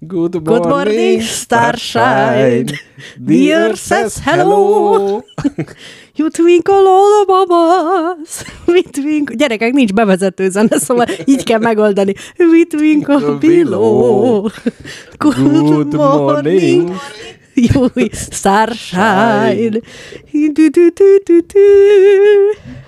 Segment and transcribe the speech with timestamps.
[0.00, 2.72] Good morning, Good morning, starshine.
[3.18, 5.22] The earth says hello.
[6.14, 8.44] You twinkle all above us.
[8.66, 9.36] We twinkle.
[9.36, 12.14] Gyerekek, nincs bevezető zene, szóval így kell megoldani.
[12.36, 14.48] We twinkle below.
[15.18, 16.96] Good morning.
[17.54, 19.80] You starshine.
[20.32, 21.60] Du, du, du, du, du.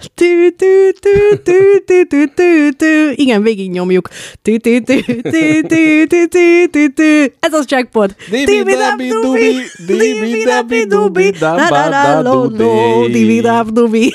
[0.02, 1.14] Du, du, du,
[1.46, 3.14] du, du, du, du, du.
[3.22, 4.08] Igen, végig nyomjuk.
[4.44, 7.30] Du, du, du, du, du, du, du, du, du.
[7.40, 8.10] Ez az jackpot.
[8.30, 14.10] Dibi-dabi-dubi, dibi-dabi-dubi, Da-da-da-lo-lo, dibi-dab-dubi.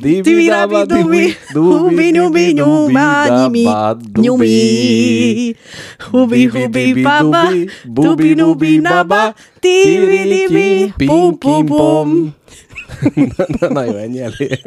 [0.00, 3.66] Dibi-dabi-dubi, hubi-nubi, nyumányi,
[4.16, 5.54] nyumi.
[6.10, 7.44] Hubi-hubi-baba,
[7.84, 12.32] dubi-nubi-naba, dibi-dibi, pum-pum-pum.
[13.60, 14.60] Na, na jó, ennyi elég.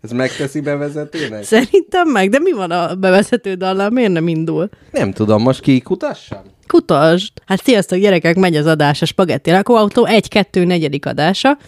[0.00, 1.44] Ez megteszi bevezetőnek?
[1.44, 3.90] Szerintem meg, de mi van a bevezető dallal?
[3.90, 4.68] Miért nem indul?
[4.90, 6.42] Nem tudom, most kikutassam?
[6.66, 7.32] Kutasd!
[7.46, 11.58] Hát sziasztok, gyerekek, megy az adás, a Spagetti Lakóautó, egy-kettő negyedik adása.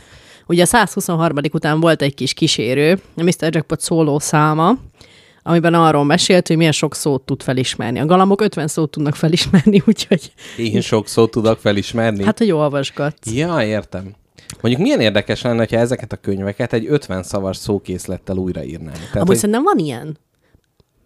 [0.47, 1.37] Ugye a 123.
[1.53, 3.33] után volt egy kis kísérő, a Mr.
[3.39, 4.79] Jackpot szóló száma,
[5.42, 7.98] amiben arról mesélt, hogy milyen sok szót tud felismerni.
[7.98, 12.25] A galamok 50 szót tudnak felismerni, úgyhogy Én sok szót tudok felismerni.
[12.25, 13.33] hát, hogy olvasgatsz.
[13.33, 14.14] Ja, értem.
[14.61, 18.97] Mondjuk milyen érdekes lenne, ha ezeket a könyveket egy 50 szavas szókészlettel újraírnánk.
[18.97, 20.19] Tehát, Amúgy hogy, szerintem van ilyen.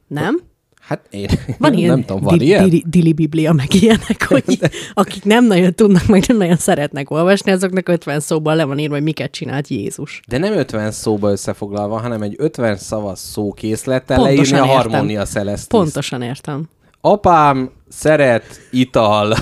[0.06, 0.41] Nem?
[0.86, 2.64] hát én Van ilyen, nem tudom, van di- ilyen?
[2.64, 4.58] Dili, dili biblia, meg ilyenek, hogy
[4.94, 8.94] akik nem nagyon tudnak, meg nem nagyon szeretnek olvasni, azoknak 50 szóban le van írva,
[8.94, 10.20] hogy miket csinált Jézus.
[10.28, 15.67] De nem 50 szóba összefoglalva, hanem egy 50 szavas szókészlettel leírni a harmónia celestis.
[15.67, 16.69] Pontosan értem.
[17.00, 19.36] Apám szeret ital.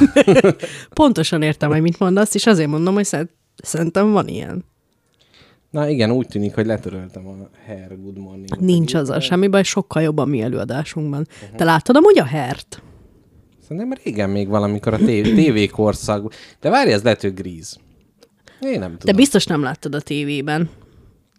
[0.95, 3.05] Pontosan értem, hogy mit mondasz, és azért mondom, hogy
[3.57, 4.65] szerintem van ilyen.
[5.71, 7.35] Na igen, úgy tűnik, hogy letöröltem a
[7.67, 8.59] Hair Good Morning.
[8.61, 11.27] Nincs az a semmi baj, sokkal jobb a mi előadásunkban.
[11.57, 12.83] Te láttad amúgy a hert?
[13.63, 16.33] Szerintem régen még valamikor a tév- tévékorszak.
[16.61, 17.79] De várj, ez lehet, hogy gríz.
[18.61, 19.17] Én nem De tudom.
[19.17, 20.71] biztos nem láttad a tévében,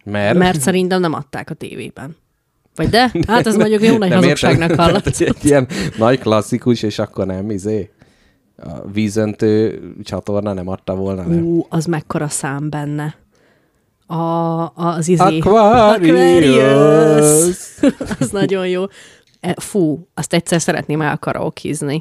[0.04, 0.38] Mert?
[0.38, 2.16] mert szerintem nem adták a tévében.
[2.76, 3.12] Vagy de?
[3.28, 5.04] Hát ez mondjuk jó nagy hazugságnak hallott.
[5.04, 5.68] Tehát egy ilyen
[5.98, 7.90] nagy klasszikus, és akkor nem, izé.
[8.66, 11.36] A vízöntő csatorna nem adta volna le.
[11.36, 13.16] Ú, az mekkora szám benne.
[14.06, 14.16] A,
[14.76, 15.40] az izé...
[15.40, 16.10] Aquarius.
[16.10, 17.58] Aquarius.
[18.20, 18.84] az nagyon jó.
[19.40, 22.00] E, Fú, azt egyszer szeretném elkaraokizni.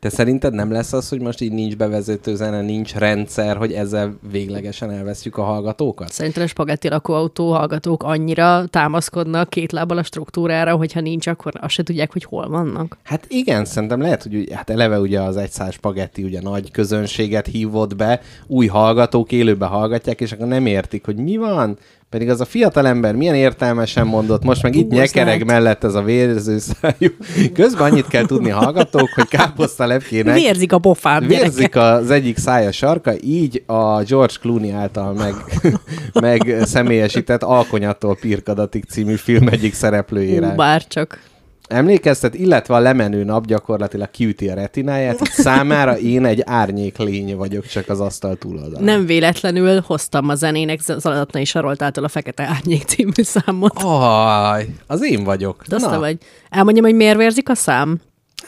[0.00, 4.18] Te szerinted nem lesz az, hogy most így nincs bevezető zene, nincs rendszer, hogy ezzel
[4.30, 6.12] véglegesen elveszjük a hallgatókat?
[6.12, 11.74] Szerintem a spagetti lakóautó hallgatók annyira támaszkodnak két lábbal a struktúrára, hogyha nincs, akkor azt
[11.74, 12.98] se tudják, hogy hol vannak.
[13.02, 17.96] Hát igen, szerintem lehet, hogy hát eleve ugye az egyszáz spagetti ugye nagy közönséget hívott
[17.96, 21.78] be, új hallgatók élőbe hallgatják, és akkor nem értik, hogy mi van,
[22.10, 26.02] pedig az a fiatal ember milyen értelmesen mondott, most meg itt nyekereg mellett ez a
[26.02, 27.10] vérző szájú.
[27.54, 33.12] Közben annyit kell tudni hallgatók, hogy káposztalepkének Vérzik a pofám, Vérzik az egyik szája sarka,
[33.20, 35.34] így a George Clooney által meg,
[36.26, 40.52] meg személyesített Alkonyattól Pirkadatig című film egyik szereplőjére.
[40.52, 41.20] Ú, bárcsak.
[41.68, 47.66] Emlékeztet, illetve a lemenő nap gyakorlatilag kiüti a retináját, számára én egy árnyék lény vagyok
[47.66, 48.84] csak az asztal túloldalán.
[48.84, 53.72] Nem véletlenül hoztam a zenének Zalatnai Saroltától a Fekete Árnyék című számot.
[53.82, 55.64] Aj, az én vagyok.
[55.66, 56.18] De azt vagy.
[56.50, 58.00] Elmondjam, hogy miért vérzik a szám?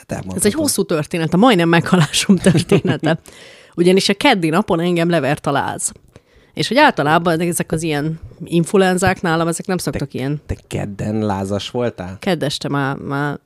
[0.09, 3.19] Hát Ez egy hosszú történet, a majdnem meghalásom története.
[3.77, 5.93] Ugyanis a keddi napon engem levert a láz.
[6.55, 11.71] És hogy általában ezek az ilyen influenzák nálam, ezek nem szoktak ilyen Te kedden lázas
[11.71, 12.17] voltál?
[12.19, 13.39] keddeste már, már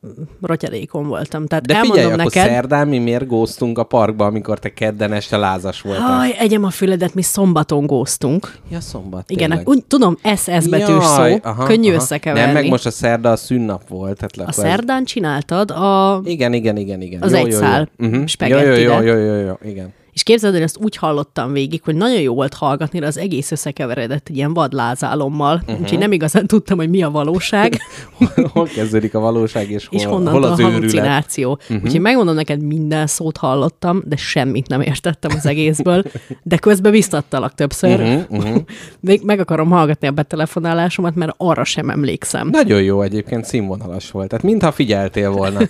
[0.42, 1.46] rotyalékon voltam.
[1.46, 5.12] Tehát De elmondom figyelj, akkor neked, szerdán mi miért góztunk a parkba, amikor te kedden
[5.12, 6.16] este lázas voltál?
[6.16, 8.56] Haj, egyem a füledet, mi szombaton góztunk.
[8.70, 9.30] Ja, szombat.
[9.30, 9.68] Igen, tényleg.
[9.68, 12.52] úgy tudom, SS betűs szó, könnyű összekeverni.
[12.52, 14.16] Nem, meg most a szerda a szünnap volt.
[14.16, 16.20] Tehát A akkor szerdán csináltad a...
[16.24, 17.22] Igen, igen, igen, igen.
[17.22, 18.06] Az jó, egy jó, szál jó.
[18.06, 18.24] Uh-huh.
[18.48, 19.92] Jó, jó, jó, jó, jó, jó, igen.
[20.14, 23.50] És képzeld, hogy ezt úgy hallottam végig, hogy nagyon jó volt hallgatni, de az egész
[23.50, 25.80] összekeveredett egy ilyen vadlázálommal, uh-huh.
[25.80, 27.80] úgyhogy nem igazán tudtam, hogy mi a valóság,
[28.52, 31.58] hol kezdődik a valóság, és hol, és hol az a halucináció.
[31.62, 31.84] Uh-huh.
[31.84, 36.02] Úgyhogy megmondom neked, minden szót hallottam, de semmit nem értettem az egészből,
[36.42, 38.00] de közben biztattalak többször.
[38.00, 38.62] Uh-huh, uh-huh.
[39.00, 42.48] Még meg akarom hallgatni a betelefonálásomat, mert arra sem emlékszem.
[42.48, 44.28] Nagyon jó egyébként, színvonalas volt.
[44.28, 45.60] Tehát mintha figyeltél volna.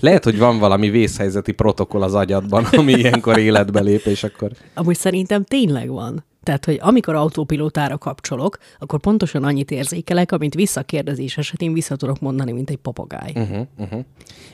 [0.00, 4.50] Lehet, hogy van valami vészhelyzeti protokoll az agyadban, ami ilyenkor életbe lép, és akkor...
[4.74, 6.24] Amúgy szerintem tényleg van.
[6.42, 12.52] Tehát, hogy amikor autópilótára kapcsolok, akkor pontosan annyit érzékelek, amit visszakérdezés esetén vissza tudok mondani,
[12.52, 13.32] mint egy papagáj.
[13.34, 13.66] Uh-huh.
[13.78, 14.00] Uh-huh.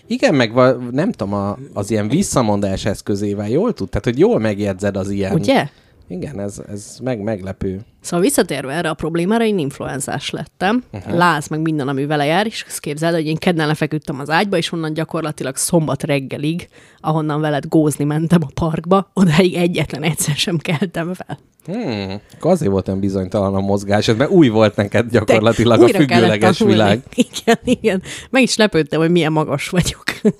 [0.06, 4.38] Igen, meg va- nem tudom, a, az ilyen visszamondás eszközével jól tud, tehát hogy jól
[4.38, 5.34] megjegyzed az ilyen...
[5.34, 5.68] Ugye?
[6.10, 7.80] Igen, ez, ez meg meglepő.
[8.00, 10.84] Szóval visszatérve erre a problémára, én influenzás lettem.
[10.92, 11.16] Uh-huh.
[11.16, 14.56] Láz meg minden, ami vele jár, és azt képzeld, hogy én kedden lefeküdtem az ágyba,
[14.56, 16.68] és onnan gyakorlatilag szombat reggelig,
[17.00, 21.38] ahonnan veled gózni mentem a parkba, odáig egyetlen egyszer sem keltem fel.
[21.64, 26.58] Hmm, akkor azért volt olyan bizonytalan a mozgásod, mert új volt neked gyakorlatilag a függőleges
[26.58, 27.02] világ.
[27.30, 28.02] Igen, igen.
[28.30, 30.04] Meg is lepődtem, hogy milyen magas vagyok.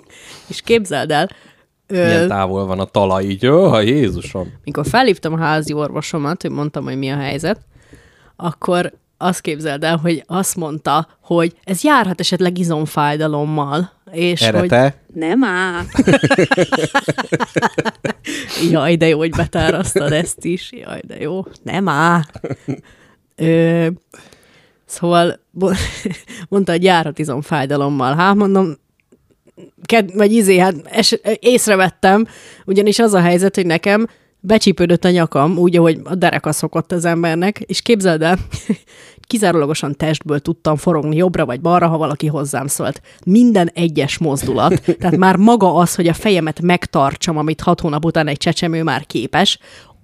[0.49, 1.31] és képzeld el,
[1.91, 3.47] Milyen távol van a talaj így.
[3.47, 4.53] Ó, Jézusom.
[4.65, 7.61] mikor felhívtam a házi orvosomat, hogy mondtam, hogy mi a helyzet,
[8.37, 8.93] akkor
[9.23, 14.95] azt képzeld el, hogy azt mondta, hogy ez járhat esetleg izomfájdalommal, és Erre hogy te?
[15.15, 15.85] nem áll.
[18.71, 20.73] Jaj, de jó, hogy betárasztad ezt is.
[20.73, 21.45] Jaj, de jó.
[21.63, 22.23] Nem áll.
[23.37, 23.87] Ö,
[24.85, 25.41] szóval
[26.49, 28.15] mondta, hogy járhat izomfájdalommal.
[28.15, 28.77] Hát mondom,
[29.85, 32.27] ked, vagy izé, hát es, észrevettem,
[32.67, 34.07] ugyanis az a helyzet, hogy nekem
[34.41, 38.39] becsípődött a nyakam, úgy, ahogy a dereka szokott az embernek, és képzeld el,
[39.31, 43.01] kizárólagosan testből tudtam forogni jobbra vagy balra, ha valaki hozzám szólt.
[43.25, 48.27] Minden egyes mozdulat, tehát már maga az, hogy a fejemet megtartsam, amit hat hónap után
[48.27, 49.59] egy csecsemő már képes,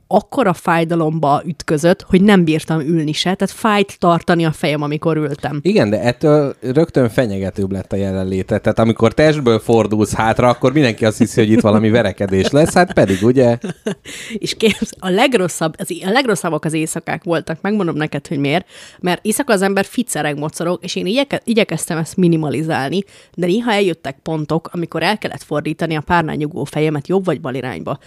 [0.06, 5.58] akkora fájdalomba ütközött, hogy nem bírtam ülni se, tehát fájt tartani a fejem, amikor ültem.
[5.62, 8.58] Igen, de ettől rögtön fenyegetőbb lett a jelenléte.
[8.58, 12.92] Tehát amikor testből fordulsz hátra, akkor mindenki azt hiszi, hogy itt valami verekedés lesz, hát
[12.92, 13.58] pedig ugye
[14.38, 18.66] És képz, a legrosszabb, az, a legrosszabbak az éjszakák voltak, megmondom neked, hogy miért,
[19.00, 23.02] mert éjszaka az ember ficereg mocorog, és én igyeke, igyekeztem ezt minimalizálni,
[23.34, 27.54] de néha eljöttek pontok, amikor el kellett fordítani a párnán nyugvó fejemet jobb vagy bal
[27.54, 27.98] irányba.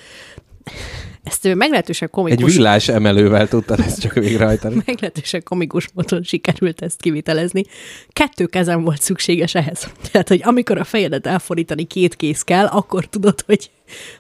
[1.24, 4.76] Ezt ő meglehetősen egy komikus, villás emelővel tudtad ezt csak végrehajtani.
[4.86, 7.64] meglehetősen komikus módon sikerült ezt kivitelezni.
[8.10, 9.92] Kettő kezem volt szükséges ehhez.
[10.12, 13.72] Tehát, hogy amikor a fejedet elfordítani két kéz kell, akkor tudod, hogy,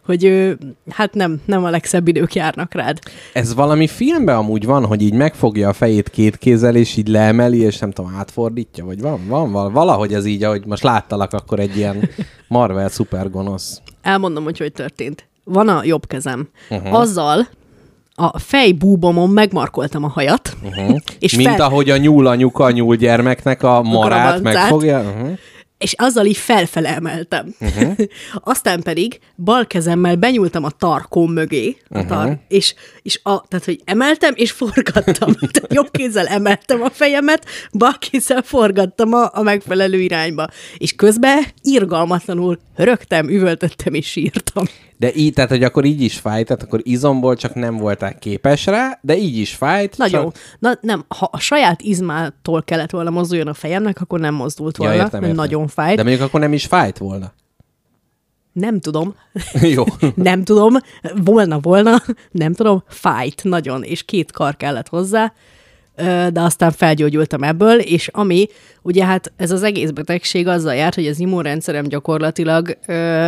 [0.05, 0.57] hogy ő,
[0.89, 2.99] hát nem, nem a legszebb idők járnak rád.
[3.33, 7.59] Ez valami filmben amúgy van, hogy így megfogja a fejét két kézzel, és így leemeli,
[7.59, 11.59] és nem tudom, átfordítja, vagy van, van, van valahogy ez így, ahogy most láttalak, akkor
[11.59, 12.09] egy ilyen
[12.47, 13.81] Marvel szupergonosz.
[14.01, 15.28] Elmondom, hogy hogy történt.
[15.49, 16.49] Van a jobb kezem.
[16.69, 16.93] Uh-huh.
[16.93, 17.47] Azzal
[18.19, 20.95] a fejbúbomon megmarkoltam a hajat, uh-huh.
[21.19, 24.61] és, Mint fel, ahogy a nyúl a nyúl gyermeknek a marát gramancát.
[24.61, 24.99] megfogja.
[24.99, 25.37] Uh-huh.
[25.77, 27.55] és azzal így felfele emeltem.
[27.59, 27.93] Uh-huh.
[28.53, 32.39] Aztán pedig bal kezemmel benyúltam a tarkóm mögé, a tar- uh-huh.
[32.47, 35.33] és, és a, tehát, hogy emeltem és forgattam.
[35.51, 40.47] tehát jobb kézzel emeltem a fejemet, bal kézzel forgattam a, a megfelelő irányba.
[40.77, 44.65] És közben irgalmatlanul rögtem, üvöltöttem és sírtam.
[44.99, 48.65] De így, tehát, hogy akkor így is fájt, tehát akkor izomból csak nem voltál képes
[48.65, 49.97] rá, de így is fájt.
[49.97, 50.23] Nagyon.
[50.23, 50.35] Csak...
[50.59, 54.93] Na, nem, ha a saját izmától kellett volna mozduljon a fejemnek, akkor nem mozdult volna,
[54.93, 55.45] Ja, értem, mert értem.
[55.45, 55.95] nagyon fájt.
[55.97, 57.33] De mondjuk akkor nem is fájt volna.
[58.53, 59.15] Nem tudom.
[59.75, 59.83] Jó.
[60.15, 60.75] nem tudom.
[61.23, 62.03] Volna, volna.
[62.31, 62.83] Nem tudom.
[62.87, 65.33] Fájt nagyon, és két kar kellett hozzá.
[66.29, 68.47] De aztán felgyógyultam ebből, és ami,
[68.81, 73.27] ugye hát ez az egész betegség azzal járt, hogy az immunrendszerem gyakorlatilag ö,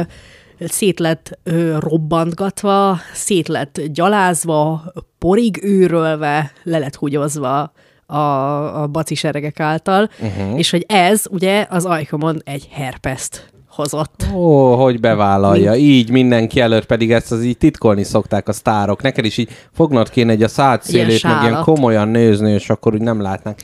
[0.67, 1.39] szét lett
[1.79, 4.83] robbantgatva, szét lett gyalázva,
[5.19, 7.71] porig őrölve, le lett húgyozva
[8.05, 10.57] a, a baciseregek által, uh-huh.
[10.57, 14.25] és hogy ez ugye az ajkomon egy herpeszt hozott.
[14.33, 15.75] Ó, hogy bevállalja.
[15.75, 19.01] Így mindenki előtt pedig ezt az így titkolni szokták a sztárok.
[19.01, 22.69] Neked is így fognod kéne egy a szád Ilyen szélét, meg ilyen komolyan nézni, és
[22.69, 23.59] akkor úgy nem látnak.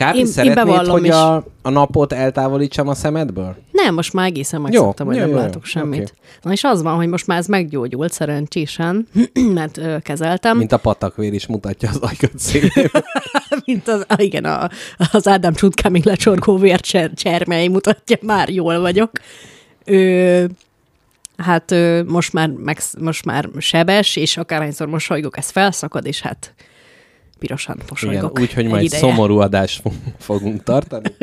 [0.00, 1.10] Kápi, Én- én szeretnéd, bevallom hogy is.
[1.10, 3.56] a, a napot eltávolítsam a szemedből?
[3.72, 6.00] Nem, most már egészen megszoktam, hogy jó, nem jó, látok jó, semmit.
[6.00, 6.12] oké.
[6.42, 9.08] Na és az van, hogy most már ez meggyógyult szerencsésen,
[9.54, 10.56] mert ö, kezeltem.
[10.56, 12.90] Mint a patakvér is mutatja az ajkat szélét.
[13.64, 14.68] Mint az, igen, a,
[15.12, 19.10] az Ádám csutkámig lecsorgó vércsermely mutatja, már jól vagyok.
[19.84, 20.44] Ö,
[21.36, 26.54] hát ö, most már, meg, most már sebes, és akárhányszor mosolygok, ez felszakad, és hát
[27.40, 28.40] pirosan mosolygok.
[28.40, 29.02] úgyhogy majd ideje.
[29.02, 31.08] szomorú adást fo- fogunk tartani.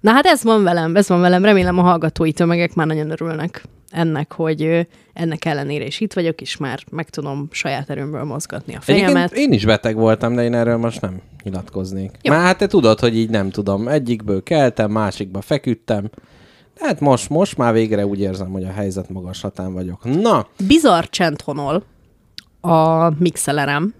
[0.00, 1.44] Na hát ez van velem, ez van velem.
[1.44, 6.56] Remélem a hallgatói tömegek már nagyon örülnek ennek, hogy ennek ellenére is itt vagyok, és
[6.56, 9.32] már meg tudom saját erőmből mozgatni a Egyébként fejemet.
[9.32, 12.10] én is beteg voltam, de én erről most nem nyilatkoznék.
[12.22, 12.32] Jó.
[12.32, 13.88] Már hát te tudod, hogy így nem tudom.
[13.88, 16.10] Egyikből keltem, másikba feküdtem.
[16.78, 20.04] De hát most, most már végre úgy érzem, hogy a helyzet magaslatán vagyok.
[20.20, 21.84] Na, Bizarr csend honol
[22.60, 23.94] a mixelerem.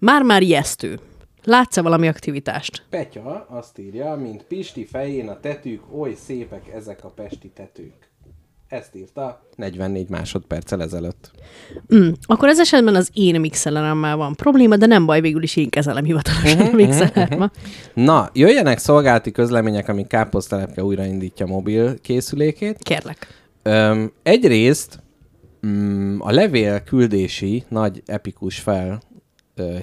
[0.00, 0.98] Már-már ijesztő.
[1.44, 2.82] Látsz-e valami aktivitást?
[2.90, 8.10] Petya azt írja, mint Pisti fején a tetők, oly szépek ezek a pesti tetők.
[8.68, 11.30] Ezt írta 44 másodperccel ezelőtt.
[11.94, 12.08] Mm.
[12.22, 16.04] Akkor ez esetben az én mixeleremmel van probléma, de nem baj, végül is én kezelem
[16.04, 17.50] hivatalosan Mhm, a mixelerem.
[17.94, 22.78] Na, jöjjenek szolgálati közlemények, amik Káposztelepke újraindítja mobil készülékét.
[22.78, 23.26] Kérlek.
[23.62, 25.02] Öm, egyrészt
[25.66, 29.00] mm, a levél küldési nagy epikus fel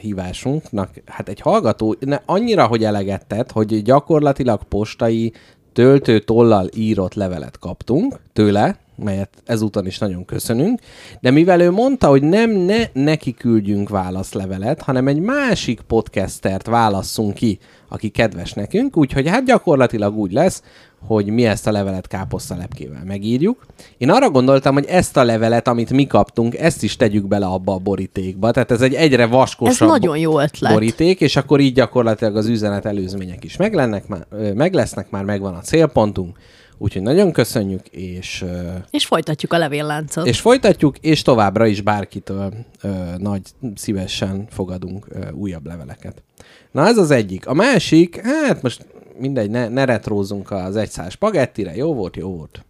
[0.01, 5.33] hívásunknak, hát egy hallgató ne, annyira, hogy eleget tett, hogy gyakorlatilag postai
[5.73, 10.79] töltő tollal írott levelet kaptunk tőle, melyet ezúton is nagyon köszönünk,
[11.21, 17.33] de mivel ő mondta, hogy nem ne neki küldjünk válaszlevelet, hanem egy másik podcastert válasszunk
[17.33, 20.63] ki, aki kedves nekünk, úgyhogy hát gyakorlatilag úgy lesz,
[21.07, 23.65] hogy mi ezt a levelet káposztalepkével megírjuk.
[23.98, 27.74] Én arra gondoltam, hogy ezt a levelet, amit mi kaptunk, ezt is tegyük bele abba
[27.74, 28.51] a borítékba.
[28.51, 30.74] Tehát ez egy egyre Ez vaskosabb nagyon jó ötlet.
[30.74, 35.24] boríték, és akkor így gyakorlatilag az üzenet előzmények is meg, lennek, már, meg lesznek, már
[35.24, 36.38] megvan a célpontunk.
[36.77, 38.45] Úgyhogy nagyon köszönjük, és,
[38.89, 40.27] És folytatjuk a levélláncot.
[40.27, 43.41] és folytatjuk, és továbbra is bárkitől ö, nagy
[43.75, 46.24] szívesen fogadunk ö, újabb leveleket.
[46.72, 47.48] Na ez az egyik.
[47.48, 48.86] A másik, hát most
[49.17, 52.65] mindegy, ne, ne retrózzunk az egyszás spagettire, jó volt, jó volt.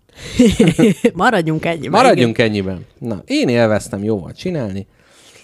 [1.13, 1.87] Maradjunk ennyi.
[1.87, 2.85] Maradjunk ennyiben.
[2.97, 4.87] Na, én élveztem, jó volt csinálni.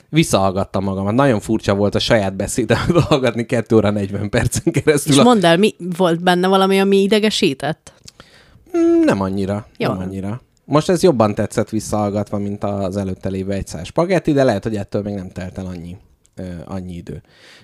[0.10, 1.14] Visszahallgattam magamat.
[1.14, 5.14] Nagyon furcsa volt a saját beszédemet hallgatni 2 óra 40 percen keresztül.
[5.14, 7.94] És mondd el, mi volt benne valami, ami idegesített?
[8.78, 9.68] Mm, Nem annyira.
[9.78, 9.90] Jó.
[9.90, 10.42] Nem annyira.
[10.66, 14.76] Most ez jobban tetszett visszahallgatva, mint az előtte lévő egy száz spagetti, de lehet, hogy
[14.76, 15.98] ettől még nem telt el annyi,
[16.66, 17.22] annyi idő.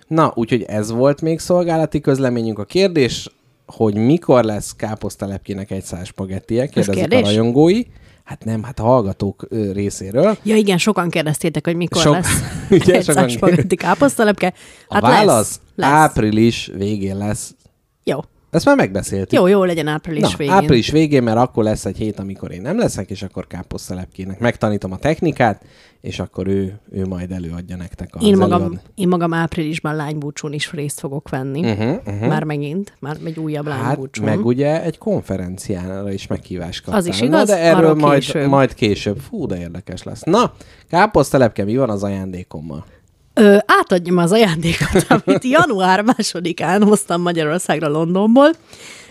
[0.07, 2.59] Na, úgyhogy ez volt még szolgálati közleményünk.
[2.59, 3.29] A kérdés,
[3.65, 7.81] hogy mikor lesz káposztalepkének egy száz spagettie, kérdezik a rajongói.
[8.23, 10.37] Hát nem, hát a hallgatók részéről.
[10.43, 12.39] Ja igen, sokan kérdeztétek, hogy mikor Sok- lesz
[12.69, 14.53] Ugye, egy sokan- spagetti káposztalepke.
[14.87, 15.89] A Hát válasz lesz, lesz.
[15.89, 17.55] április végén lesz.
[18.03, 18.19] Jó.
[18.51, 19.31] Ezt már megbeszéltük.
[19.39, 20.53] Jó, jó legyen április Na, végén.
[20.53, 24.91] április végén, mert akkor lesz egy hét, amikor én nem leszek, és akkor káposztelepkének megtanítom
[24.91, 25.61] a technikát,
[26.05, 30.53] és akkor ő, ő majd előadja nektek az Én magam, előad- én magam áprilisban lánybúcsún
[30.53, 31.59] is részt fogok venni.
[31.71, 32.27] Uh-huh, uh-huh.
[32.27, 34.25] Már megint, már egy újabb Hát, lánybúcsún.
[34.25, 36.99] meg ugye egy konferenciára is meghívást kaptál.
[36.99, 38.33] Az is Na, igaz, de erről majd később.
[38.35, 38.49] később.
[38.49, 39.17] majd később.
[39.19, 40.21] Fú, de érdekes lesz.
[40.23, 40.53] Na,
[40.89, 42.85] káposztelepke, mi van az ajándékommal?
[43.33, 48.49] Ö, átadjam az ajándékot, amit január másodikán hoztam Magyarországra Londonból.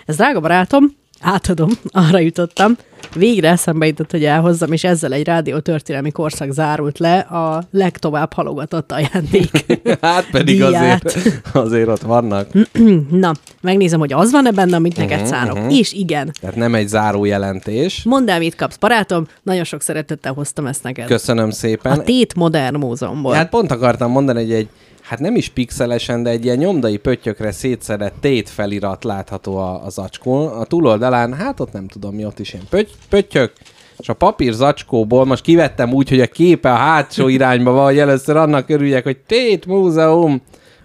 [0.07, 0.85] Ez drága barátom,
[1.21, 2.77] átadom, arra jutottam.
[3.15, 8.33] Végre eszembe jutott, hogy elhozzam, és ezzel egy rádió történelmi korszak zárult le a legtovább
[8.33, 9.51] halogatott ajándék.
[10.01, 11.05] Hát pedig Díját.
[11.05, 12.49] azért, azért ott vannak.
[13.11, 15.73] Na, megnézem, hogy az van-e benne, amit neked Mhm, szánok.
[15.73, 18.03] És igen, Tehát nem egy záró jelentés.
[18.05, 19.27] mondd el, mit kapsz, barátom.
[19.43, 21.07] Nagyon sok szeretettel hoztam ezt neked.
[21.07, 21.99] Köszönöm szépen.
[21.99, 23.35] A Tét Modern Múzeumból.
[23.35, 24.69] Hát pont akartam mondani, hogy egy,
[25.03, 29.91] hát nem is pixelesen, de egy ilyen nyomdai pöttyökre szétszedett tét felirat látható a, a
[29.91, 30.49] zacskón.
[30.49, 33.53] A túloldalán, hát ott nem tudom mi, ott is ilyen pötty, pöttyök,
[33.99, 37.99] és a papír zacskóból most kivettem úgy, hogy a képe a hátsó irányba van, hogy
[37.99, 40.43] először annak örüljek, hogy Tét Múzeum.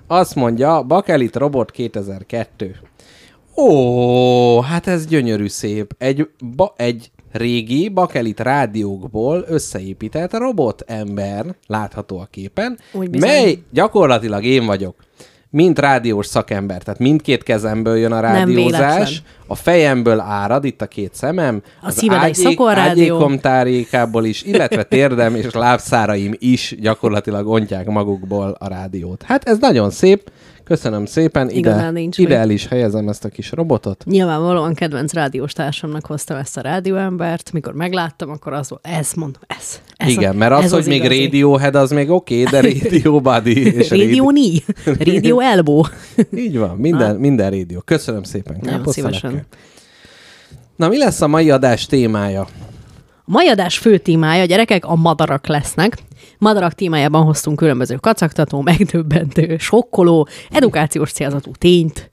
[0.08, 2.76] Azt mondja, Bakelit Robot 2002.
[3.58, 5.94] Ó, hát ez gyönyörű szép.
[5.98, 13.30] Egy, ba, egy régi bakelit rádiókból összeépített robot ember látható a képen, Úgy bizony.
[13.30, 14.96] mely gyakorlatilag én vagyok.
[15.52, 21.14] Mint rádiós szakember, tehát mindkét kezemből jön a rádiózás, a fejemből árad, itt a két
[21.16, 21.92] szemem, A
[22.24, 23.16] egy szakorrádió.
[23.16, 29.24] ágyékom tárékából is, illetve térdem és lábszáraim is gyakorlatilag ontják magukból a rádiót.
[29.24, 30.32] Hát ez nagyon szép,
[30.70, 34.04] köszönöm szépen, ide, ide el is helyezem ezt a kis robotot.
[34.06, 37.52] Nyilvánvalóan kedvenc rádiós társamnak hoztam ezt a rádióembert.
[37.52, 39.82] Mikor megláttam, akkor az volt, ez mondom, ez.
[39.98, 41.24] ez Igen, a, mert az, ez hogy még igazi.
[41.24, 45.82] Radiohead, az még oké, okay, de Radio Buddy és Radio Ni, Radio Elbow.
[46.46, 47.82] Így van, minden, minden rádió.
[47.86, 48.60] Köszönöm szépen.
[48.60, 49.18] Káposztelepke.
[49.18, 49.46] szívesen.
[50.76, 52.42] Na, mi lesz a mai adás témája?
[52.42, 55.98] A mai adás fő témája, gyerekek, a madarak lesznek.
[56.40, 62.12] Madarak témájában hoztunk különböző kacagtató, megdöbbentő, sokkoló, edukációs célzatú tényt,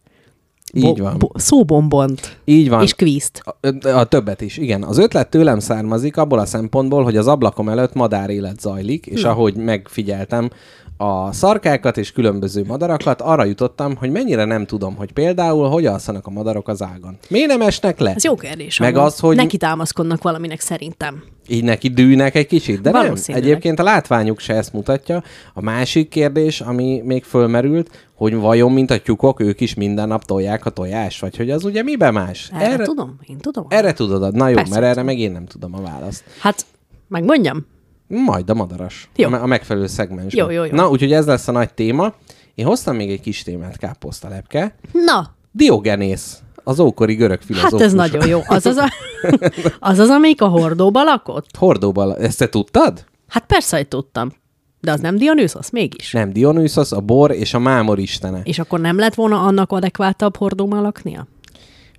[0.73, 1.19] Így van.
[1.19, 2.83] bo- szóbombont Így van.
[2.83, 3.43] és kvízt.
[3.83, 4.83] A, a többet is, igen.
[4.83, 9.55] Az ötlet tőlem származik abból a szempontból, hogy az ablakom előtt madárélet zajlik, és ahogy
[9.57, 10.51] megfigyeltem
[10.97, 16.27] a szarkákat és különböző madarakat, arra jutottam, hogy mennyire nem tudom, hogy például hogy alszanak
[16.27, 17.17] a madarok az ágon.
[17.29, 18.15] Miért nem esnek le?
[18.15, 18.79] Ez jó kérdés.
[18.79, 19.07] Meg amúgy.
[19.07, 21.23] az, hogy- Neki támaszkodnak valaminek szerintem.
[21.49, 23.15] Így neki dűnek egy kicsit, de nem.
[23.27, 25.23] Egyébként a látványuk se ezt mutatja.
[25.55, 30.25] A másik kérdés, ami még fölmerült, hogy vajon, mint a tyúkok, ők is minden nap
[30.25, 32.51] tolják a tojást, vagy hogy az ugye miben más?
[32.55, 33.67] Erre, erre tudom, én tudom.
[33.69, 34.35] erre tudod.
[34.35, 36.25] Na jó, Persze, mert erre meg én nem tudom a választ.
[36.41, 36.67] Hát,
[37.09, 37.67] megmondjam.
[38.09, 39.11] Majd a madaras.
[39.17, 39.27] Jó.
[39.27, 40.35] A, me- a megfelelő szegmens.
[40.35, 40.73] Jó, jó, jó.
[40.73, 42.15] Na, úgyhogy ez lesz a nagy téma.
[42.55, 44.75] Én hoztam még egy kis témát, káposztalepke.
[44.93, 47.73] Na, Diogenész, az ókori görög filozófus.
[47.81, 48.41] hát ez nagyon jó.
[48.47, 48.91] Az az, a,
[49.91, 51.57] az, az amelyik a hordóba lakott?
[51.59, 53.05] Hordóban, ezt te tudtad?
[53.29, 54.33] Hát persze, hogy tudtam.
[54.81, 55.71] De az nem Dionysos?
[55.71, 56.13] Mégis.
[56.13, 58.41] Nem, Dionysos, a bor és a mámor istene.
[58.45, 61.27] És akkor nem lett volna annak adekvátabb hordóban laknia?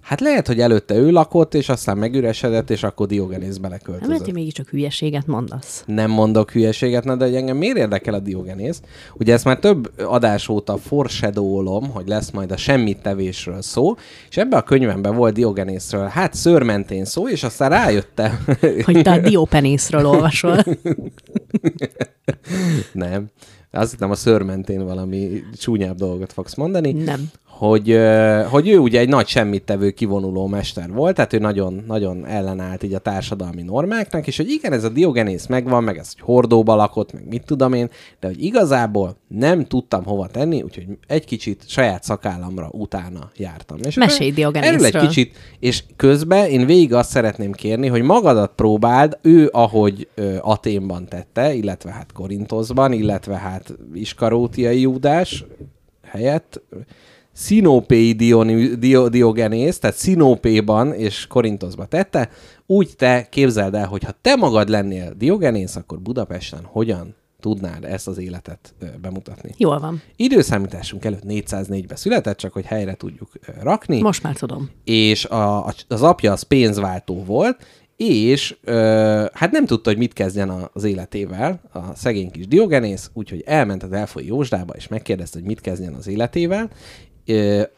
[0.08, 4.26] Hát lehet, hogy előtte ő lakott, és aztán megüresedett, és akkor Diogenész Nem lehet, beleköltözött.
[4.26, 5.84] hogy mégiscsak hülyeséget mondasz.
[5.86, 8.82] Nem mondok hülyeséget, na, de hogy engem miért érdekel a Diogenész?
[9.14, 13.96] Ugye ezt már több adás óta foreshadowolom, hogy lesz majd a semmit tevésről szó,
[14.30, 18.46] és ebben a könyvemben volt Diogenészről, hát szőrmentén szó, és aztán rájöttem,
[18.86, 20.64] Hogy te a Diopenészről olvasol.
[22.94, 23.26] nem,
[23.72, 27.30] azt hittem a szőrmentén valami csúnyább dolgot fogsz mondani, Nem.
[27.58, 28.00] Hogy,
[28.50, 32.94] hogy ő ugye egy nagy semmittevő kivonuló mester volt, tehát ő nagyon, nagyon ellenállt így
[32.94, 37.14] a társadalmi normáknak, és hogy igen, ez a Diogenész megvan, meg ez, hogy hordóba lakott,
[37.14, 42.04] meg mit tudom én, de hogy igazából nem tudtam hova tenni, úgyhogy egy kicsit saját
[42.04, 43.78] szakállamra utána jártam.
[43.84, 44.86] És Mesélj Diogenészről.
[44.86, 50.08] Erről egy kicsit, és közben én végig azt szeretném kérni, hogy magadat próbáld, ő ahogy
[50.16, 55.46] ö, Aténban tette, illetve hát Korintoszban, illetve hát Iskarótiai Júdás
[56.04, 56.62] helyett,
[57.38, 58.14] Szinópéi
[59.10, 62.30] Diogenész, tehát Szinópéban és Korintoszban tette,
[62.66, 68.08] úgy te képzeld el, hogy ha te magad lennél Diogenész, akkor Budapesten hogyan tudnád ezt
[68.08, 69.54] az életet bemutatni?
[69.58, 70.02] Jól van.
[70.16, 73.30] Időszámításunk előtt 404-ben született, csak hogy helyre tudjuk
[73.62, 74.70] rakni Most már tudom.
[74.84, 77.66] és a, az apja az pénzváltó volt,
[77.98, 83.44] és ö, hát nem tudta, hogy mit kezdjen az életével, a szegény kis Diogenész, úgyhogy
[83.46, 86.70] elment az elfoly Jósdába, és megkérdezte, hogy mit kezdjen az életével,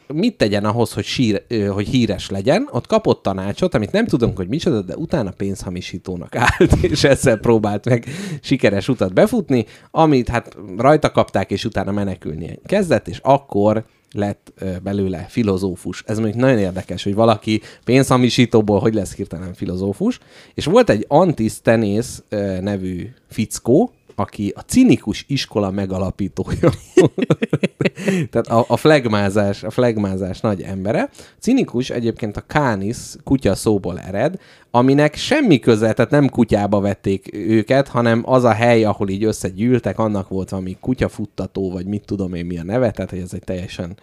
[0.08, 2.70] mit tegyen ahhoz, hogy, sír, hogy híres legyen.
[2.72, 7.90] Ott kapott tanácsot, amit nem tudunk, hogy micsoda, de utána pénzhamisítónak állt, és ezzel próbált
[7.90, 8.06] meg
[8.42, 14.54] sikeres utat befutni, amit hát rajta kapták, és utána menekülni kezdett, és akkor lett
[14.84, 16.04] belőle filozófus.
[16.06, 20.20] Ez mondjuk nagyon érdekes, hogy valaki pénzhamisítóból hogy lesz hirtelen filozófus.
[20.54, 22.24] És volt egy Antisztenész
[22.62, 26.72] nevű fickó, aki a cinikus iskola megalapítója.
[28.32, 31.10] Tehát a, a flagmázás, a flagmázás nagy embere.
[31.40, 34.40] Cinikus egyébként a kánis kutya szóból ered,
[34.72, 40.00] aminek semmi köze, tehát nem kutyába vették őket, hanem az a hely, ahol így összegyűltek,
[40.00, 43.44] annak volt valami kutyafuttató, vagy mit tudom én mi a neve, tehát hogy ez egy
[43.44, 43.98] teljesen,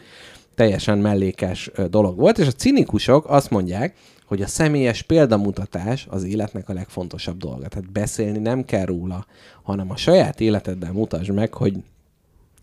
[0.55, 3.95] teljesen mellékes dolog volt, és a cinikusok azt mondják,
[4.27, 7.69] hogy a személyes példamutatás az életnek a legfontosabb dolga.
[7.69, 9.27] Tehát beszélni nem kell róla,
[9.63, 11.75] hanem a saját életeddel mutasd meg, hogy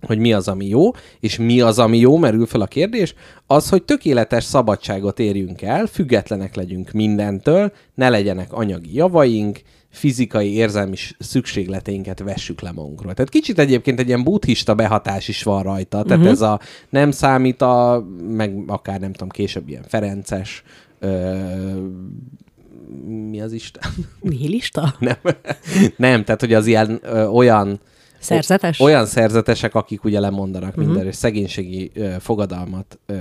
[0.05, 3.13] hogy mi az, ami jó, és mi az, ami jó, merül fel a kérdés,
[3.47, 10.95] az, hogy tökéletes szabadságot érjünk el, függetlenek legyünk mindentől, ne legyenek anyagi javaink, fizikai, érzelmi
[11.19, 13.13] szükségleteinket vessük le magunkról.
[13.13, 16.32] Tehát kicsit egyébként egy ilyen buddhista behatás is van rajta, tehát uh-huh.
[16.32, 20.63] ez a nem számít a, meg akár nem tudom, később ilyen ferences,
[21.04, 21.88] ö,
[23.30, 23.92] mi az Isten?
[24.20, 24.96] Nihilista?
[25.00, 25.18] Nem,
[25.96, 27.80] nem tehát hogy az ilyen ö, olyan
[28.20, 28.80] Szerzetes?
[28.80, 30.84] olyan szerzetesek, akik ugye lemondanak uh-huh.
[30.84, 33.16] mindenről, és szegénységi ö, fogadalmat ö,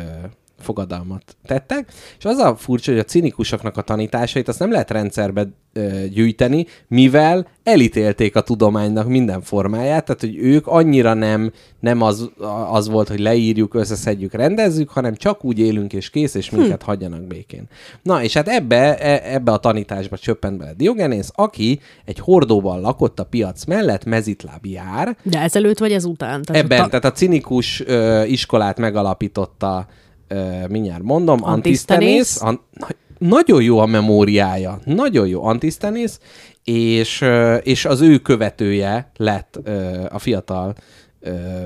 [0.63, 5.49] fogadalmat tettek, és az a furcsa, hogy a cinikusoknak a tanításait azt nem lehet rendszerbe
[5.73, 12.31] ö, gyűjteni, mivel elítélték a tudománynak minden formáját, tehát hogy ők annyira nem, nem az,
[12.71, 16.89] az volt, hogy leírjuk, összeszedjük, rendezzük, hanem csak úgy élünk és kész, és minket hm.
[16.89, 17.69] hagyjanak békén.
[18.03, 23.21] Na, és hát ebbe, e- ebbe a tanításba csöppent bele Diogenész, aki egy hordóban lakott
[23.21, 26.43] a piac mellett, mezitláb jár, De ezelőtt vagy ezután?
[26.43, 29.87] Tehát Ebben, a tehát a cinikus ö, iskolát megalapította,
[30.33, 32.43] ö, mindjárt mondom, Antisztenész.
[32.43, 36.19] An, na, nagyon jó a memóriája, nagyon jó Antisztenész,
[36.65, 37.25] és,
[37.63, 39.61] és az ő követője lett
[40.09, 40.75] a fiatal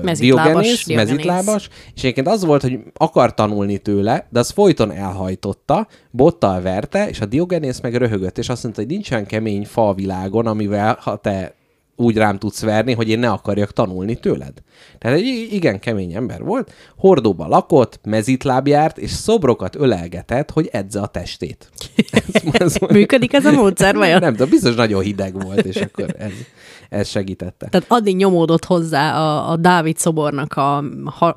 [0.01, 1.09] Mezitlábas Diogenész, Diogenész.
[1.09, 7.09] mezitlábas, és egyébként az volt, hogy akar tanulni tőle, de az folyton elhajtotta, bottal verte,
[7.09, 10.47] és a Diogenész meg röhögött, és azt mondta, hogy nincs olyan kemény fa a világon,
[10.47, 11.55] amivel ha te
[11.99, 14.53] úgy rám tudsz verni, hogy én ne akarjak tanulni tőled.
[14.97, 21.01] Tehát egy igen kemény ember volt, hordóba lakott, mezitláb járt, és szobrokat ölelgetett, hogy edze
[21.01, 21.69] a testét.
[22.11, 24.19] Ez, ez, Működik ez a módszer, vajon?
[24.19, 26.31] nem tudom, biztos nagyon hideg volt, és akkor ez,
[26.89, 27.67] ez segítette.
[27.69, 30.77] Tehát addig nyomódott hozzá a, a Dávid szobornak a,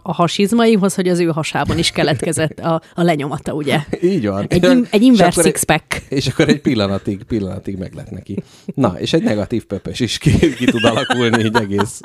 [0.02, 3.78] a hasizmaihoz, hogy az ő hasában is keletkezett a, a lenyomata, ugye?
[4.02, 4.46] Így van.
[4.48, 6.02] Egy, in, egy És inverse akkor egy- six-pack.
[6.08, 8.42] És akkor egy pillanatig, pillanatig meg lett neki.
[8.74, 12.00] Na, és egy negatív pöpös is ki, ki tud alakulni így egész,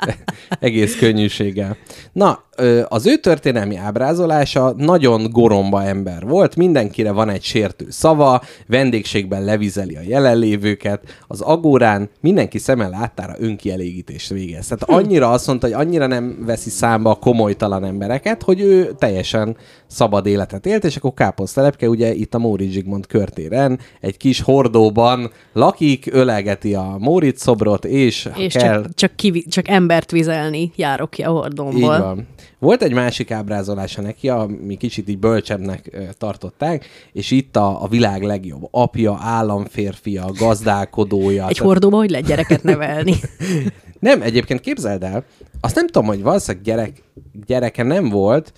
[0.60, 1.76] egész könnyűséggel.
[2.12, 2.44] Na,
[2.88, 9.96] az ő történelmi ábrázolása nagyon goromba ember volt, mindenkire van egy sértő szava, vendégségben levizeli
[9.96, 14.66] a jelenlévőket, az agórán mindenki szeme láttára önkielégítést végez.
[14.66, 19.56] Tehát annyira azt mondta, hogy annyira nem veszi számba a komolytalan embereket, hogy ő teljesen
[19.86, 25.30] szabad életet élt, és akkor Káposztelepke ugye itt a Móricz Zsigmond körtéren egy kis hordóban
[25.52, 31.10] lakik, ölelgeti a Móricz szobrot, és, És kell, csak, csak, kivi, csak embert vizelni járok
[31.10, 31.98] ki a így hordomból.
[31.98, 32.26] van.
[32.66, 38.22] Volt egy másik ábrázolása neki, ami kicsit így bölcsebbnek tartották, és itt a, a világ
[38.22, 41.48] legjobb apja, államférfia, gazdálkodója.
[41.48, 43.14] Egy Tehát- hordóba hogy lehet gyereket nevelni?
[43.98, 45.24] nem, egyébként képzeld el,
[45.60, 47.02] azt nem tudom, hogy valószínűleg gyerek,
[47.46, 48.52] gyereke nem volt,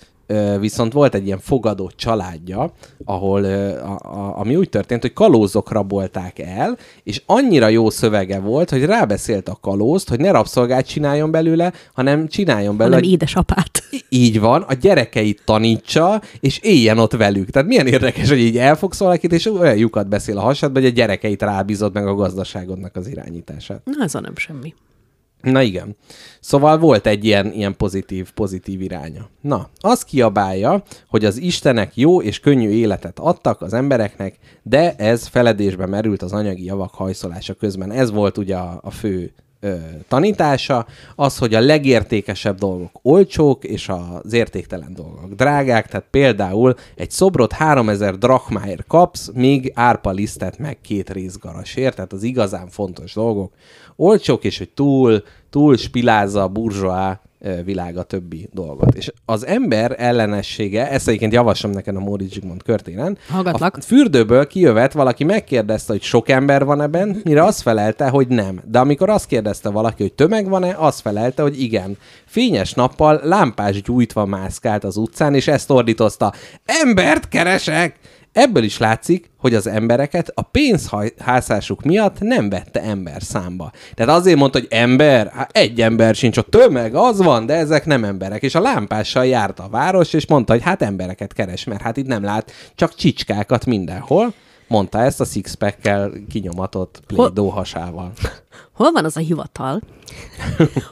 [0.59, 2.73] viszont volt egy ilyen fogadó családja,
[3.05, 8.69] ahol a, a, ami úgy történt, hogy kalózok rabolták el, és annyira jó szövege volt,
[8.69, 13.83] hogy rábeszélt a kalózt, hogy ne rabszolgát csináljon belőle, hanem csináljon belőle hanem édesapát.
[14.09, 17.49] Így van, a gyerekeit tanítsa, és éljen ott velük.
[17.49, 20.93] Tehát milyen érdekes, hogy így elfogsz valakit, és olyan lyukat beszél a hasadba, hogy a
[20.93, 23.81] gyerekeit rábízod meg a gazdaságodnak az irányítását.
[23.83, 24.73] Na, ez a nem semmi.
[25.41, 25.95] Na igen.
[26.39, 29.29] Szóval volt egy ilyen, ilyen pozitív, pozitív iránya.
[29.41, 35.27] Na, az kiabálja, hogy az istenek jó és könnyű életet adtak az embereknek, de ez
[35.27, 37.91] feledésbe merült az anyagi javak hajszolása közben.
[37.91, 39.75] Ez volt ugye a, a fő ö,
[40.07, 47.11] tanítása, az, hogy a legértékesebb dolgok olcsók, és az értéktelen dolgok drágák, tehát például egy
[47.11, 53.53] szobrot 3000 drachmáért kapsz, míg árpa lisztet meg két részgarasért, tehát az igazán fontos dolgok
[53.99, 57.21] olcsók, és hogy túl, túl spilázza a burzsóá
[57.63, 58.93] világ a többi dolgot.
[58.95, 63.77] És az ember ellenessége, ezt egyébként javaslom neked a Móricz Zsigmond körténen, Hallgatlak.
[63.77, 68.61] a fürdőből kijövet, valaki megkérdezte, hogy sok ember van ebben, mire azt felelte, hogy nem.
[68.65, 71.97] De amikor azt kérdezte valaki, hogy tömeg van-e, azt felelte, hogy igen.
[72.25, 76.33] Fényes nappal lámpás gyújtva mászkált az utcán, és ezt ordítozta.
[76.65, 77.95] Embert keresek!
[78.31, 83.71] Ebből is látszik, hogy az embereket a pénzhászásuk miatt nem vette ember számba.
[83.93, 87.85] Tehát azért mondta, hogy ember, hát egy ember sincs, a tömeg az van, de ezek
[87.85, 88.41] nem emberek.
[88.41, 92.07] És a lámpással járt a város, és mondta, hogy hát embereket keres, mert hát itt
[92.07, 94.33] nem lát csak csicskákat mindenhol.
[94.67, 98.11] Mondta ezt a sixpack-kel kinyomatott plédó hasával.
[98.77, 99.81] Hol van az a hivatal?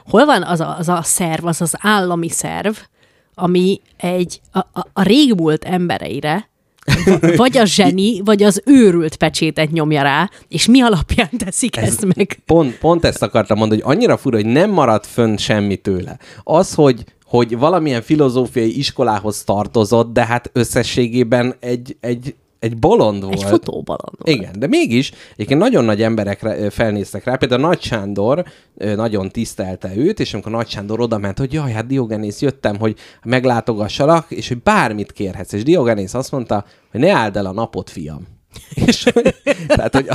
[0.10, 2.76] Hol van az a, az a szerv, az az állami szerv,
[3.36, 6.50] ami egy a, a, a régmúlt embereire
[7.36, 11.88] vagy a zseni, vagy az őrült pecsétet nyomja rá, és mi alapján teszik Ez...
[11.88, 12.39] ezt meg?
[12.45, 16.17] Pont, pont ezt akartam mondani, hogy annyira fura, hogy nem maradt fönn semmi tőle.
[16.43, 23.34] Az, hogy hogy valamilyen filozófiai iskolához tartozott, de hát összességében egy, egy, egy bolond volt.
[23.34, 24.38] Egy futóbalon volt.
[24.38, 26.39] Igen, de mégis egyébként nagyon nagy emberek
[26.70, 28.43] felnéztek rá, például Nagy Sándor
[28.76, 32.96] nagyon tisztelte őt, és amikor Nagy Sándor oda ment, hogy jaj, hát Diogenész, jöttem, hogy
[33.24, 35.54] meglátogassalak, és hogy bármit kérhetsz.
[35.54, 38.36] És Diogenész azt mondta, hogy ne áld el a napot, fiam.
[38.88, 39.04] És,
[39.67, 40.08] tehát, hogy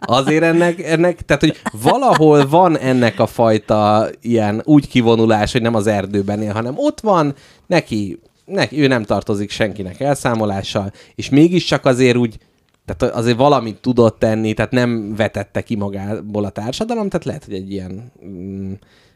[0.00, 5.74] azért ennek, ennek, tehát, hogy valahol van ennek a fajta ilyen úgy kivonulás, hogy nem
[5.74, 7.34] az erdőben él, hanem ott van,
[7.66, 12.38] neki, neki ő nem tartozik senkinek elszámolással, és mégiscsak azért úgy,
[12.84, 17.54] tehát azért valamit tudott tenni, tehát nem vetette ki magából a társadalom, tehát lehet, hogy
[17.54, 18.72] egy ilyen mm,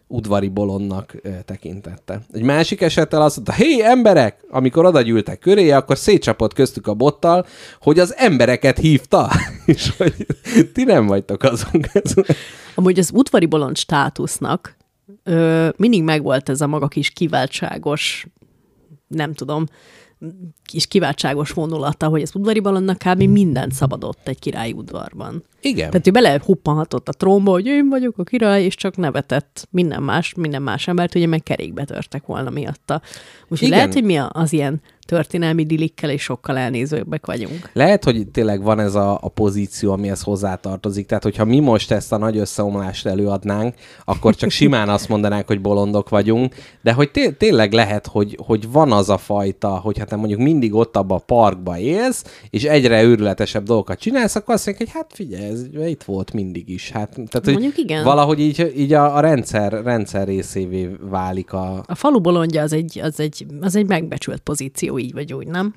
[0.07, 2.21] udvari bolondnak ö, tekintette.
[2.33, 4.45] Egy másik esettel azt mondta, hé, emberek!
[4.51, 7.47] Amikor oda gyűltek köré, akkor szétcsapott köztük a bottal,
[7.81, 9.31] hogy az embereket hívta,
[9.67, 10.27] és hogy
[10.73, 11.81] ti nem vagytok azon.
[12.75, 14.77] Amúgy az udvari bolond státusznak
[15.23, 18.27] ö, mindig megvolt ez a maga kis kiváltságos,
[19.15, 19.67] nem tudom,
[20.65, 23.23] kis kiváltságos vonulata, hogy az udvari bolondnak kb.
[23.23, 25.45] mindent szabadott egy királyi udvarban.
[25.61, 25.91] Igen.
[25.91, 30.03] Tehát ő bele huppanhatott a trónba, hogy én vagyok a király, és csak nevetett minden
[30.03, 33.03] más, minden más embert, ugye meg kerékbe törtek volna miatta.
[33.49, 34.81] Úgyhogy lehet, hogy mi az ilyen
[35.13, 37.71] történelmi dilikkel és sokkal elnézőbbek vagyunk.
[37.73, 41.07] Lehet, hogy tényleg van ez a, a pozíció, amihez hozzátartozik.
[41.07, 45.61] Tehát, hogyha mi most ezt a nagy összeomlást előadnánk, akkor csak simán azt mondanánk, hogy
[45.61, 50.17] bolondok vagyunk, de hogy té- tényleg lehet, hogy, hogy van az a fajta, hogy hát
[50.17, 54.89] mondjuk mindig ott abba a parkba élsz, és egyre őrületesebb dolgokat csinálsz, akkor azt mondják,
[54.89, 56.91] hogy hát figyelj, ez itt volt mindig is.
[56.91, 58.05] Hát, tehát, hogy Mondjuk igen.
[58.05, 63.01] Valahogy így, így a, a rendszer, rendszer részévé válik a, A falu bolondja az egy,
[63.03, 65.75] az egy, az egy megbecsült pozíció, így vagy úgy, nem?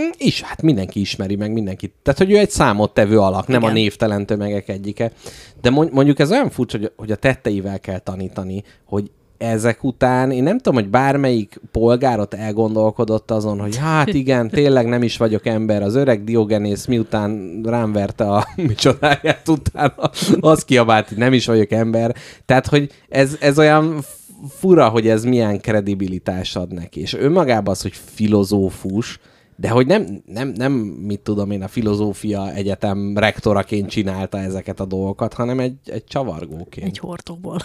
[0.00, 1.92] Mm, is, hát mindenki ismeri meg mindenkit.
[2.02, 3.70] Tehát, hogy ő egy számottevő alak, nem Igen.
[3.70, 5.12] a névtelen tömegek egyike.
[5.60, 10.30] De mond- mondjuk ez olyan furcsa, hogy, hogy a tetteivel kell tanítani, hogy ezek után,
[10.30, 15.46] én nem tudom, hogy bármelyik polgárot elgondolkodott azon, hogy hát igen, tényleg nem is vagyok
[15.46, 15.82] ember.
[15.82, 20.10] Az öreg Diogenész miután rám verte a micsodáját utána,
[20.40, 22.14] az kiabált, hogy nem is vagyok ember.
[22.46, 24.04] Tehát, hogy ez, ez olyan
[24.48, 27.00] fura, hogy ez milyen kredibilitás ad neki.
[27.00, 29.18] És önmagában az, hogy filozófus,
[29.60, 34.84] de hogy nem, nem, nem, mit tudom én, a filozófia egyetem rektoraként csinálta ezeket a
[34.84, 36.86] dolgokat, hanem egy, egy csavargóként.
[36.86, 37.58] Egy hordóból.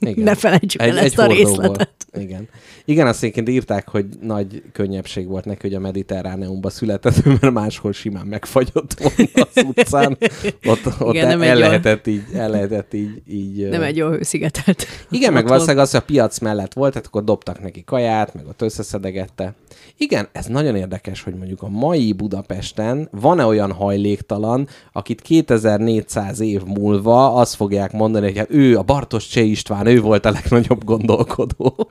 [0.00, 0.24] Igen.
[0.24, 1.48] ne felejtsük el Egy- ezt egy a hordóból.
[1.50, 2.06] részletet.
[2.18, 2.48] Igen.
[2.84, 7.92] Igen, azt egyébként írták, hogy nagy könnyebbség volt neki, hogy a Mediterráneumban született, mert máshol
[7.92, 10.18] simán megfagyott volna az utcán.
[10.66, 14.08] Ott, ott Igen, el, egy el, lehetett így, el lehetett így, így Nem egy jó
[14.08, 14.86] hőszigetelt.
[15.10, 18.46] igen, meg valószínűleg az, hogy a piac mellett volt, tehát akkor dobtak neki kaját, meg
[18.46, 19.54] ott összeszedegette.
[19.96, 26.62] Igen, ez nagyon érdekes, hogy mondjuk a mai Budapesten van-e olyan hajléktalan, akit 2400 év
[26.64, 30.84] múlva azt fogják mondani, hogy hát ő, a Bartos Cseh István, ő volt a legnagyobb
[30.84, 31.90] gondolkodó.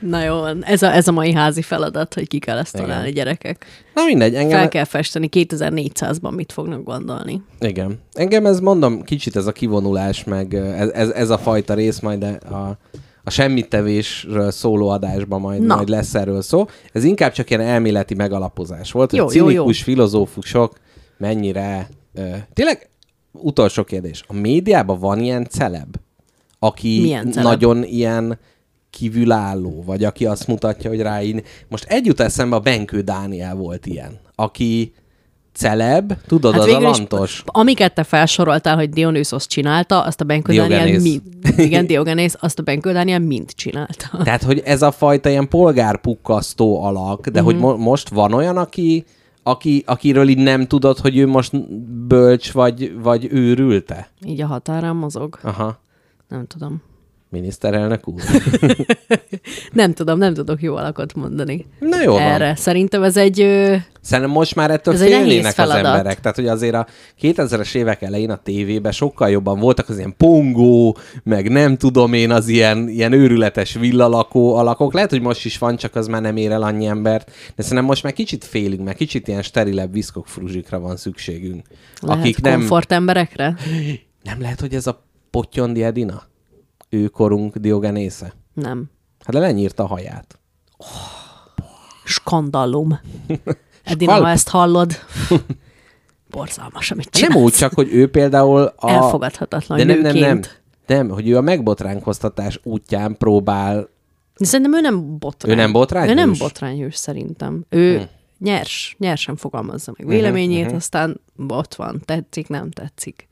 [0.00, 2.86] Na jó, ez a, ez a mai házi feladat, hogy ki kell ezt Igen.
[2.86, 3.66] találni, gyerekek.
[3.94, 4.58] Na mindegy, engem...
[4.58, 7.42] Fel kell festeni 2400-ban mit fognak gondolni.
[7.60, 7.98] Igen.
[8.12, 12.00] Engem ez mondom, kicsit ez a kivonulás, meg ö, ez, ez, ez a fajta rész
[12.00, 12.78] majd a,
[13.24, 15.74] a semmittevésről szóló adásban majd, Na.
[15.74, 16.66] majd lesz erről szó.
[16.92, 19.84] Ez inkább csak ilyen elméleti megalapozás volt, Jó, hogy jó, cinikus jó.
[19.84, 20.72] filozófusok
[21.18, 21.88] mennyire...
[22.14, 22.88] Ö, tényleg
[23.32, 24.24] utolsó kérdés.
[24.26, 25.96] A médiában van ilyen celeb,
[26.58, 27.44] aki Milyen celeb?
[27.44, 28.38] nagyon ilyen
[28.90, 31.42] kívülálló, vagy aki azt mutatja, hogy rá így...
[31.68, 34.92] Most egy jut eszembe, a Benkő Dániel volt ilyen, aki
[35.54, 37.42] celeb, tudod, hát az a lantos.
[37.46, 41.22] amiket te felsoroltál, hogy Dionysos csinálta, azt a Benkő Dániel mind,
[41.56, 44.22] igen, Diogenész, azt a Benkő Dániel mind csinálta.
[44.24, 47.50] Tehát, hogy ez a fajta ilyen polgárpukkasztó alak, de Mhm.
[47.50, 49.04] hogy mo- most van olyan, aki,
[49.42, 51.68] aki, akiről így nem tudod, hogy ő most
[52.06, 54.08] bölcs vagy, vagy őrülte?
[54.26, 55.38] Így a határán mozog.
[55.42, 55.78] Aha.
[56.28, 56.82] Nem tudom.
[57.34, 58.20] Miniszterelnök úr.
[59.72, 61.66] Nem tudom, nem tudok jó alakot mondani.
[61.78, 62.22] Na jó van.
[62.22, 62.56] Erre.
[62.56, 63.36] Szerintem ez egy...
[64.00, 66.20] Szerintem most már ettől félnének az emberek.
[66.20, 66.86] Tehát, hogy azért a
[67.20, 72.30] 2000-es évek elején a tévében sokkal jobban voltak az ilyen pongó, meg nem tudom én,
[72.30, 74.92] az ilyen, ilyen őrületes villalakó alakok.
[74.92, 77.30] Lehet, hogy most is van, csak az már nem ér el annyi embert.
[77.56, 81.66] De szerintem most már kicsit félünk, meg kicsit ilyen sterilebb viszkok fruzsikra van szükségünk.
[82.00, 82.58] lehet akik nem...
[82.58, 83.56] komfort emberekre?
[84.22, 86.22] Nem lehet, hogy ez a Pottyondi Edina?
[86.94, 88.32] Ő korunk Diogenésze?
[88.52, 88.84] Nem.
[89.24, 90.38] Hát lenyírta a haját.
[92.04, 93.00] Skandalum.
[93.84, 94.92] Edina, ha ezt hallod,
[96.30, 97.34] borzalmas, amit csinálsz.
[97.34, 98.90] Nem úgy, csak, hogy ő például a...
[98.90, 100.40] Elfogadhatatlan De nem, nem, nem.
[100.86, 103.88] Nem, hogy ő a megbotránkoztatás útján próbál...
[104.36, 105.52] De Szerintem ő nem botrány.
[105.52, 106.12] Ő nem botrányhős?
[106.12, 107.64] Ő nem botrányhős szerintem.
[107.68, 108.04] Ő hm.
[108.38, 113.28] nyers, nyersen fogalmazza meg véleményét, uh-huh, aztán ott van, tetszik, nem tetszik.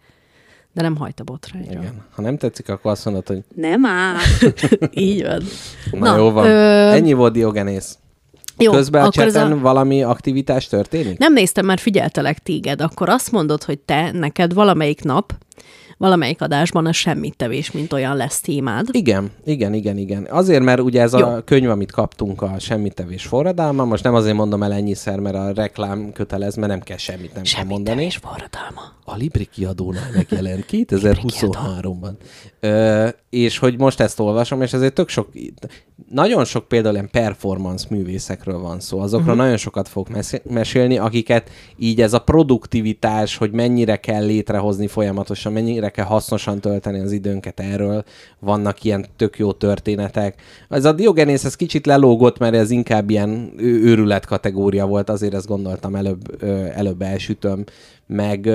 [0.75, 1.71] De nem hajt a botrányra.
[1.71, 2.03] Igen.
[2.15, 4.17] Ha nem tetszik, akkor azt mondod, hogy Nem áll.
[4.91, 5.43] Így van.
[5.91, 6.47] na, Na, jó van.
[6.47, 7.99] ö, Ennyi volt Diogenész.
[8.59, 9.59] Jó, Közben a akkor ez cseten a...
[9.59, 11.19] valami aktivitás történik?
[11.19, 12.81] Nem néztem, mert figyeltelek téged.
[12.81, 15.35] Akkor azt mondod, hogy te, neked valamelyik nap,
[16.03, 18.87] valamelyik adásban a semmit tevés, mint olyan lesz témád.
[18.91, 20.27] Igen, igen, igen, igen.
[20.31, 21.27] Azért, mert ugye ez Jó.
[21.27, 25.53] a könyv, amit kaptunk a semmitevés forradalma, most nem azért mondom el ennyiszer, mert a
[25.55, 27.97] reklám kötelez, mert nem kell semmit nem kell Semmit mondani.
[27.97, 28.81] tevés forradalma.
[29.05, 32.12] A Libri kiadónál megjelent 2023-ban.
[32.64, 35.29] Ö, és hogy most ezt olvasom, és ezért tök sok,
[36.11, 38.98] nagyon sok például ilyen performance művészekről van szó.
[38.98, 39.42] Azokról uh-huh.
[39.42, 45.53] nagyon sokat fog mes- mesélni, akiket így ez a produktivitás, hogy mennyire kell létrehozni folyamatosan,
[45.53, 48.05] mennyire kell hasznosan tölteni az időnket erről,
[48.38, 50.42] vannak ilyen tök jó történetek.
[50.68, 55.46] Ez a Diogenész ez kicsit lelógott, mert ez inkább ilyen őrület kategória volt, azért ezt
[55.46, 56.44] gondoltam előbb,
[56.75, 57.64] előbb elsütöm,
[58.07, 58.48] meg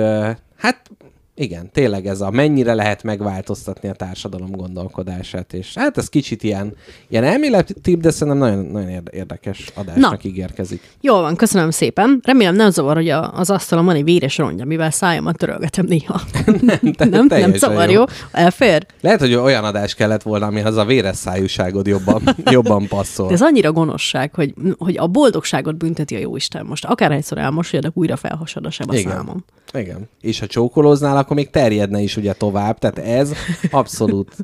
[0.56, 0.90] hát
[1.38, 6.74] igen, tényleg ez a mennyire lehet megváltoztatni a társadalom gondolkodását, és hát ez kicsit ilyen,
[7.08, 10.28] ilyen elméletibb, de szerintem nagyon, nagyon érde- érdekes adásnak Na.
[10.28, 10.82] ígérkezik.
[11.00, 12.20] Jól van, köszönöm szépen.
[12.22, 16.20] Remélem nem zavar, hogy a, az asztalon van egy véres rongy, amivel szájamat törölgetem néha.
[16.60, 17.98] nem, nem, nem teljesen zavar, jó.
[17.98, 18.04] jó?
[18.32, 18.86] Elfér?
[19.00, 23.26] Lehet, hogy olyan adás kellett volna, amihez a véres szájúságod jobban, jobban passzol.
[23.26, 26.84] De ez annyira gonoszság, hogy, hogy a boldogságot bünteti a jóisten most.
[26.84, 29.12] Akárhányszor elmosolyodok, újra felhasad a seb a Igen.
[29.12, 29.44] számon.
[29.72, 30.08] Igen.
[30.20, 33.32] És ha csókolóznál, akkor még terjedne is ugye tovább, tehát ez
[33.70, 34.36] abszolút.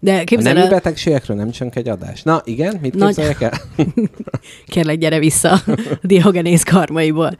[0.00, 2.22] De A képzeld nemi betegségekről nem csak egy adás.
[2.22, 3.52] Na igen, mit Nagy- képzeljek el?
[4.66, 5.62] kérlek, gyere vissza a
[6.02, 7.36] Diogenész karmaiból.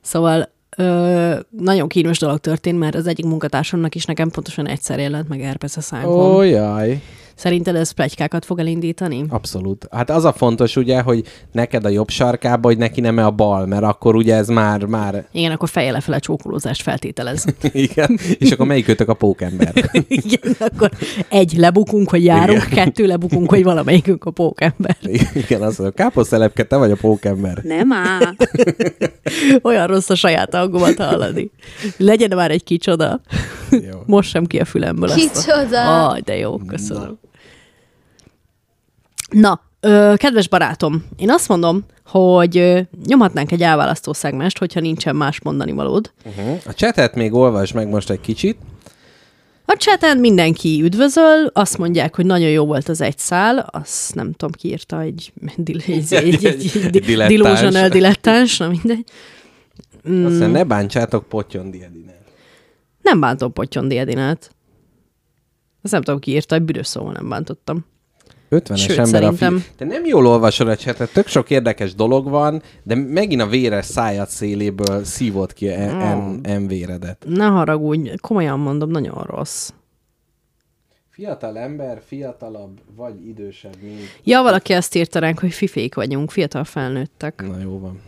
[0.00, 5.28] Szóval ö, nagyon kínos dolog történt, mert az egyik munkatársamnak is nekem pontosan egyszer jelent
[5.28, 6.34] meg herpes a szánkon.
[6.34, 7.00] Ó, jaj.
[7.42, 9.24] Szerinted ez plegykákat fog elindítani?
[9.28, 9.86] Abszolút.
[9.90, 13.66] Hát az a fontos ugye, hogy neked a jobb sarkába, hogy neki nem a bal,
[13.66, 17.44] mert akkor ugye ez már, már, Igen, akkor feje lefele csókolózást feltételez.
[17.72, 19.72] igen, és akkor melyik kötök a pókember?
[20.08, 20.90] Igen, akkor
[21.28, 22.84] egy lebukunk, hogy járunk, Igen.
[22.84, 24.96] kettő lebukunk, hogy valamelyikünk a pókember.
[25.46, 27.58] igen, az a káposztelepke, te vagy a pókember.
[27.62, 28.34] Nem áll.
[29.62, 31.50] Olyan rossz a saját hangomat hallani.
[31.96, 33.20] Legyen már egy kicsoda.
[33.70, 33.98] Jó.
[34.06, 35.10] Most sem ki a fülemből.
[35.10, 36.08] ezt a- Kicsoda.
[36.08, 37.02] Aj, de jó, köszönöm.
[37.02, 37.30] Na,
[39.84, 45.40] Ö, kedves barátom, én azt mondom, hogy ö, nyomhatnánk egy elválasztó szegmest, hogyha nincsen más
[45.40, 46.12] mondani valód.
[46.24, 46.60] Uh-huh.
[46.66, 48.56] A chatet még olvasd meg most egy kicsit.
[49.64, 54.32] A chaten mindenki üdvözöl, azt mondják, hogy nagyon jó volt az egy szál, azt nem
[54.32, 57.90] tudom, ki írta, egy, egy, egy, egy, egy, egy dilettáns.
[57.90, 59.04] dilettáns, na mindegy.
[60.08, 60.24] Mm.
[60.24, 62.24] Aztán ne bántsátok Potyondi Edinát.
[63.02, 64.50] Nem bántom Potyondi Edinát.
[65.82, 67.84] Azt nem tudom, ki írta, egy büdös szóval nem bántottam.
[68.52, 69.70] 50-es Sőt, ember szerintem- a fi...
[69.76, 73.84] Te nem jól olvasod a chatet, tök sok érdekes dolog van, de megint a véres
[73.84, 77.24] szájad széléből szívott ki en, en, en véredet.
[77.28, 79.70] Ne haragudj, komolyan mondom, nagyon rossz.
[81.10, 84.20] Fiatal ember, fiatalabb vagy idősebb, mint...
[84.24, 87.44] Ja, valaki azt írta ránk, hogy fifék vagyunk, fiatal felnőttek.
[87.48, 88.00] Na jó van.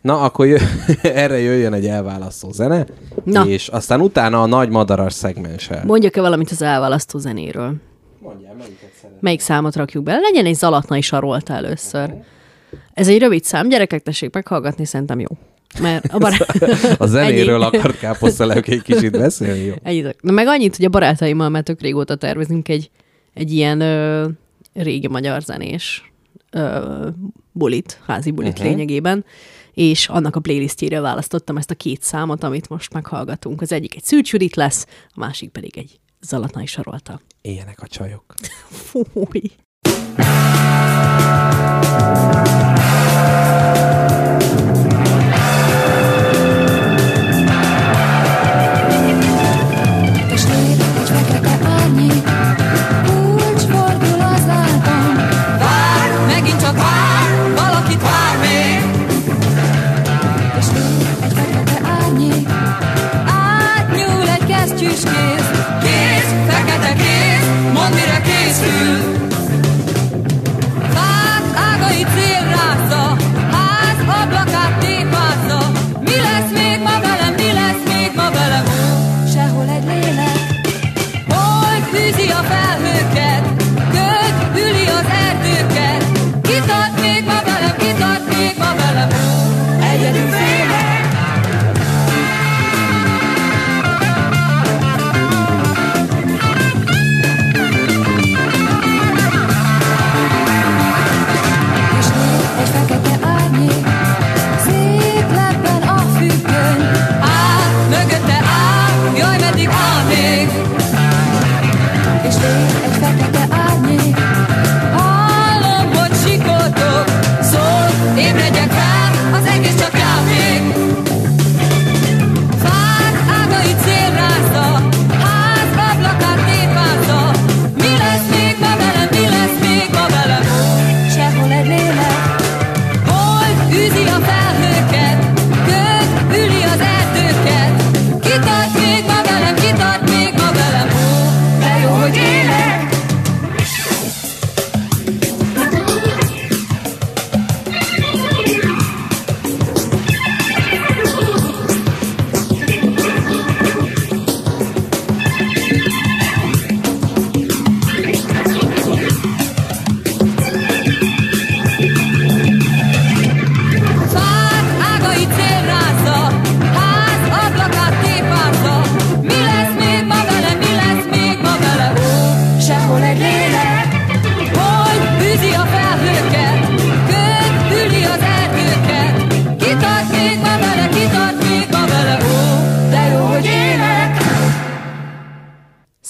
[0.00, 0.56] Na, akkor jö...
[1.02, 2.86] erre jöjjön egy elválasztó zene,
[3.24, 3.46] Na.
[3.46, 5.84] és aztán utána a nagy madaras szegmenssel.
[5.84, 7.74] Mondjak-e valamit az elválasztó zenéről?
[8.22, 9.20] Mondjál, melyiket szeret.
[9.20, 10.16] Melyik számot rakjuk be?
[10.16, 12.14] Legyen egy zalatnai sarolta először.
[12.94, 15.28] Ez egy rövid szám, gyerekek, tessék meghallgatni, szerintem jó.
[15.80, 16.62] Mert a barát...
[16.98, 19.74] A zenéről akart káposztelek egy kicsit beszélni, jó?
[19.82, 20.04] Ennyi.
[20.20, 22.90] Na meg annyit, hogy a barátaimmal már tök régóta tervezünk egy,
[23.34, 24.28] egy ilyen ö,
[24.74, 26.12] régi magyar zenés
[26.50, 27.08] ö,
[27.52, 28.66] bulit, házi bulit uh-huh.
[28.66, 29.24] lényegében,
[29.72, 33.60] és annak a playlistjére választottam ezt a két számot, amit most meghallgatunk.
[33.60, 37.20] Az egyik egy Szűcs Judit lesz, a másik pedig egy Zalatnai Sarolta.
[37.40, 38.34] Éljenek a csajok.
[38.70, 39.40] Fúj.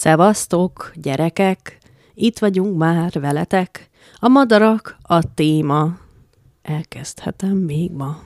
[0.03, 1.79] Szevasztok, gyerekek!
[2.15, 3.89] Itt vagyunk már veletek.
[4.19, 5.97] A madarak a téma.
[6.63, 8.23] Elkezdhetem még ma.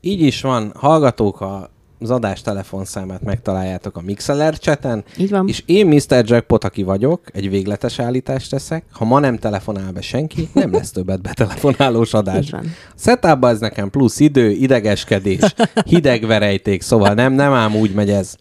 [0.00, 5.04] Így is van, hallgatók a az adás telefonszámát megtaláljátok a Mixeler chaten.
[5.16, 5.48] Így van.
[5.48, 6.24] És én Mr.
[6.24, 8.84] Jackpot, aki vagyok, egy végletes állítást teszek.
[8.92, 12.44] Ha ma nem telefonál be senki, nem lesz többet betelefonálós adás.
[12.44, 12.64] Így van.
[12.96, 18.36] Setupba ez nekem plusz idő, idegeskedés, hideg verejték, szóval nem, nem ám úgy megy ez.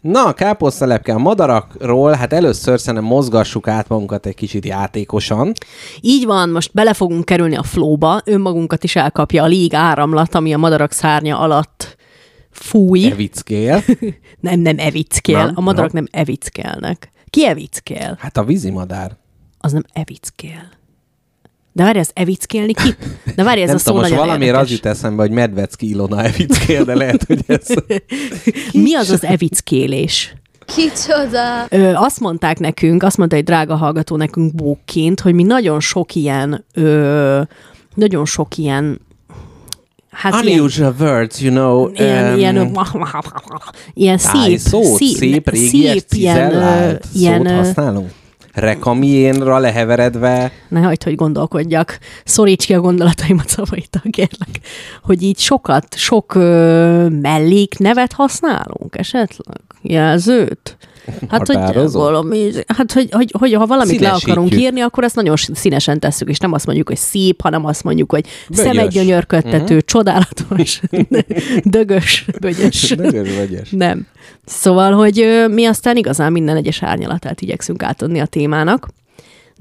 [0.00, 5.52] Na, a káposztelepke a madarakról, hát először szerintem mozgassuk át magunkat egy kicsit játékosan.
[6.00, 10.54] Így van, most bele fogunk kerülni a flóba, önmagunkat is elkapja a lég áramlat, ami
[10.54, 11.96] a madarak szárnya alatt
[12.50, 13.06] fúj.
[13.06, 13.82] Evickél.
[14.40, 15.44] nem, nem evickél.
[15.44, 15.52] Nem?
[15.54, 15.98] A madarak Na.
[16.00, 17.10] nem evickelnek.
[17.30, 18.16] Ki evickél?
[18.20, 19.16] Hát a vízimadár.
[19.58, 20.78] Az nem evickél.
[21.72, 22.94] De várj, az evickélni ki?
[23.36, 24.70] De várj, ez nem a szó tudom, most valamiért az érdekes.
[24.70, 27.66] jut eszembe, hogy Medvecki Ilona Evickél, de lehet, hogy ez...
[28.84, 30.34] Mi az az evickélés?
[30.64, 31.66] Kicsoda!
[31.68, 36.14] Ö, azt mondták nekünk, azt mondta egy drága hallgató nekünk bókként, hogy mi nagyon sok
[36.14, 37.40] ilyen, ö,
[37.94, 39.00] nagyon sok ilyen,
[40.10, 41.88] hát ilyen, Unusual words, you know.
[41.94, 42.74] ilyen, um, ilyen,
[43.94, 48.10] ilyen szép, szép, szép régies, szép ilyen, ilyen, használunk?
[48.60, 50.52] Rekamiénra leheveredve.
[50.68, 54.60] ne hagyd, hogy gondolkodjak, szoríts ki a gondolataimat szavaitól, kérlek,
[55.02, 59.60] hogy így sokat, sok ö, mellék nevet használunk esetleg?
[59.82, 60.76] Jelzőt?
[61.28, 65.36] Hát, hogy, valami, hát hogy, hogy, hogy, ha valamit le akarunk írni, akkor ezt nagyon
[65.36, 68.64] színesen tesszük, és nem azt mondjuk, hogy szép, hanem azt mondjuk, hogy Bögyös.
[68.64, 69.78] szemegygyönyörködtető, uh-huh.
[69.78, 70.80] csodálatos,
[71.64, 72.90] dögös, bögyös.
[72.96, 73.70] Dögös vegyes.
[73.70, 74.06] Nem.
[74.44, 78.88] Szóval, hogy mi aztán igazán minden egyes árnyalatát igyekszünk átadni a témának,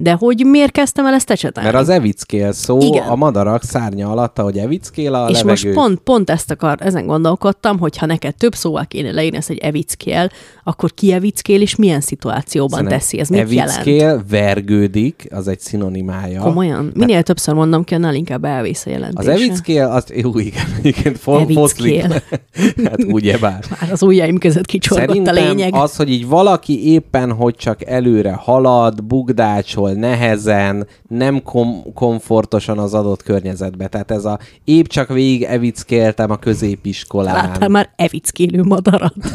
[0.02, 1.70] de hogy miért kezdtem el ezt ecsetelni?
[1.70, 3.08] Mert az evickél szó Igen.
[3.08, 5.50] a madarak szárnya alatt, ahogy evickél a és levegő.
[5.50, 9.48] most pont, pont ezt akar, ezen gondolkodtam, hogy ha neked több szóval kéne leírni ezt,
[9.48, 10.30] hogy evickél,
[10.64, 13.20] akkor ki evickél, és milyen szituációban Szerintem teszi?
[13.20, 13.72] Ez mit jelent?
[13.72, 16.42] evickél vergődik, az egy szinonimája.
[16.42, 16.92] Komolyan?
[16.94, 19.32] Minél többször mondom ki, annál inkább elvész a Az jelentése.
[19.32, 21.14] evickél, az, jó, igen, Evickél.
[21.54, 22.02] foszlik.
[22.86, 23.64] hát ugyebár.
[23.82, 25.76] Már az ujjaim között kicsorgott Szerintem a lényeg.
[25.76, 32.94] az, hogy így valaki éppen, hogy csak előre halad, bugdácsol, nehezen, nem kom- komfortosan az
[32.94, 33.88] adott környezetbe.
[33.88, 37.34] Tehát ez a épp csak végig evickéltem a középiskolán.
[37.36, 39.14] Láttál már evickélő madarat?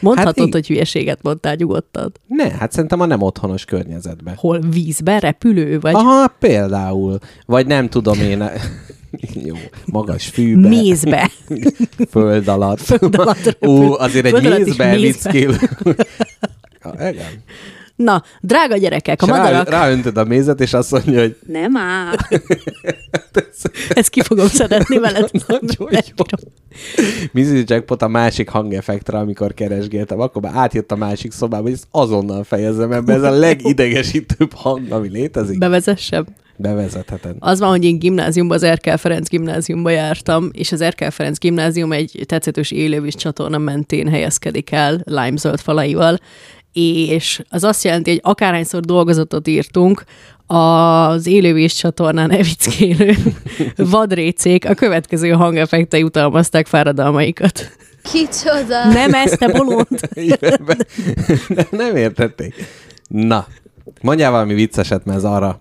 [0.00, 2.12] Mondhatod, Hát így- hogy hülyeséget mondtál nyugodtan.
[2.26, 4.34] Ne, hát szerintem a nem otthonos környezetbe.
[4.36, 7.18] Hol vízbe, repülő, vagy Aha, például.
[7.46, 8.44] Vagy nem tudom én...
[9.46, 9.54] Jó,
[9.86, 11.30] magas fűbe, mézbe.
[12.10, 12.80] föld alatt.
[12.80, 13.56] Föld alatt.
[13.60, 15.58] Ú, azért egy Föld alatt is mézbe mézbe.
[16.84, 17.42] Ja, igen.
[17.98, 19.68] Na, drága gyerekek, a És rá, madarak...
[19.68, 22.14] ráöntöd a mézet, és azt mondja, hogy Nem áll.
[23.88, 25.30] Ezt ki fogom szeretni veled.
[25.46, 26.24] Nagyon jó.
[27.32, 27.62] Mrs.
[27.64, 32.44] Jackpot a másik hangeffektre, amikor keresgéltem, akkor már átjött a másik szobába, hogy ezt azonnal
[32.44, 33.12] fejezem ebbe.
[33.12, 35.58] Ez a legidegesítőbb hang, ami létezik.
[35.58, 36.26] Bevezessem.
[36.60, 37.36] Bevezetheted.
[37.38, 41.92] Az van, hogy én gimnáziumban, az Erkel Ferenc gimnáziumba jártam, és az Erkel Ferenc gimnázium
[41.92, 46.18] egy tetszetős élővíz csatorna mentén helyezkedik el, limezöld falaival,
[46.72, 50.04] és az azt jelenti, hogy akárhányszor dolgozatot írtunk,
[50.46, 53.14] az élővíz csatornán evickélő
[53.76, 57.70] vadrécék a következő hangeffektei utalmazták fáradalmaikat.
[58.02, 58.84] Kicsoda!
[58.92, 59.86] Nem ezt, te bolond!
[61.48, 62.54] Nem, nem értették.
[63.08, 63.46] Na,
[64.00, 65.60] mondjál valami vicceset, mert ez arra.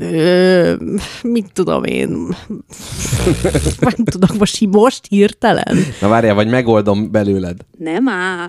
[0.00, 0.74] Ö,
[1.22, 2.08] mit tudom én?
[3.80, 5.76] Nem tudok most, most hirtelen.
[6.00, 7.56] Na várjál, vagy megoldom belőled.
[7.78, 8.48] Nem áll.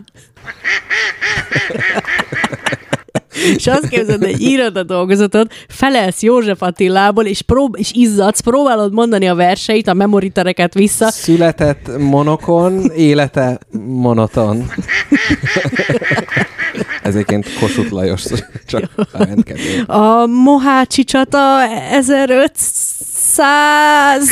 [3.56, 8.94] és azt képzeld, hogy írod a dolgozatot, felelsz József Attilából, és, prób- és izzadsz, próbálod
[8.94, 14.72] mondani a verseit, a memoritereket vissza, Született monokon, élete monoton.
[17.08, 18.24] Ez egyébként Kossuth Lajos,
[18.72, 18.92] csak
[19.86, 24.28] a Mohácsi csata 1500...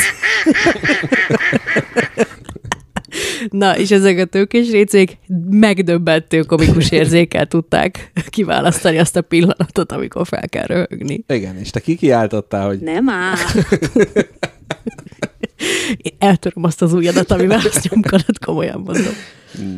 [3.50, 5.18] Na, és ezek a tőkés récék
[5.50, 11.24] megdöbbentő komikus érzékkel tudták kiválasztani azt a pillanatot, amikor fel kell röhögni.
[11.28, 13.36] Igen, és te kikiáltottál, hogy Nem áll.
[15.96, 19.12] Én eltöröm azt az ujjadat, amivel azt nyomkodod, komolyan mondom.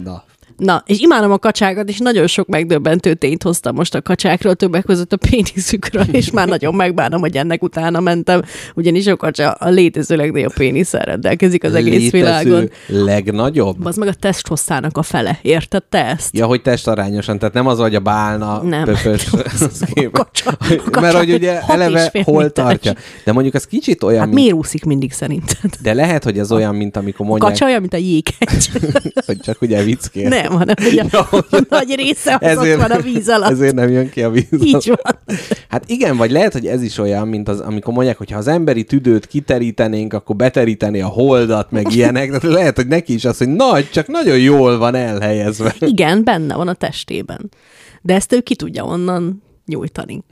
[0.05, 0.25] na,
[0.59, 4.85] Na, és imádom a kacsákat, és nagyon sok megdöbbentő tényt hoztam most a kacsákról, többek
[4.85, 8.43] között a péniszükről, és már nagyon megbánom, hogy ennek utána mentem,
[8.75, 12.71] ugyanis a kacsa a létező legnagyobb pénisszel rendelkezik az egész létező világon.
[12.87, 13.85] legnagyobb.
[13.85, 15.39] Az meg a testhosszának a fele.
[15.43, 16.37] Érted te ezt?
[16.37, 18.85] Ja, hogy testarányosan, tehát nem az, hogy a bálna Nem.
[18.85, 19.27] pöpös.
[19.61, 22.53] az kép- kacsa- a kacsa Mert hogy ugye eleve hol méteres.
[22.53, 22.93] tartja.
[23.25, 25.71] De mondjuk az kicsit olyan, Hát mint, miért úszik mindig szerinted?
[25.83, 28.71] de lehet, hogy ez olyan, mint amikor A mondják, kacsa olyan, mint a jéghegy.
[29.27, 30.29] hogy csak ugye vickél.
[30.29, 31.19] Nem, hanem hogy a,
[31.51, 33.51] a nagy része az ott van a víz alatt.
[33.51, 34.65] Ezért nem jön ki a víz alatt.
[34.65, 35.19] Így van.
[35.69, 38.47] Hát igen, vagy lehet, hogy ez is olyan, mint az, amikor mondják, hogy ha az
[38.49, 42.27] emberi tüdőt kiterítenénk, akkor beteríteni a holdat, meg ilyenek.
[42.27, 45.75] Tehát lehet, hogy neki is az, hogy nagy, csak nagyon jól van elhelyezve.
[45.79, 47.51] Igen, benne van a testében.
[48.03, 50.23] De ezt ő ki tudja onnan nyújtani.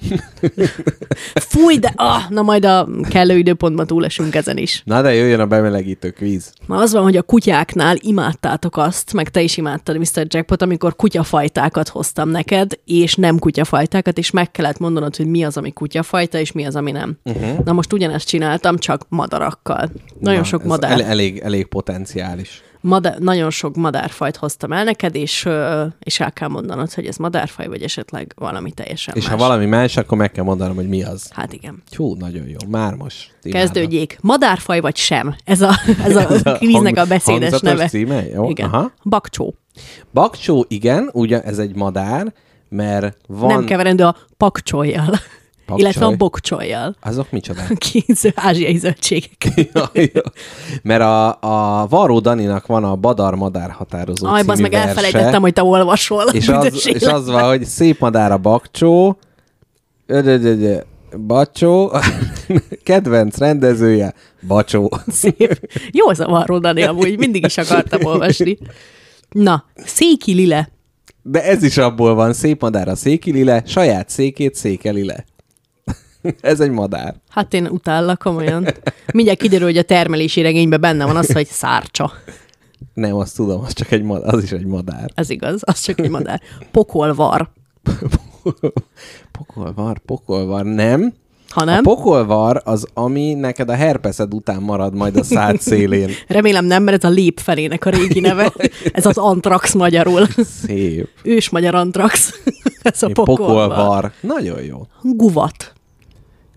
[1.35, 4.83] Fúj, de ah, na majd a kellő időpontban túlesünk ezen is.
[4.85, 6.53] Na de jöjjön a bemelegítő kvíz.
[6.67, 10.27] Na az van, hogy a kutyáknál imádtátok azt, meg te is imádtad Mr.
[10.29, 15.57] Jackpot, amikor kutyafajtákat hoztam neked, és nem kutyafajtákat, és meg kellett mondanod, hogy mi az,
[15.57, 17.19] ami kutyafajta, és mi az, ami nem.
[17.25, 17.65] Uh-huh.
[17.65, 19.91] Na most ugyanezt csináltam, csak madarakkal.
[20.19, 20.91] Nagyon Na, sok madár.
[20.91, 22.63] El, elég, elég potenciális.
[22.87, 25.49] Madár, nagyon sok madárfajt hoztam el neked, és,
[25.99, 29.33] és el kell mondanod, hogy ez madárfaj, vagy esetleg valami teljesen És más.
[29.33, 31.31] ha valami más, akkor meg kell mondanom, hogy mi az.
[31.33, 31.83] Hát igen.
[31.97, 32.57] Hú, nagyon jó.
[32.69, 33.35] Már most.
[33.43, 33.61] imádom.
[33.67, 34.19] Kezdődjék.
[34.21, 35.37] Madárfaj vagy sem?
[35.45, 35.71] Ez a,
[36.05, 37.87] ez a, Ez a kvíznek a beszédes neve.
[37.89, 38.27] címe?
[38.27, 38.69] Jó, Igen.
[38.71, 38.93] aha.
[39.03, 39.55] Bakcsó.
[40.13, 42.33] Bakcsó, igen, ugye ez egy madár,
[42.69, 43.55] mert van...
[43.55, 45.15] Nem keverendő a pakcsoljal,
[45.75, 46.97] illetve a bokcsoljal.
[47.01, 47.61] Azok micsoda?
[47.91, 49.49] Kéző ázsiai zöldségek.
[49.73, 50.21] Ja, jó.
[50.83, 51.39] Mert a,
[51.81, 55.63] a Varró Daninak van a Badar Madár határozó Aj, az meg verse, elfelejtettem, hogy te
[55.63, 56.25] olvasol.
[56.33, 59.19] és az, és az van, hogy szép madár a bakcsó,
[60.07, 60.77] ödödödö,
[61.27, 61.93] bacsó,
[62.85, 64.15] kedvenc rendezője,
[64.47, 64.91] bacsó.
[65.07, 65.71] Szép.
[65.91, 68.59] Jó zavaró, Dani, amúgy mindig is akartam olvasni.
[69.31, 70.69] Na, Széki Lile.
[71.23, 75.25] De ez is abból van, szép madár a székilile, saját székét székeli le.
[76.41, 77.15] ez egy madár.
[77.29, 78.67] Hát én utállak komolyan.
[79.13, 82.13] Mindjárt kiderül, hogy a termelési regényben benne van az, hogy szárcsa.
[82.95, 85.11] Nem, azt tudom, az csak egy madár, az is egy madár.
[85.15, 86.41] Ez igaz, az csak egy madár.
[86.71, 87.51] Pokolvar.
[89.33, 91.15] Pokolvar, pokolvar, nem.
[91.51, 96.11] Ha A pokolvar az, ami neked a herpeszed után marad majd a szád szélén.
[96.29, 98.53] remélem nem, mert ez a lép felének a régi neve.
[98.93, 100.27] Ez az antrax magyarul.
[100.65, 101.09] Szép.
[101.23, 102.41] Ős magyar antrax.
[102.83, 103.69] Ez a pokolvar.
[103.69, 104.13] pokolvar.
[104.21, 104.87] Nagyon jó.
[105.03, 105.73] Guvat.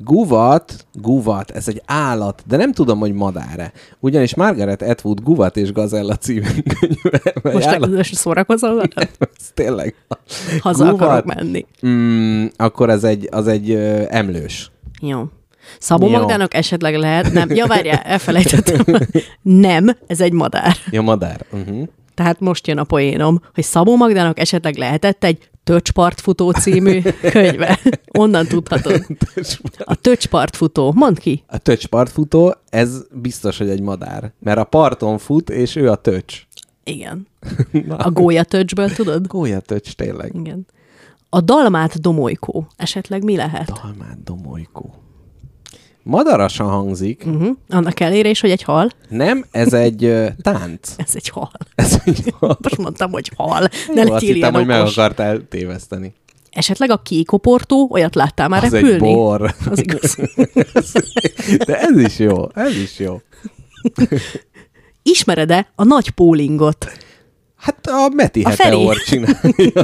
[0.03, 3.71] Guvat, guvat, ez egy állat, de nem tudom, hogy madár-e.
[3.99, 6.41] Ugyanis Margaret Atwood Guvat és Gazella című
[6.79, 7.33] könyve.
[7.53, 8.81] Most, állat- most szórakozol
[9.19, 9.95] ez tényleg.
[10.59, 11.01] Haza Guvat.
[11.01, 11.65] akarok menni.
[11.87, 14.71] Mm, akkor ez egy, az egy ö, emlős.
[15.01, 15.23] Jó.
[15.79, 16.11] Szabó Jó.
[16.11, 18.97] Magdának esetleg lehet, nem, ja várjál, elfelejtettem.
[19.41, 20.75] Nem, ez egy madár.
[20.91, 21.45] Ja, madár.
[21.51, 21.87] Uh-huh.
[22.13, 27.01] Tehát most jön a poénom, hogy Szabó Magdának esetleg lehetett egy Töcspartfutó című
[27.31, 27.79] könyve.
[28.17, 29.05] Onnan tudhatod.
[29.77, 30.93] A Töcspartfutó.
[30.95, 31.43] Mondd ki.
[31.47, 34.31] A töcspartfutó, ez biztos, hogy egy madár.
[34.39, 36.47] Mert a parton fut, és ő a töcs.
[36.83, 37.27] Igen.
[37.97, 39.27] A gólya töcsből tudod?
[39.27, 40.35] Gólya töcs, tényleg.
[40.35, 40.65] Igen.
[41.29, 42.67] A dalmát domolykó.
[42.75, 43.71] Esetleg mi lehet?
[43.83, 44.93] Dalmát domolykó.
[46.03, 47.23] Madarasan hangzik.
[47.25, 47.57] Uh-huh.
[47.69, 48.89] Annak elérés, hogy egy hal.
[49.09, 50.93] Nem, ez egy ö, tánc.
[51.05, 51.51] Ez egy hal.
[51.75, 53.67] Ez egy Most mondtam, hogy hal.
[53.93, 56.13] Ne Jó, azt hittem, hogy meg akartál téveszteni.
[56.51, 58.93] Esetleg a kékoportó, olyat láttál már Az repülni?
[58.93, 59.53] egy bor.
[59.69, 60.17] Az igaz.
[61.67, 63.21] De ez is jó, ez is jó.
[65.03, 66.91] Ismered-e a nagy pólingot?
[67.59, 68.49] Hát a Meti A.
[68.49, 69.83] Heteor csinálja.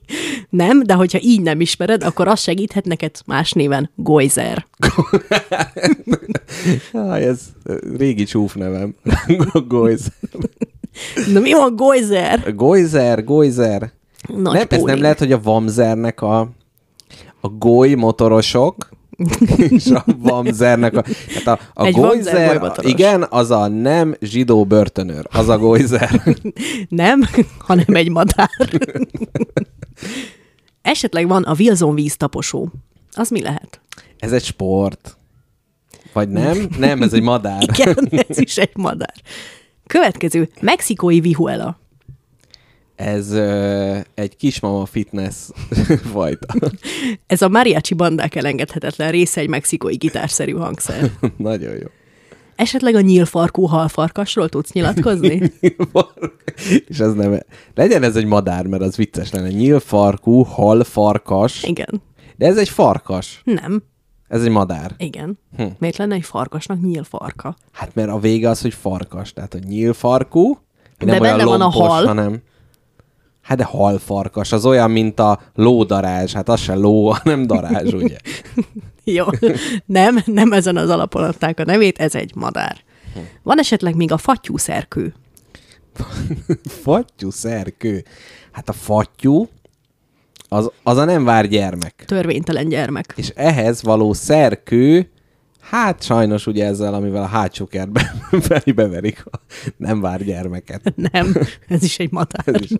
[0.50, 4.66] nem, de hogyha így nem ismered, akkor az segíthet neked más néven Goizer.
[6.92, 7.40] Jaj, ez
[7.96, 8.94] régi csúf nevem.
[9.68, 10.12] Goizer.
[11.32, 12.54] Na mi van Goizer?
[12.54, 13.92] Goizer, Goizer.
[14.26, 16.40] Nagy nem, ez nem lehet, hogy a Vamzernek a,
[17.40, 18.88] a goly motorosok,
[19.68, 21.04] és a Vamzernek a...
[21.34, 22.90] Hát a, a Egy golymotoros.
[22.90, 25.26] igen, az a nem zsidó börtönőr.
[25.30, 26.22] Az a Goizer.
[26.88, 27.20] Nem,
[27.58, 28.50] hanem egy madár.
[30.82, 32.72] Esetleg van a Wilson víztaposó.
[33.12, 33.80] Az mi lehet?
[34.18, 35.16] Ez egy sport.
[36.12, 36.68] Vagy nem?
[36.78, 37.62] Nem, ez egy madár.
[37.72, 39.14] Igen, ez is egy madár.
[39.86, 41.78] Következő, mexikói vihuela.
[42.98, 45.36] Ez ö, egy kismama fitness
[46.12, 46.54] fajta.
[47.26, 51.10] Ez a mariachi bandák elengedhetetlen része egy mexikói gitárszerű hangszer.
[51.36, 51.86] Nagyon jó.
[52.56, 55.52] Esetleg a nyílfarkú halfarkasról tudsz nyilatkozni?
[56.88, 57.40] És ez nem...
[57.74, 59.48] Legyen ez egy madár, mert az vicces lenne.
[59.48, 61.62] Nyílfarkú, halfarkas.
[61.62, 62.02] Igen.
[62.36, 63.40] De ez egy farkas.
[63.44, 63.82] Nem.
[64.28, 64.94] Ez egy madár.
[64.96, 65.38] Igen.
[65.56, 65.66] Hm.
[65.78, 67.56] Miért lenne egy farkasnak nyílfarka?
[67.72, 69.32] Hát mert a vége az, hogy farkas.
[69.32, 70.58] Tehát, hogy nyílfarkú,
[70.98, 72.06] De nem olyan benne van a lompos, hal.
[72.06, 72.42] hanem...
[73.48, 76.32] Hát de halfarkas, az olyan, mint a lódarázs.
[76.32, 78.16] Hát az se ló, hanem darázs, ugye?
[79.04, 79.24] Jó.
[79.86, 82.76] Nem, nem ezen az alapon adták a nevét, ez egy madár.
[83.14, 83.20] Hm.
[83.42, 85.14] Van esetleg még a fattyú szerkő.
[86.82, 88.04] Fattyú szerkő.
[88.52, 89.48] Hát a fattyú,
[90.48, 92.04] az, az a nem vár gyermek.
[92.06, 93.12] Törvénytelen gyermek.
[93.16, 95.10] És ehhez való szerkő,
[95.70, 98.14] hát sajnos ugye ezzel, amivel a hátsó kertbe
[98.74, 99.40] beverik a
[99.76, 100.92] nem vár gyermeket.
[101.12, 101.36] Nem,
[101.68, 102.42] ez is egy madár.
[102.46, 102.70] Ez is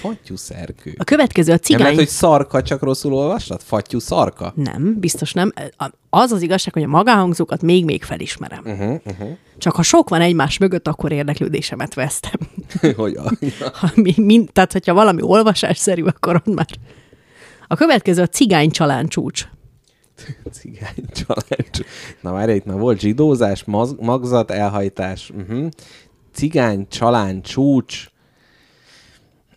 [0.00, 0.94] fattyú szerkő.
[0.98, 1.82] A következő a Nem cigány...
[1.82, 3.60] lehet, hogy szarka, csak rosszul olvastad?
[3.62, 4.52] Fattyú szarka?
[4.56, 5.52] Nem, biztos nem.
[6.10, 8.62] Az az igazság, hogy a magánhangzókat még-még felismerem.
[8.64, 9.28] Uh-huh, uh-huh.
[9.58, 12.40] Csak ha sok van egymás mögött, akkor érdeklődésemet vesztem.
[12.96, 13.16] hogy.
[13.72, 16.66] Ha mi, mind, tehát, hogyha valami olvasásszerű, akkor ott már.
[17.68, 19.46] A következő a cigány csalán csúcs.
[20.52, 21.86] Cigány család.
[22.20, 25.30] Na várj, itt már volt zsidózás, maz, magzat, elhajtás.
[25.36, 25.68] Uh-huh.
[26.32, 28.10] Cigány, csalán, csúcs.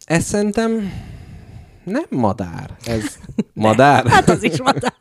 [0.06, 0.92] Ez szerintem
[1.84, 2.78] nem madár.
[2.84, 3.20] Ez
[3.54, 4.08] madár?
[4.08, 4.94] Hát az is madár.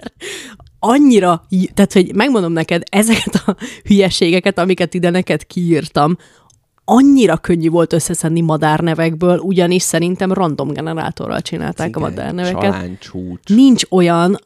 [0.78, 6.16] Annyira, tehát, hogy megmondom neked, ezeket a hülyeségeket, amiket ide neked kiírtam,
[6.84, 12.62] annyira könnyű volt összeszedni madárnevekből, ugyanis szerintem random generátorral csinálták a Cigány, madárneveket.
[12.62, 13.48] Csalán, csúcs.
[13.54, 14.38] Nincs olyan,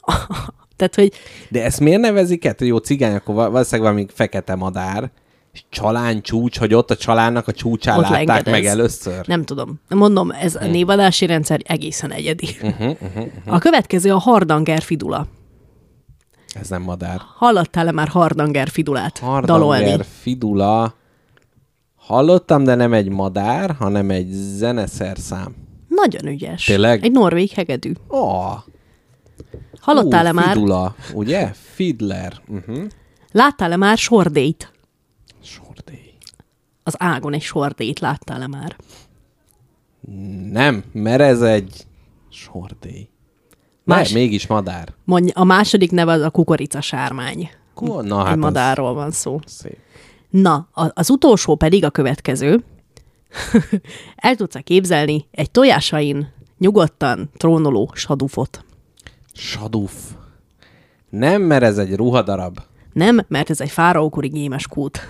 [0.75, 1.11] tehát, hogy
[1.49, 2.61] De ezt miért nevezik át?
[2.61, 5.11] Jó, cigány, akkor val- valószínűleg valami fekete madár,
[5.53, 8.53] és csalán csúcs, hogy ott a csalánnak a csúcsán Ott látták lengedez.
[8.53, 9.27] meg először.
[9.27, 9.79] Nem tudom.
[9.89, 10.63] Mondom, ez Hm.
[10.63, 12.47] a névadási rendszer egészen egyedi.
[12.61, 12.91] Mhm,
[13.45, 15.27] A következő a hardanger fidula.
[16.59, 17.21] Ez nem madár.
[17.35, 19.45] Hallottál-e már hardanger fidulát Hardanger,
[19.77, 20.03] dalolni?
[20.21, 20.93] fidula.
[21.95, 25.55] Hallottam, de nem egy madár, hanem egy zeneszerszám.
[25.87, 26.63] Nagyon ügyes.
[26.63, 27.03] Tényleg?
[27.03, 27.91] Egy norvég hegedű.
[28.07, 28.53] Oh,
[29.83, 30.53] Hallottál-e már?
[30.53, 31.51] Fidula, ugye?
[31.53, 32.41] Fiddler.
[32.47, 32.83] Uh-huh.
[33.31, 34.71] Láttál-e már sordét?
[35.43, 36.13] Sordély.
[36.83, 38.75] Az ágon egy sordét láttál-e már?
[40.51, 41.87] Nem, mert ez egy
[42.29, 43.09] sordély.
[43.83, 44.11] Más- Más...
[44.11, 44.93] mégis madár.
[45.05, 47.49] Mondj, a második neve az a kukoricasármány.
[47.73, 49.39] Ko- Na, Egy hát madárról van szó.
[49.45, 49.77] Szép.
[50.29, 52.63] Na, az utolsó pedig a következő.
[54.15, 58.65] El tudsz képzelni egy tojásain nyugodtan trónoló sadufot?
[59.33, 59.93] Saduf.
[61.09, 62.59] Nem, mert ez egy ruhadarab.
[62.93, 64.99] Nem, mert ez egy fáraókori gémes kút.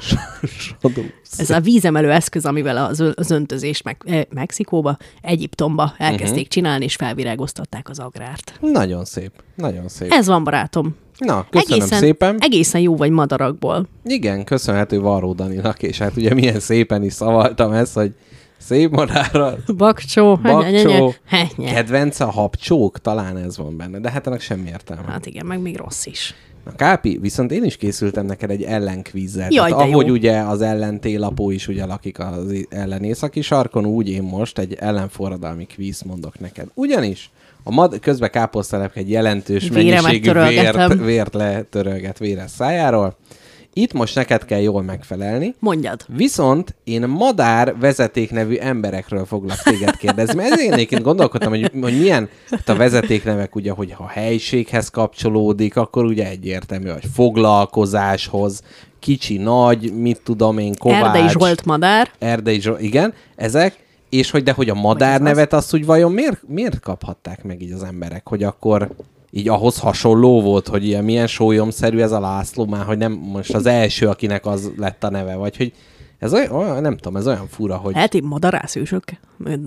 [1.37, 6.47] Ez a vízemelő eszköz, amivel az, az öntözés meg, eh, Mexikóba, Egyiptomba elkezdték uh-huh.
[6.47, 8.53] csinálni, és felvirágoztatták az agrárt.
[8.61, 9.31] Nagyon szép.
[9.55, 10.11] Nagyon szép.
[10.11, 10.95] Ez van, barátom.
[11.17, 12.37] Na, köszönöm egészen, szépen.
[12.39, 13.87] Egészen jó vagy madarakból.
[14.03, 18.13] Igen, köszönhető Varró Daninak, és hát ugye milyen szépen is szavaltam ezt, hogy
[18.63, 20.35] szép madárral, Bakcsó.
[20.35, 25.11] bakcsó, Kedv- kedvence a habcsók, talán ez van benne, de hát ennek semmi értelme.
[25.11, 26.33] Hát igen, meg még rossz is.
[26.65, 29.47] Na Kápi, viszont én is készültem neked egy ellenkvízzel.
[29.49, 29.93] Jaj, Tehát de jó.
[29.99, 35.65] ahogy ugye az ellentélapó is ugye lakik az ellenészaki sarkon, úgy én most egy ellenforradalmi
[35.65, 36.67] kvíz mondok neked.
[36.73, 37.29] Ugyanis
[37.63, 43.17] a mad- közben káposztelepke egy jelentős Vére mennyiségű vért, vért letörölget véres szájáról.
[43.73, 45.55] Itt most neked kell jól megfelelni.
[45.59, 46.05] Mondjad.
[46.07, 50.43] Viszont én madár vezeték nevű emberekről foglak téged kérdezni.
[50.43, 55.75] Ezért én egyébként gondolkodtam, hogy, hogy milyen hát a vezetéknevek, ugye, hogy ha helységhez kapcsolódik,
[55.75, 58.61] akkor ugye egyértelmű, hogy foglalkozáshoz,
[58.99, 61.03] kicsi, nagy, mit tudom én, Kovács.
[61.03, 62.09] Erdei Zsolt madár.
[62.19, 63.77] Erdei Zsolt, igen, ezek,
[64.09, 67.71] és hogy de hogy a madár nevet azt úgy vajon miért, miért kaphatták meg így
[67.71, 68.89] az emberek, hogy akkor
[69.35, 73.53] így ahhoz hasonló volt, hogy ilyen milyen sólyomszerű ez a László már, hogy nem most
[73.53, 75.73] az első, akinek az lett a neve, vagy hogy
[76.19, 79.03] ez olyan, olyan nem tudom, ez olyan fura, hogy Lehet, hogy madarászősök,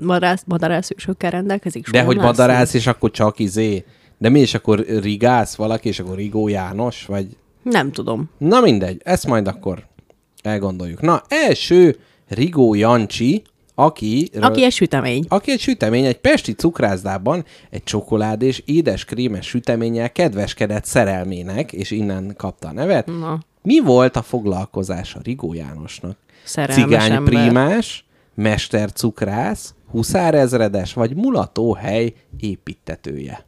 [0.02, 1.90] madarász, madarászősökkel rendelkezik.
[1.90, 2.30] de hogy László?
[2.30, 3.84] madarász, és akkor csak izé,
[4.18, 8.30] de mi és akkor rigász valaki, és akkor Rigó János, vagy Nem tudom.
[8.38, 9.86] Na mindegy, ezt majd akkor
[10.42, 11.00] elgondoljuk.
[11.00, 11.96] Na, első
[12.28, 13.42] Rigó Jancsi,
[13.78, 14.30] aki...
[14.40, 15.24] Aki egy sütemény.
[15.28, 21.90] Aki egy sütemény, egy pesti cukrászdában egy csokolád és édes krémes süteménnyel kedveskedett szerelmének, és
[21.90, 23.06] innen kapta a nevet.
[23.06, 26.16] Na, Mi volt a foglalkozása Rigó Jánosnak?
[26.44, 27.34] szerelmes Cigány ember.
[27.34, 28.04] prímás,
[28.34, 33.44] mester cukrász, huszárezredes, vagy mulatóhely építetője?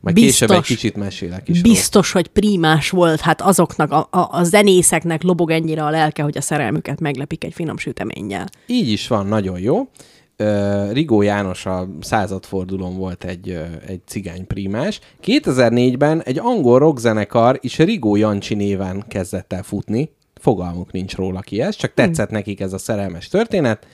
[0.00, 0.76] Majd később egy Biztos.
[0.76, 1.60] kicsit mesélek is.
[1.60, 1.74] róla.
[1.74, 6.36] Biztos, hogy prímás volt, hát azoknak, a, a, a zenészeknek lobog ennyire a lelke, hogy
[6.36, 8.46] a szerelmüket meglepik egy finom süteménnyel.
[8.66, 9.88] Így is van, nagyon jó.
[10.92, 15.00] Rigó János a századfordulón volt egy, egy cigány prímás.
[15.24, 20.10] 2004-ben egy angol rockzenekar is Rigó Jancsi néven kezdett el futni.
[20.34, 23.86] Fogalmuk nincs róla ki ez, csak tetszett nekik ez a szerelmes történet.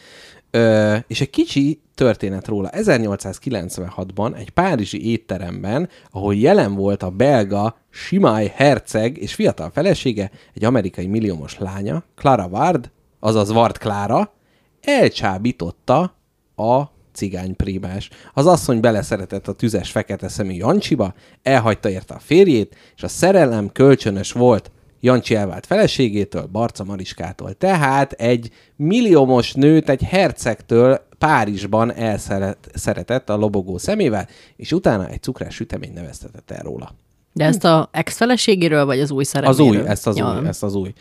[0.56, 2.70] Ö, és egy kicsi történet róla.
[2.72, 10.64] 1896-ban egy párizsi étteremben, ahol jelen volt a belga Simai Herceg és fiatal felesége, egy
[10.64, 12.90] amerikai milliómos lánya, Clara Ward,
[13.20, 14.32] azaz Ward Clara,
[14.82, 16.16] elcsábította
[16.56, 16.82] a
[17.12, 18.10] cigány prímás.
[18.34, 23.72] Az asszony beleszeretett a tüzes fekete szemű Jancsiba, elhagyta érte a férjét, és a szerelem
[23.72, 24.70] kölcsönös volt
[25.00, 27.52] Jancsi elvált feleségétől, Barca Mariskától.
[27.54, 35.54] Tehát egy milliómos nőt egy hercegtől Párizsban elszeretett a lobogó szemével, és utána egy cukrás
[35.54, 36.94] sütemény neveztetett el róla.
[37.32, 39.66] De ezt a ex-feleségéről, vagy az új Az szerelméről?
[39.82, 40.38] új, ezt az Ja.
[40.40, 40.92] új, ezt az új.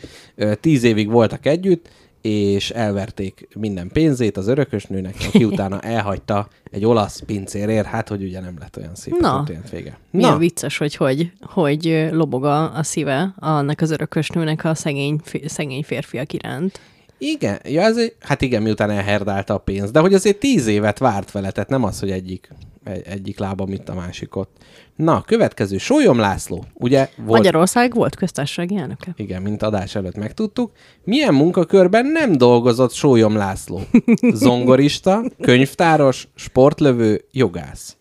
[0.60, 1.88] Tíz évig voltak együtt,
[2.26, 8.40] és elverték minden pénzét az örökösnőnek, aki utána elhagyta egy olasz pincérért, hát hogy ugye
[8.40, 9.32] nem lett olyan szép Na.
[9.32, 9.98] a történet vége.
[10.10, 15.20] Milyen Na, vicces, hogy, hogy, hogy lobog a, a szíve annak az örökösnőnek a szegény,
[15.44, 16.80] szegény férfiak iránt.
[17.18, 20.98] igen, ja, ez egy, hát igen, miután elherdálta a pénzt, de hogy azért tíz évet
[20.98, 22.48] várt vele, tehát nem az, hogy egyik,
[22.86, 24.56] egy, egyik lába, mint a másik ott.
[24.96, 29.12] Na, következő, Sólyom László, ugye volt Magyarország volt köztársasági elnöke.
[29.16, 30.72] Igen, mint adás előtt megtudtuk.
[31.04, 33.80] Milyen munkakörben nem dolgozott Sólyom László?
[34.32, 37.96] Zongorista, könyvtáros, sportlövő, jogász.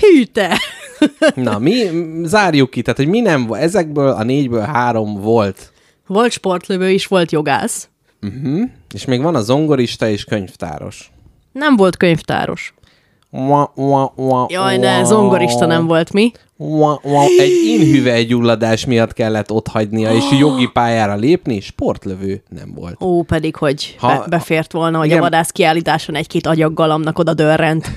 [0.00, 0.58] Hű te!
[1.34, 1.74] Na, mi
[2.22, 5.72] zárjuk ki, tehát hogy mi nem, vo- ezekből a négyből három volt.
[6.06, 7.88] Volt sportlövő is, volt jogász.
[8.22, 8.70] Uh-huh.
[8.94, 11.10] És még van a zongorista és könyvtáros.
[11.52, 12.74] Nem volt könyvtáros.
[14.48, 16.32] Jaj, ne, zongorista nem volt mi.
[17.38, 23.02] Egy inhüvelygyulladás miatt kellett ott hagynia, és jogi pályára lépni, sportlövő nem volt.
[23.02, 25.18] Ó, pedig, hogy Ha- be, befért volna, hogy Igen.
[25.18, 27.86] a vadász kiállításon egy-két agyaggalamnak oda dörrent.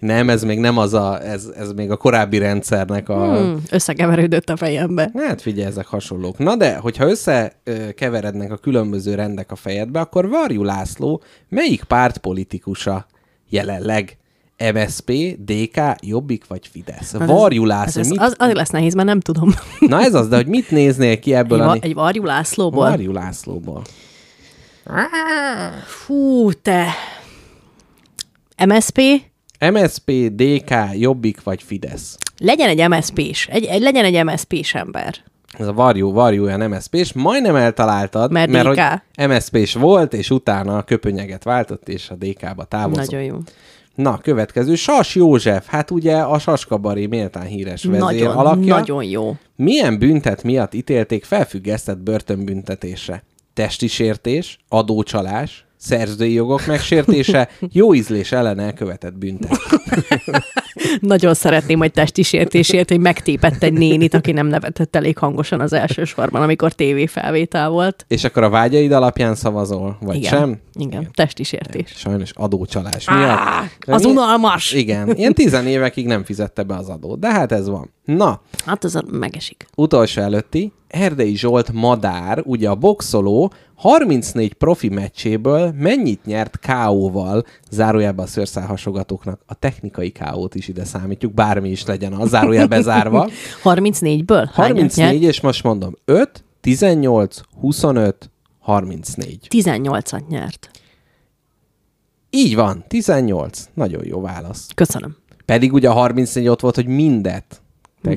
[0.00, 3.36] Nem, ez még nem az a, ez, ez még a korábbi rendszernek a...
[3.36, 5.10] Hmm, összekeverődött a fejembe.
[5.14, 6.38] Hát figyelj, ezek hasonlók.
[6.38, 13.06] Na de, hogyha összekeverednek a különböző rendek a fejedbe, akkor Varjú László melyik párt politikusa
[13.48, 14.18] jelenleg?
[14.74, 15.12] MSP,
[15.44, 17.14] DK, Jobbik vagy Fidesz?
[17.14, 18.20] ez- Varjú Ez, László, ez, mit...
[18.20, 19.54] az, az lesz nehéz, mert nem tudom.
[19.78, 21.64] Na ez az, de hogy mit néznél ki Egy, ebből a...
[21.66, 22.88] va, egy Varjú Lászlóból?
[22.88, 23.82] Varjú Lászlóból.
[25.86, 26.86] Fú, te.
[28.66, 29.00] MSP?
[29.72, 32.16] MSP, DK, Jobbik vagy Fidesz?
[32.38, 33.46] Legyen egy MSP-s.
[33.46, 35.14] Egy, egy, legyen egy MSP-s ember.
[35.58, 39.02] Ez a Varjú, Varjú olyan MSP-s, majdnem eltaláltad, Mert mert DK.
[39.16, 43.10] hogy MSP-s volt, és utána a köpönyeget váltott, és a DK-ba távozott.
[43.10, 43.36] Nagyon jó.
[44.00, 44.74] Na, következő.
[44.74, 48.74] Sas József, hát ugye a Saskabari méltán híres vezér Nagyon, alakja.
[48.74, 49.36] nagyon jó.
[49.56, 53.22] Milyen büntet miatt ítélték felfüggesztett börtönbüntetésre?
[53.54, 59.58] Testi sértés, adócsalás, szerzői jogok megsértése, jó ízlés ellen elkövetett büntet.
[61.00, 65.72] Nagyon szeretném, hogy testi sértésért, hogy megtépett egy nénit, aki nem nevetett elég hangosan az
[65.72, 68.04] első sorban, amikor tévéfelvétel volt.
[68.08, 70.30] És akkor a vágyaid alapján szavazol, vagy Igen.
[70.30, 70.58] sem?
[70.74, 71.92] Igen, testi sértés.
[71.96, 73.38] Sajnos adócsalás miatt.
[73.86, 74.72] De Az mi- unalmas!
[74.72, 77.90] Igen, ilyen tizen évekig nem fizette be az adót, de hát ez van.
[78.16, 79.66] Na, Hát az a megesik.
[79.76, 88.24] utolsó előtti, Erdei Zsolt Madár, ugye a boxoló, 34 profi meccséből mennyit nyert KO-val, zárójelben
[88.24, 93.28] a szőrszálhasogatóknak, a technikai KO-t is ide számítjuk, bármi is legyen az, zárójelbe zárva.
[93.64, 94.48] 34-ből?
[94.54, 95.22] Hányat 34, nyert?
[95.22, 98.30] és most mondom, 5, 18, 25,
[98.60, 99.46] 34.
[99.50, 100.70] 18-at nyert.
[102.30, 103.64] Így van, 18.
[103.74, 104.68] Nagyon jó válasz.
[104.74, 105.16] Köszönöm.
[105.44, 107.62] Pedig ugye a 34 ott volt, hogy mindet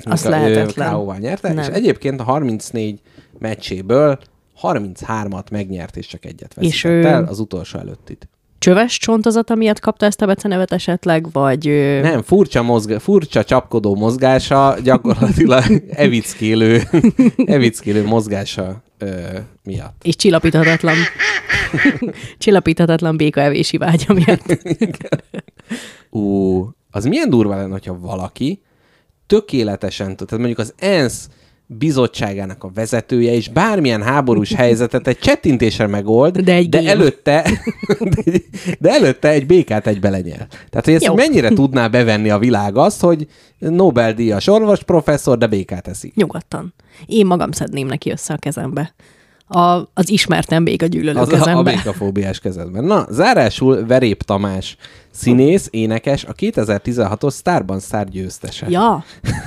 [0.04, 0.94] Azt lehetetlen.
[0.94, 1.58] KO-val nyerte, Nem.
[1.64, 3.00] és egyébként a 34
[3.40, 4.20] meccséből
[4.62, 8.28] 33-at megnyert, és csak egyet És veszített ő- el, az utolsó előttit.
[8.58, 11.66] Csöves csontozata miatt kapta ezt a becenevet esetleg, vagy...
[12.02, 16.82] Nem, furcsa, mozga, furcsa csapkodó mozgása, gyakorlatilag evickélő,
[17.46, 19.10] evickélő mozgása ö,
[19.64, 20.02] miatt.
[20.04, 20.96] És csillapíthatatlan.
[22.38, 24.64] csillapíthatatlan békaevési vágya miatt.
[26.10, 28.62] Ú, az milyen durva lenne, hogyha valaki
[29.34, 31.30] tökéletesen tud, tehát mondjuk az ENSZ
[31.66, 37.46] bizottságának a vezetője, és bármilyen háborús helyzetet egy csettintéssel megold, De egy de előtte,
[38.16, 38.22] de,
[38.80, 40.48] de előtte egy békát egy belenyel.
[40.70, 41.14] Tehát, hogy ezt Jó.
[41.14, 43.28] mennyire tudná bevenni a világ azt, hogy
[43.60, 46.16] Nobel-díjas orvos professzor, de békát eszik.
[46.16, 46.74] Nyugodtan.
[47.06, 48.94] Én magam szedném neki össze a kezembe.
[49.54, 51.72] A, az ismertem béka gyűlölő Az a, a kezembe.
[51.72, 52.84] békafóbiás kezedben.
[52.84, 54.78] Na, zárásul Verép Tamás,
[55.12, 58.66] színész, énekes, a 2016-os Starban Star győztese.
[58.70, 59.04] Ja,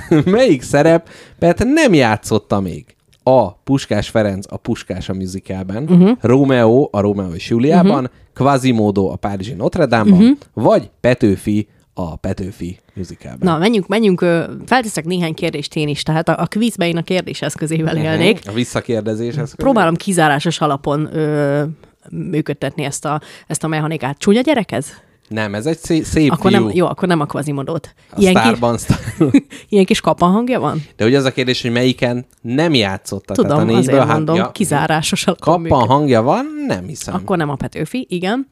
[0.25, 1.09] Melyik szerep?
[1.39, 2.85] Mert nem játszotta még.
[3.23, 3.51] A.
[3.51, 6.17] Puskás Ferenc a Puskás a musicalben, uh-huh.
[6.21, 8.17] Romeo a Romeo és Juliában, uh-huh.
[8.33, 10.37] Quasimodo a Párizsi Notre Dame-ban, uh-huh.
[10.53, 11.67] vagy Petőfi
[11.99, 13.39] a Petőfi musicalben.
[13.41, 14.25] na menjünk, menjünk,
[14.65, 18.41] felteszek néhány kérdést én is, tehát a, a quizbe én a kérdés eszközével élnék.
[18.45, 19.55] A visszakérdezéshez.
[19.55, 21.63] Próbálom kizárásos alapon ö,
[22.09, 24.17] működtetni ezt a, ezt a mechanikát.
[24.17, 24.87] Csúnya gyerek ez?
[25.27, 26.59] Nem, ez egy szép, szép Akkor fiú.
[26.65, 27.93] nem, jó, akkor nem a kvazimodót.
[28.11, 28.97] A Ilyen, kis, Starban Star.
[29.69, 30.83] ilyen kis kapanhangja van?
[30.95, 33.33] De ugye az a kérdés, hogy melyiken nem játszotta.
[33.33, 35.87] Tudom, tehát a négyből azért hát- mondom, ja, kizárásos Kappan működik.
[35.87, 36.45] hangja van?
[36.67, 37.13] Nem hiszem.
[37.15, 38.47] Akkor nem a Petőfi, igen.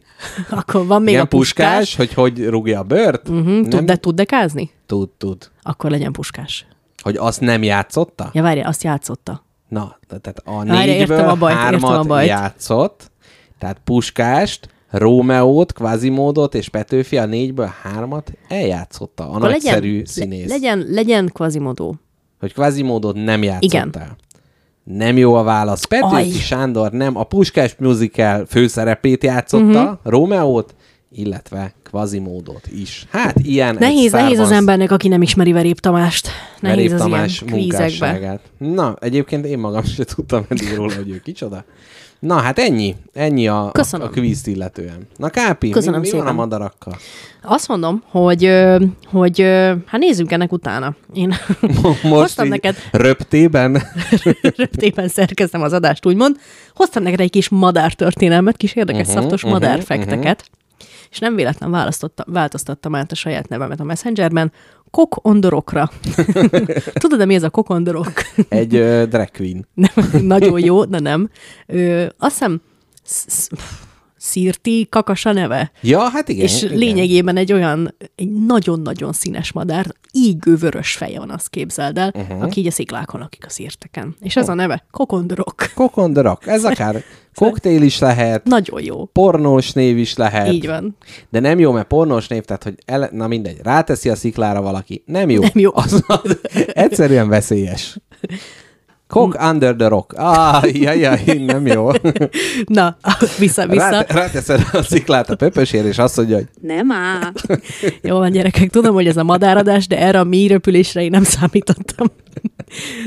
[0.50, 1.78] akkor van még Igen, a puskás.
[1.78, 3.28] puskás, hogy hogy rúgja a bört?
[3.28, 4.70] Uh-huh, nem tud, de tud dekázni?
[4.86, 5.50] tud, tud.
[5.62, 6.66] Akkor legyen puskás.
[7.02, 8.30] Hogy azt nem játszotta?
[8.32, 9.44] Ja, várj, azt játszotta.
[9.68, 12.28] Na, te- tehát a négyből értem a bajt, értem hármat a bajt.
[12.28, 13.10] játszott,
[13.58, 20.48] tehát Puskást, Rómeót, Quasimódot és Petőfi a négyből hármat eljátszotta a Akkor nagyszerű legyen, színész.
[20.48, 21.92] Le, legyen, legyen Quasimodo.
[22.40, 23.60] Hogy Quasimódot nem Igen.
[23.62, 24.16] játszottál.
[24.84, 25.84] Nem jó a válasz.
[25.84, 26.30] Petőfi Aj.
[26.30, 29.98] Sándor nem a Puskás musical főszerepét játszotta, uh-huh.
[30.02, 30.74] Rómeót,
[31.10, 33.06] illetve Quasimódot is.
[33.10, 36.28] Hát ilyen Nehéz, nehéz az embernek, aki nem ismeri Verép Tamást.
[36.60, 38.40] Nehéz Verép az Tamás ilyen munkásságát.
[38.58, 41.64] Na, egyébként én magam sem tudtam eddig róla, hogy ő kicsoda.
[42.18, 42.96] Na, hát ennyi.
[43.12, 44.06] Ennyi a, a, Köszönöm.
[44.06, 45.06] a kvízt illetően.
[45.16, 46.98] Na, Kápi, Köszönöm mi, mi van a madarakkal?
[47.42, 48.50] Azt mondom, hogy,
[49.06, 49.40] hogy
[49.86, 50.94] hát nézzünk ennek utána.
[51.12, 51.28] Én
[51.60, 53.82] Most hoztam neked, röptében.
[54.56, 56.36] röptében szerkeztem az adást, úgymond.
[56.74, 60.40] Hoztam neked egy kis madártörténelmet, kis érdekes uh-huh, szaftos uh-huh, madárfekteket.
[60.40, 60.56] Uh-huh.
[61.10, 64.52] És nem véletlen választottam, változtattam át a saját nevemet a Messengerben.
[64.90, 65.90] Kokondorokra.
[67.00, 68.12] Tudod, de mi ez a kokondorok?
[68.48, 69.66] Egy uh, drag queen.
[69.74, 71.30] Nem, nagyon jó, de nem.
[71.66, 72.60] Ö, azt hiszem
[73.04, 73.50] sz- sz-
[74.18, 75.72] Szirti kakas a neve.
[75.80, 76.44] Ja, hát igen.
[76.44, 76.76] és igen.
[76.76, 82.42] lényegében egy olyan, egy nagyon-nagyon színes madár, ígő vörös feje van, azt képzeld el, uh-huh.
[82.42, 84.16] aki így a sziklákon lakik a szirteken.
[84.20, 85.54] És ez a neve Kokondrok.
[85.74, 86.46] Kokon the Rock.
[86.46, 87.02] Ez akár
[87.34, 89.04] koktél is lehet, Nagyon jó.
[89.04, 90.52] pornós név is lehet.
[90.52, 90.96] Így van.
[91.30, 95.02] De nem jó, mert pornós név, tehát hogy ele, na mindegy, ráteszi a sziklára valaki.
[95.06, 95.40] Nem jó.
[95.40, 95.70] Nem jó.
[95.74, 97.98] Az, az egyszerűen veszélyes.
[99.08, 100.12] Cock under the rock.
[100.16, 101.90] Ah, jaj, jaj, nem jó.
[102.66, 102.96] Na,
[103.38, 103.90] vissza, vissza.
[103.90, 107.32] Rá, ráteszed a sziklát a pöpösér, és azt mondja, hogy Nem áll.
[108.02, 111.22] Jó van, gyerekek, tudom, hogy ez a madáradás, de erre a mély röpülésre én nem
[111.22, 112.06] számítottam.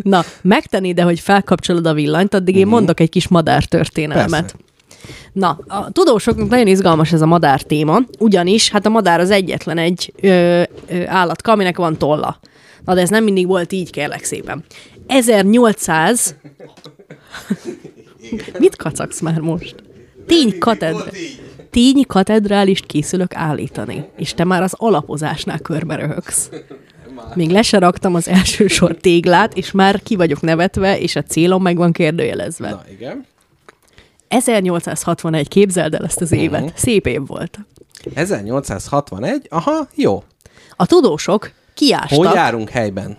[0.02, 4.30] Na, megtenni, de hogy felkapcsolod a villanyt, addig én mondok egy kis madár történelmet.
[4.30, 4.56] Persze.
[5.34, 9.78] Na, a tudósoknak nagyon izgalmas ez a madár téma, ugyanis hát a madár az egyetlen
[9.78, 10.28] egy ö,
[10.88, 12.40] ö, állatka, aminek van tolla.
[12.86, 14.64] Na, de ez nem mindig volt így, kérlek szépen.
[15.12, 16.36] 1800...
[18.60, 19.76] Mit kacagsz már most?
[20.28, 21.12] Tény katedra.
[21.70, 26.50] Tény katedrálist készülök állítani, és te már az alapozásnál körbe röhögsz.
[27.36, 31.24] Még le se raktam az első sor téglát, és már ki vagyok nevetve, és a
[31.24, 32.70] célom meg van kérdőjelezve.
[32.70, 33.26] na igen.
[34.28, 36.62] 1861, képzeld el ezt az évet.
[36.62, 36.72] Mhm.
[36.76, 37.60] Szép év volt.
[38.14, 40.24] 1861, aha, jó.
[40.76, 42.18] A tudósok kiástak.
[42.26, 43.18] Hogy járunk helyben?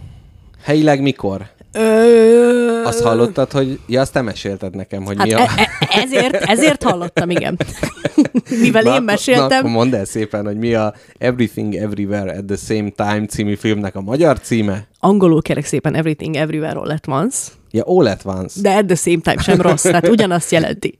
[0.62, 1.50] Helyileg mikor?
[1.72, 2.82] Ö...
[2.84, 3.78] Azt hallottad, hogy...
[3.86, 5.38] Ja, azt te mesélted nekem, hogy Hát mi a...
[5.38, 5.68] e- e-
[6.02, 7.58] ezért, ezért hallottam, igen.
[8.60, 12.32] Mivel Na, én akkor- Na, meséltem, akkor mondd el szépen, hogy mi a Everything Everywhere
[12.38, 14.86] at the Same Time című filmnek a magyar címe.
[14.98, 17.38] angolul kerek szépen Everything Everywhere All at Once,
[17.70, 18.60] Ja, All at Once.
[18.60, 20.96] de at the same time sem rossz, tehát ugyanazt jelenti.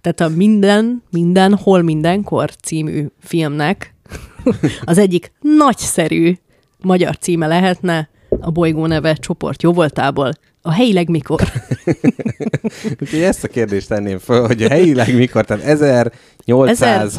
[0.00, 3.94] Tehát a Minden, Minden, Hol Mindenkor című filmnek
[4.84, 6.34] az egyik nagyszerű
[6.80, 8.08] magyar címe lehetne
[8.42, 10.32] a bolygó neve csoport jóvoltából,
[10.62, 11.40] a helyileg mikor.
[13.00, 17.10] Úgyhogy ezt a kérdést tenném föl, hogy a helyileg mikor, tehát 1861.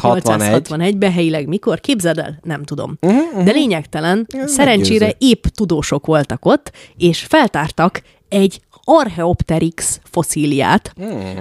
[0.88, 1.80] 1861-ben helyileg mikor?
[1.80, 2.38] Képzeld el?
[2.42, 2.98] Nem tudom.
[3.44, 5.32] De lényegtelen, szerencsére meggyőző.
[5.32, 10.94] épp tudósok voltak ott, és feltártak egy Archaeopteryx foszíliát,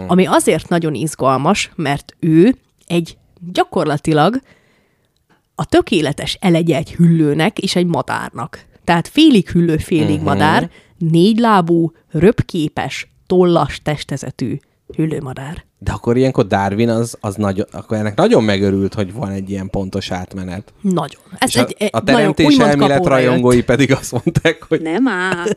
[0.08, 2.56] ami azért nagyon izgalmas, mert ő
[2.88, 3.18] egy
[3.52, 4.40] gyakorlatilag
[5.56, 8.66] a tökéletes elegye egy hüllőnek és egy madárnak.
[8.84, 10.24] Tehát félig hüllő, félig uh-huh.
[10.24, 14.58] madár, négylábú, röpképes, tollas testezetű
[14.96, 15.66] hüllőmadár.
[15.80, 19.70] De akkor ilyenkor Darwin az, az nagyon, akkor ennek nagyon megörült, hogy van egy ilyen
[19.70, 20.74] pontos átmenet.
[20.82, 21.22] Nagyon.
[21.38, 23.26] Ez És a, egy, a nagyon, teremtés úgymond elmélet kapóra jött.
[23.28, 25.46] rajongói pedig azt mondták, hogy Nem áll.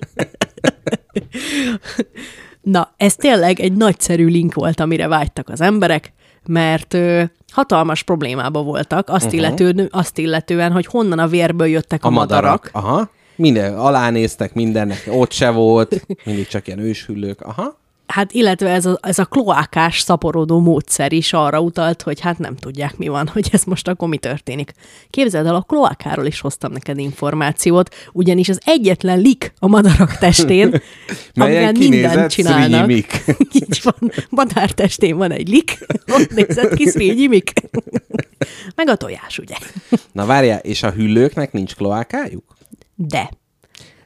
[2.63, 6.13] Na, ez tényleg egy nagyszerű link volt, amire vágytak az emberek,
[6.49, 7.23] mert ö,
[7.53, 9.41] hatalmas problémába voltak azt, uh-huh.
[9.41, 12.43] illetően, azt illetően, hogy honnan a vérből jöttek a, a madarak.
[12.43, 12.71] madarak.
[12.73, 13.11] Aha.
[13.37, 17.41] Minden, alánéztek mindennek, ott se volt, mindig csak ilyen őshüllők.
[17.41, 17.79] Aha.
[18.07, 22.57] Hát illetve ez a, ez a kloákás szaporodó módszer is arra utalt, hogy hát nem
[22.57, 24.73] tudják mi van, hogy ez most akkor mi történik.
[25.11, 30.83] Képzeld el, a kloákáról is hoztam neked információt, ugyanis az egyetlen lik a madarak testén,
[31.35, 32.91] amivel mindent csinálnak.
[33.53, 35.79] Így van, madár testén van egy lik,
[36.17, 37.53] ott nézett ki Szrínyi Mik.
[38.75, 39.55] Meg a tojás, ugye?
[40.13, 42.57] Na várjál, és a hüllőknek nincs kloákájuk?
[42.95, 43.31] De.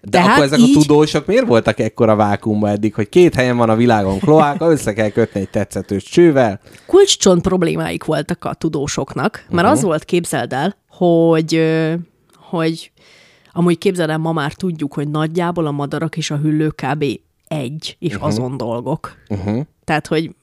[0.03, 3.57] De Tehát akkor ezek így- a tudósok miért voltak ekkora vákumba eddig, hogy két helyen
[3.57, 6.61] van a világon kloáka, össze kell kötni egy tetszetős csővel?
[6.87, 9.71] kulcscsont problémáik voltak a tudósoknak, mert uh-huh.
[9.71, 11.63] az volt, képzeld el, hogy,
[12.37, 12.93] hogy
[13.53, 17.05] amúgy képzeld el, ma már tudjuk, hogy nagyjából a madarak és a hüllők kb.
[17.49, 18.29] egy, és uh-huh.
[18.29, 19.17] azon dolgok.
[19.29, 19.61] Uh-huh.
[19.85, 20.35] Tehát, hogy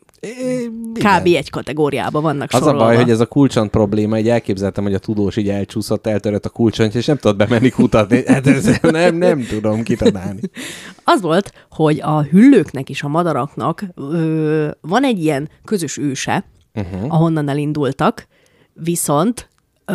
[0.93, 1.25] kb.
[1.25, 2.85] egy kategóriában vannak Az a sorolva.
[2.85, 6.49] baj, hogy ez a kulcsont probléma, így elképzeltem, hogy a tudós így elcsúszott, eltörött a
[6.49, 8.23] kulcsontja, és nem tudott bemenni kutatni.
[8.27, 10.39] Hát ez nem, nem tudom kitalálni.
[11.03, 17.13] Az volt, hogy a hüllőknek és a madaraknak ö, van egy ilyen közös őse, uh-huh.
[17.13, 18.27] ahonnan elindultak,
[18.73, 19.49] viszont
[19.87, 19.93] ö,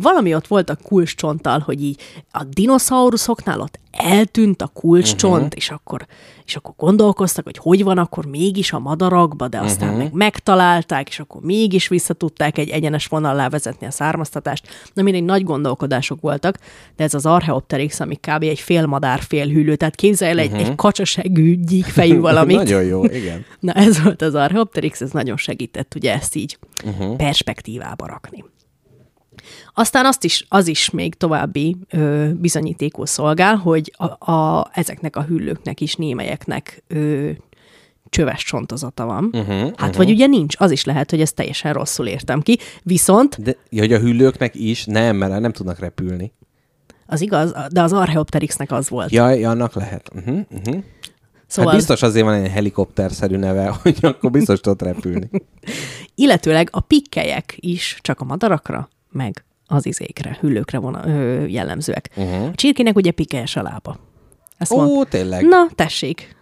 [0.00, 5.56] valami ott volt a kulcscsonttal, hogy így a dinoszauruszoknál ott eltűnt a kulcscsont, uh-huh.
[5.56, 6.06] és akkor
[6.50, 10.02] és akkor gondolkoztak, hogy hogy van akkor mégis a madarakba, de aztán uh-huh.
[10.02, 14.68] meg megtalálták, és akkor mégis visszatudták egy egyenes vonallá vezetni a származtatást.
[14.94, 16.58] Na mindegy, nagy gondolkodások voltak,
[16.96, 18.42] de ez az Archaeopteryx, ami kb.
[18.42, 20.68] egy fél madár, fél hüllő, tehát képzelj el egy, uh-huh.
[20.68, 22.56] egy kacsasegű, gyíkfejű valamit.
[22.56, 23.44] Nagyon jó, igen.
[23.60, 27.16] Na ez volt az Archaeopteryx, ez nagyon segített ugye ezt így uh-huh.
[27.16, 28.44] perspektívába rakni.
[29.74, 35.22] Aztán azt is, az is még további ö, bizonyítékul szolgál, hogy a, a, ezeknek a
[35.22, 37.30] hüllőknek is némelyeknek ö,
[38.08, 39.24] csöves csontozata van.
[39.32, 39.96] Uh-huh, hát uh-huh.
[39.96, 42.58] vagy ugye nincs, az is lehet, hogy ezt teljesen rosszul értem ki.
[42.82, 46.32] Viszont De ja, hogy a hüllőknek is nem, mert nem tudnak repülni.
[47.06, 49.10] az igaz, de az Archaeopteryxnek az volt.
[49.10, 50.10] Ja, ja annak lehet.
[50.14, 50.82] Uh-huh, uh-huh.
[51.46, 55.30] Szóval, Hát biztos azért van egy helikopterszerű neve, hogy akkor biztos tud repülni.
[56.14, 62.10] illetőleg a pikkelyek is csak a madarakra, meg az izékre, hüllőkre von, ö, jellemzőek.
[62.16, 62.44] Uh-huh.
[62.44, 63.96] A csirkének ugye pikkelyes a lába.
[64.58, 65.42] Ezt mond- Ó, tényleg.
[65.44, 66.36] Na, tessék.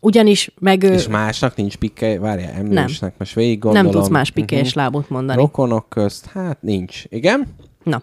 [0.00, 3.86] Ugyanis meg És másnak nincs pikke, várjál, emlősnek, most végig gondolom.
[3.86, 4.82] nem tudsz más pikkelyes uh-huh.
[4.82, 5.38] lábot mondani.
[5.40, 7.02] Rokonok közt, hát nincs.
[7.08, 7.46] Igen?
[7.82, 8.02] Na.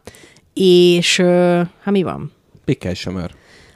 [0.53, 2.32] És ö, hát mi van?
[2.66, 3.32] Pikkely sömör.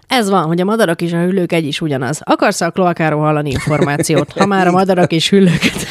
[0.08, 2.22] Ez van, hogy a madarak és a hüllők egy is ugyanaz.
[2.24, 5.88] Akarsz a kloakáról hallani információt, ha már a madarak és hüllőket.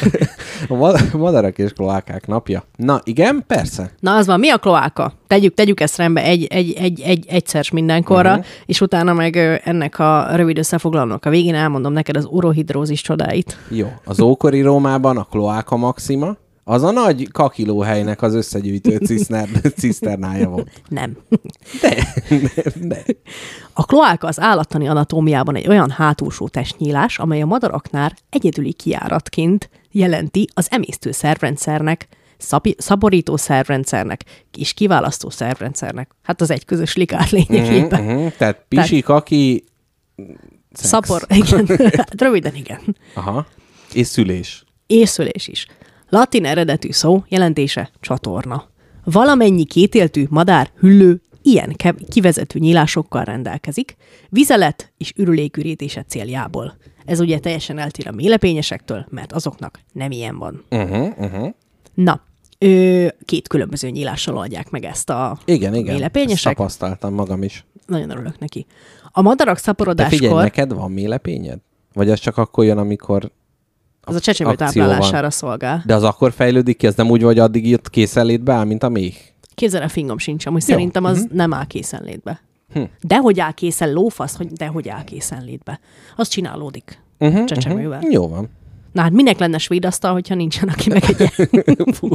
[0.67, 2.63] A ma- madarak és kloákák napja.
[2.75, 3.91] Na igen, persze.
[3.99, 4.39] Na, az van.
[4.39, 5.13] Mi a kloáka?
[5.27, 8.45] Tegyük, tegyük ezt rendbe egy, egy, egy, egy, egyszer mindenkorra, uh-huh.
[8.65, 13.57] és utána meg ennek a rövid összefoglalónak a végén elmondom neked az urohidrózis csodáit.
[13.69, 13.87] Jó.
[14.05, 16.37] Az ókori Rómában a kloáka maxima,
[16.69, 20.81] az a nagy kakilóhelynek az összegyűjtő ciszner- ciszternája volt.
[20.87, 21.17] Nem.
[21.81, 22.07] De,
[22.81, 23.03] de.
[23.73, 30.47] A kloáka az állattani anatómiában egy olyan hátulsó testnyílás, amely a madaraknál egyedüli kiáratként jelenti
[30.53, 34.23] az emésztő szervrendszernek, szapi, szaporító szervrendszernek
[34.57, 36.11] és kiválasztó szervrendszernek.
[36.23, 38.03] Hát az egy közös likár lényegében.
[38.03, 38.27] Mm-hmm.
[38.37, 39.63] Tehát pisi, kaki,
[40.71, 40.87] szex.
[40.87, 41.65] Szapor, igen.
[41.97, 42.95] hát röviden igen.
[43.13, 43.47] Aha.
[43.93, 44.63] És szülés.
[44.87, 45.67] Észülés is.
[46.09, 48.69] Latin eredetű szó jelentése csatorna.
[49.03, 53.95] Valamennyi kétéltű madár, hüllő, ilyen kev- kivezető nyílásokkal rendelkezik,
[54.29, 56.77] vizelet és ürülékürítése céljából.
[57.09, 60.63] Ez ugye teljesen eltér a mélepényesektől, mert azoknak nem ilyen van.
[60.69, 61.49] Uh-huh, uh-huh.
[61.93, 62.21] Na,
[62.57, 65.87] ö, két különböző nyílással oldják meg ezt a Igen, igen.
[65.87, 66.55] Ezt mélepényesek.
[66.55, 67.65] tapasztaltam magam is.
[67.85, 68.65] Nagyon örülök neki.
[69.11, 71.59] A madarak De figyelj, szaporodáskor, neked van mélepényed?
[71.93, 73.31] Vagy az csak akkor jön, amikor...
[74.01, 74.89] az a csecsemő akció van?
[74.91, 75.83] táplálására szolgál.
[75.85, 78.89] De az akkor fejlődik ki, az nem úgy vagy addig jött készenlétbe áll, mint a
[78.89, 79.13] méh?
[79.55, 80.67] Kézzel a fingom sincs, amúgy Jó.
[80.67, 82.41] szerintem az nem áll készenlétbe.
[82.73, 82.83] Hm.
[83.01, 85.79] Dehogy áll készen, lófasz, hogy dehogy áll készenlétbe.
[86.15, 87.97] Az csinálódik Uh-huh, csecsemővel.
[87.97, 88.13] uh-huh.
[88.13, 88.49] Jó van.
[88.91, 91.27] Na hát minek lenne svéd asztal, hogyha nincsen, aki megegye?
[91.97, 92.09] Fú,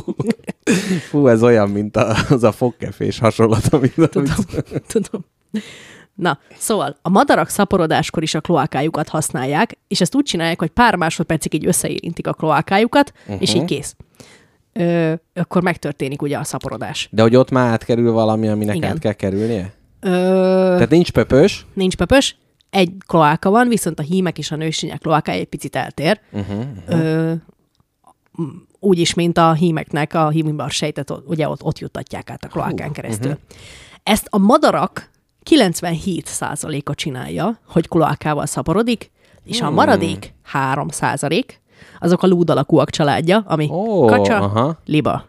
[1.09, 4.35] fú, ez olyan, mint a, az a fogkefés hasonlat, amit, amit Tudom,
[4.93, 5.25] tudom.
[6.15, 10.95] Na, szóval a madarak szaporodáskor is a kloákájukat használják, és ezt úgy csinálják, hogy pár
[10.97, 13.43] másodpercig így összeérintik a kloákájukat, uh-huh.
[13.43, 13.97] és így kész.
[14.73, 17.09] Ö, akkor megtörténik ugye a szaporodás.
[17.13, 18.91] De hogy ott már átkerül valami, aminek Igen.
[18.91, 19.73] át kell kerülnie?
[20.05, 20.11] Ö,
[20.75, 22.37] Tehát nincs pöpös, nincs pöpös,
[22.71, 26.21] egy kloáka van, viszont a hímek és a nőstények kloákája egy picit eltér.
[26.33, 27.01] Uh-huh, uh-huh.
[27.01, 27.33] Ö,
[28.81, 32.93] úgy is, mint a hímeknek a hímimbar sejtet, ugye ott, ott juttatják át a kloákán
[32.93, 33.31] keresztül.
[33.31, 33.45] Uh-huh.
[34.03, 35.11] Ezt a madarak
[35.51, 39.11] 97%-a csinálja, hogy kloákával szaporodik,
[39.45, 41.45] és a maradék 3%
[42.01, 44.79] azok a lúd alakúak családja, ami Ó, kacsa, aha.
[44.85, 45.25] liba.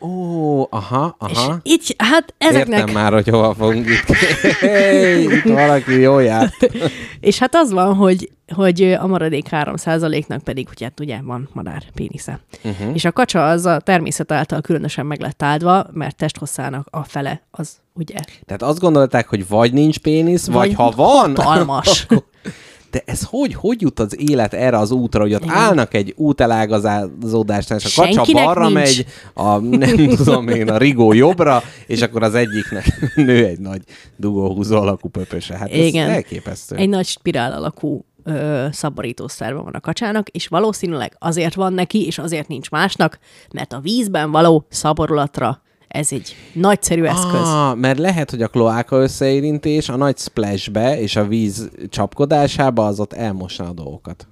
[0.00, 1.58] Ó, aha, És aha.
[1.62, 2.78] így, hát ezeknek...
[2.78, 4.16] Értem már, hogy hova fogunk itt.
[4.60, 6.54] Hey, itt valaki jó járt.
[7.20, 11.82] És hát az van, hogy, hogy a maradék 3%-nak pedig, hogy hát ugye van madár
[11.94, 12.40] pénisze.
[12.64, 12.94] Uh-huh.
[12.94, 17.42] És a kacsa az a természet által különösen meg lett áldva, mert testhosszának a fele
[17.50, 22.06] az ugye Tehát azt gondolták, hogy vagy nincs pénisz, vagy, Vagy ha van, hatalmas.
[22.90, 25.54] De ez hogy, hogy jut az élet erre az útra, hogy ott Igen.
[25.54, 28.74] állnak egy útelágazódásnál, és a kacsa Senkinek balra nincs.
[28.74, 32.84] megy, a, nem tudom én, a rigó jobbra, és akkor az egyiknek
[33.14, 33.82] nő egy nagy
[34.16, 35.56] dugóhúzó alakú pöpöse.
[35.56, 36.10] Hát ez Igen.
[36.10, 36.76] elképesztő.
[36.76, 42.18] egy nagy spirál alakú ö, szabarítószerve van a kacsának, és valószínűleg azért van neki, és
[42.18, 43.18] azért nincs másnak,
[43.52, 45.60] mert a vízben való szaborulatra
[45.96, 47.48] ez egy nagyszerű eszköz.
[47.48, 53.00] Ah, mert lehet, hogy a kloáka összeérintés a nagy splashbe és a víz csapkodásába az
[53.00, 54.26] ott elmosna a dolgokat.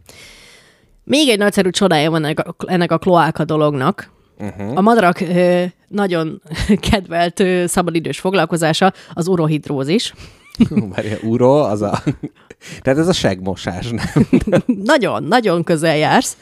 [1.04, 4.12] Még egy nagyszerű csodája van ennek a, ennek a kloáka dolognak.
[4.38, 4.78] Uh-huh.
[4.78, 6.42] A madarak ö, nagyon
[6.90, 10.14] kedvelt ö, szabadidős foglalkozása az urohidrózis.
[10.94, 12.02] Várja, uro, az a...
[12.80, 14.26] Tehát ez a segmosás, nem?
[14.92, 16.36] nagyon, nagyon közel jársz.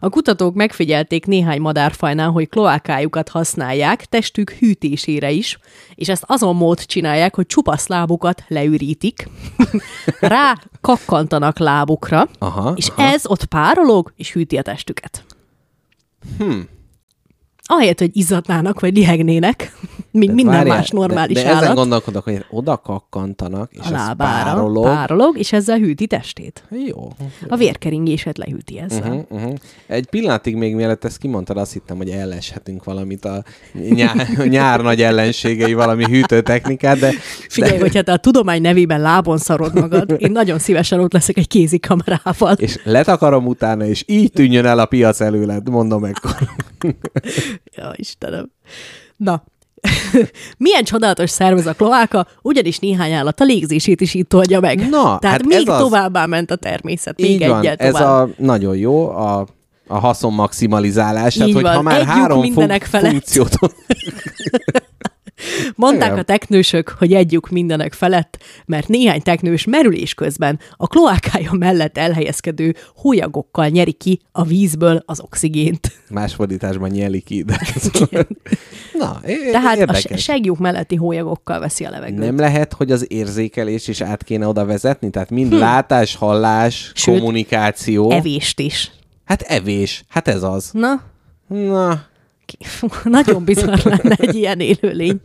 [0.00, 5.58] A kutatók megfigyelték néhány madárfajnál, hogy kloákájukat használják testük hűtésére is,
[5.94, 9.28] és ezt azon mód csinálják, hogy csupasz lábukat leürítik,
[10.20, 15.24] rá kakkantanak lábukra, Aha, és ez ott párolog, és hűti a testüket.
[16.38, 16.68] Hmm.
[17.70, 19.72] Ahelyett, hogy izzadnának, vagy lihegnének,
[20.18, 23.90] mint minden várjál, más normális de, de ezen állat, gondolkodok, hogy oda kakkantanak, és a
[23.90, 24.84] lábára párolog.
[24.84, 26.64] párolog, és ezzel hűti testét.
[26.86, 27.08] Jó.
[27.48, 29.12] A vérkeringését lehűti ezzel.
[29.12, 29.54] Uh-huh, uh-huh.
[29.86, 33.42] Egy pillanatig még mielőtt ezt kimondtad, azt hittem, hogy elleshetünk valamit a
[33.72, 37.12] nyár, nyár nagy ellenségei, valami hűtőtechnikát, de,
[37.48, 41.36] Figyelj, de hogyha te a tudomány nevében lábon szarod magad, én nagyon szívesen ott leszek
[41.36, 42.52] egy kézikamerával.
[42.56, 46.36] és letakarom utána, és így tűnjön el a piac előled, mondom ekkor.
[47.76, 48.50] Ja, Istenem.
[49.16, 49.44] Na,
[50.58, 54.88] Milyen csodálatos szerv ez a kloáka, ugyanis néhány állat a légzését is itt oldja meg.
[54.88, 55.78] Na, Tehát hát még az.
[55.78, 58.28] továbbá ment a természet, még Így van, egyet ez tovább.
[58.28, 59.46] a nagyon jó, a,
[59.86, 61.34] a haszon maximalizálás.
[61.34, 61.74] Tehát, Így hogy van.
[61.74, 63.58] ha már Egy lyuk három funkciót
[65.74, 66.18] Mondták Igen.
[66.18, 72.74] a teknősök, hogy együk mindenek felett, mert néhány teknős merülés közben a kloákája mellett elhelyezkedő
[72.94, 75.92] hólyagokkal nyeri ki a vízből az oxigént.
[76.10, 77.42] más fordításban nyeli ki.
[77.42, 77.58] De...
[78.98, 80.00] Na, é- Tehát a érdekes.
[80.00, 82.18] se- segjuk melletti hólyagokkal veszi a levegőt.
[82.18, 85.10] Nem lehet, hogy az érzékelés is át kéne oda vezetni?
[85.10, 85.58] Tehát mind hm.
[85.58, 88.10] látás, hallás, Sőt, kommunikáció.
[88.10, 88.90] Evést is.
[89.24, 90.04] Hát evés.
[90.08, 90.70] Hát ez az.
[90.72, 91.02] Na,
[91.48, 92.02] Na,
[92.48, 92.88] ki-
[93.18, 95.20] nagyon bizarr lenne egy ilyen élőlény.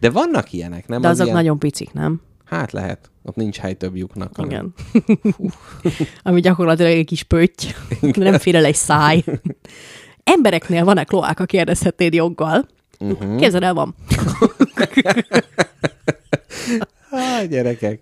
[0.00, 1.00] de vannak ilyenek, nem?
[1.00, 1.36] De Az azok ilyen...
[1.38, 2.20] nagyon picik, nem?
[2.44, 3.10] Hát lehet.
[3.22, 4.36] Ott nincs hely több lyuknak.
[4.36, 5.24] hanem- Igen.
[6.22, 7.64] Ami gyakorlatilag egy kis pötty.
[8.00, 9.24] Nem fér el egy száj.
[10.24, 12.66] Embereknél van-e kloáka, kérdezhetnéd joggal.
[12.98, 13.10] Mhm.
[13.10, 13.36] Uh-huh.
[13.36, 13.94] Képzeld el, van.
[17.10, 18.00] Á, gyerekek.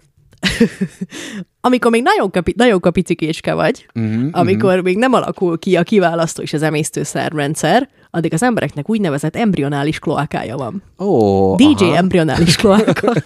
[1.61, 5.82] Amikor még nagyon, kapi, nagyon kapicikéske vagy, Mhm, uh-huh, amikor még nem alakul ki a
[5.82, 10.83] kiválasztó és az emésztőszervrendszer, addig az embereknek úgynevezett embrionális kloákája van.
[10.99, 11.97] Ó, DJ aha.
[11.97, 13.13] embrionális kloáka.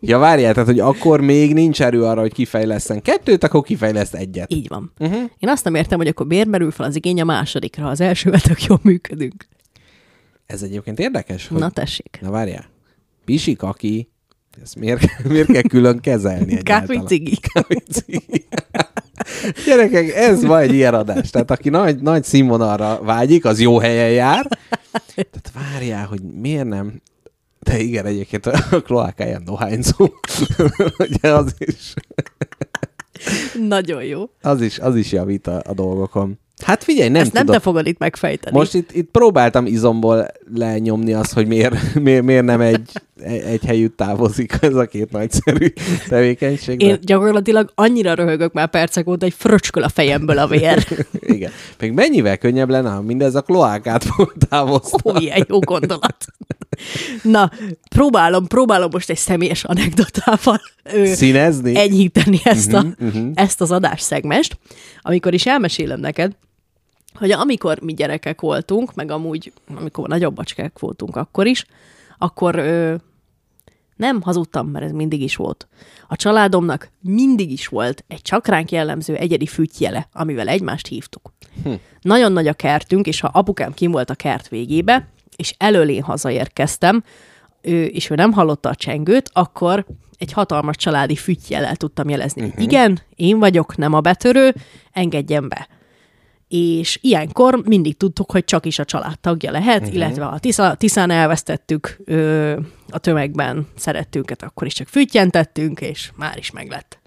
[0.00, 4.52] Ja, várjál, tehát, hogy akkor még nincs erő arra, hogy kifejleszten kettőt, akkor kifejleszt egyet.
[4.52, 4.92] Így van.
[4.98, 5.22] Uh-huh.
[5.38, 8.40] Én azt nem értem, hogy akkor miért merül fel az igény a másodikra, az elsővel
[8.40, 9.46] tök jól működünk.
[10.46, 11.58] Ez egyébként érdekes, hogy...
[11.58, 12.18] Na tessék.
[12.20, 12.64] Na várjál.
[13.24, 14.10] Pisik, aki...
[14.62, 16.86] Ezt miért, miért kell külön kezelni egyáltalán?
[16.86, 17.38] Kávécigi.
[17.52, 18.46] Kávécigi.
[19.66, 21.30] Gyerekek, ez ma egy ilyen adás.
[21.30, 24.46] Tehát aki nagy, nagy színvonalra vágyik, az jó helyen jár.
[25.14, 27.00] Tehát várjál, hogy miért nem...
[27.58, 30.08] De igen, egyébként a kloákáján dohányzó.
[31.08, 31.94] Ugye az is,
[33.68, 34.30] Nagyon jó.
[34.42, 36.38] az is, az is javít a, a dolgokon.
[36.64, 37.60] Hát figyelj, nem Ezt nem tudok.
[37.60, 38.56] te fogod itt megfejteni.
[38.56, 42.90] Most itt, itt próbáltam izomból lenyomni azt, hogy miért, miért, miért nem egy,
[43.22, 45.66] egy helyütt távozik ez a két nagyszerű
[46.08, 46.80] tevékenység.
[46.82, 50.86] Én gyakorlatilag annyira röhögök már percek óta, hogy fröcsköl a fejemből a vér.
[51.20, 51.50] Igen.
[51.78, 54.06] Még mennyivel könnyebb lenne, ha mindez a kloákát
[54.48, 54.98] távozta.
[55.04, 56.16] Ó, milyen jó gondolat.
[57.22, 57.50] Na,
[57.88, 60.60] próbálom, próbálom most egy személyes anekdotával
[60.92, 61.76] ö, Színezni?
[61.78, 63.30] enyhíteni ezt, a, Mhm, mhm.
[63.34, 64.58] ezt az adásszegmest,
[65.00, 66.32] amikor is elmesélem neked,
[67.14, 71.64] hogy amikor mi gyerekek voltunk, meg amúgy, amikor nagyobb bacskák voltunk akkor is,
[72.18, 72.94] akkor ö,
[73.96, 75.68] nem hazudtam, mert ez mindig is volt.
[76.08, 81.32] A családomnak mindig is volt egy csakránk jellemző egyedi füttyjele, amivel egymást hívtuk.
[81.62, 81.72] Hm.
[82.00, 86.02] Nagyon nagy a kertünk, és ha apukám kim volt a kert végébe, és elől én
[86.02, 87.04] hazaérkeztem,
[87.62, 89.86] ő, és ő nem hallotta a csengőt, akkor
[90.18, 92.42] egy hatalmas családi füttyjellel tudtam jelezni.
[92.42, 92.62] Uh-huh.
[92.62, 94.54] Igen, én vagyok, nem a betörő,
[94.92, 95.68] engedjen be
[96.48, 99.94] és ilyenkor mindig tudtuk, hogy csak is a családtagja lehet, uh-huh.
[99.94, 102.58] illetve ha Tisza, Tiszán elvesztettük ö,
[102.90, 106.97] a tömegben szerettünket, akkor is csak füttyentettünk, és már is meglett.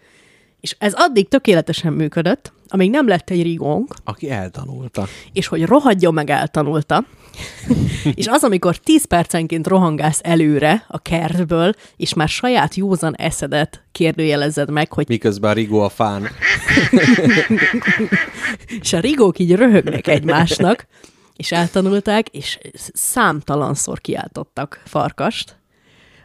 [0.61, 5.07] És ez addig tökéletesen működött, amíg nem lett egy rigónk, Aki eltanulta.
[5.33, 7.05] és hogy rohadjon meg eltanulta,
[8.13, 14.69] és az, amikor 10 percenként rohangálsz előre a kertből, és már saját józan eszedet kérdőjelezed
[14.69, 16.27] meg, hogy Miközben a rigó a fán.
[18.81, 20.87] és a rigók így röhögnek egymásnak,
[21.35, 22.59] és eltanulták, és
[22.93, 25.59] számtalanszor kiáltottak farkast,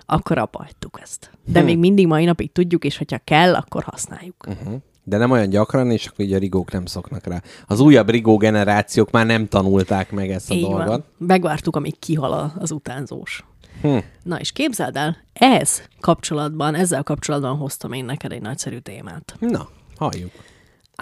[0.06, 1.30] akkor abba hagytuk ezt.
[1.44, 4.46] De még mindig mai napig tudjuk, és hogyha kell, akkor használjuk.
[4.48, 4.74] Uh-huh.
[5.04, 7.42] De nem olyan gyakran, és akkor így a rigók nem szoknak rá.
[7.66, 10.86] Az újabb rigó generációk már nem tanulták meg ezt a Így dolgot.
[10.86, 11.04] van.
[11.18, 13.44] Megvártuk, amíg kihal az utánzós.
[13.82, 13.96] Hm.
[14.22, 19.34] Na és képzeld el, ez kapcsolatban, ezzel kapcsolatban hoztam én neked egy nagyszerű témát.
[19.38, 20.30] Na, halljuk.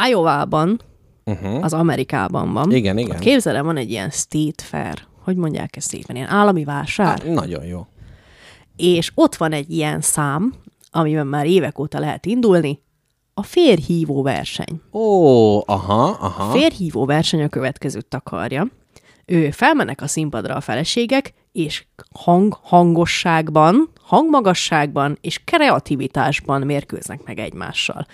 [0.08, 0.80] Iowa-ban,
[1.26, 1.64] Uh-huh.
[1.64, 2.72] az Amerikában van.
[2.72, 3.18] Igen, igen.
[3.18, 5.06] Képzeld el, van egy ilyen state fair.
[5.22, 6.16] Hogy mondják ezt szépen?
[6.16, 7.06] Ilyen állami vásár.
[7.06, 7.86] Hát, nagyon jó.
[8.76, 10.54] És ott van egy ilyen szám,
[10.90, 12.82] amiben már évek óta lehet indulni,
[13.34, 14.80] a férhívó verseny.
[14.92, 16.50] Ó, aha, A aha.
[16.50, 18.66] férhívó verseny a következőt takarja.
[19.24, 28.06] Ő felmennek a színpadra a feleségek, és hang, hangosságban, hangmagasságban és kreativitásban mérkőznek meg egymással.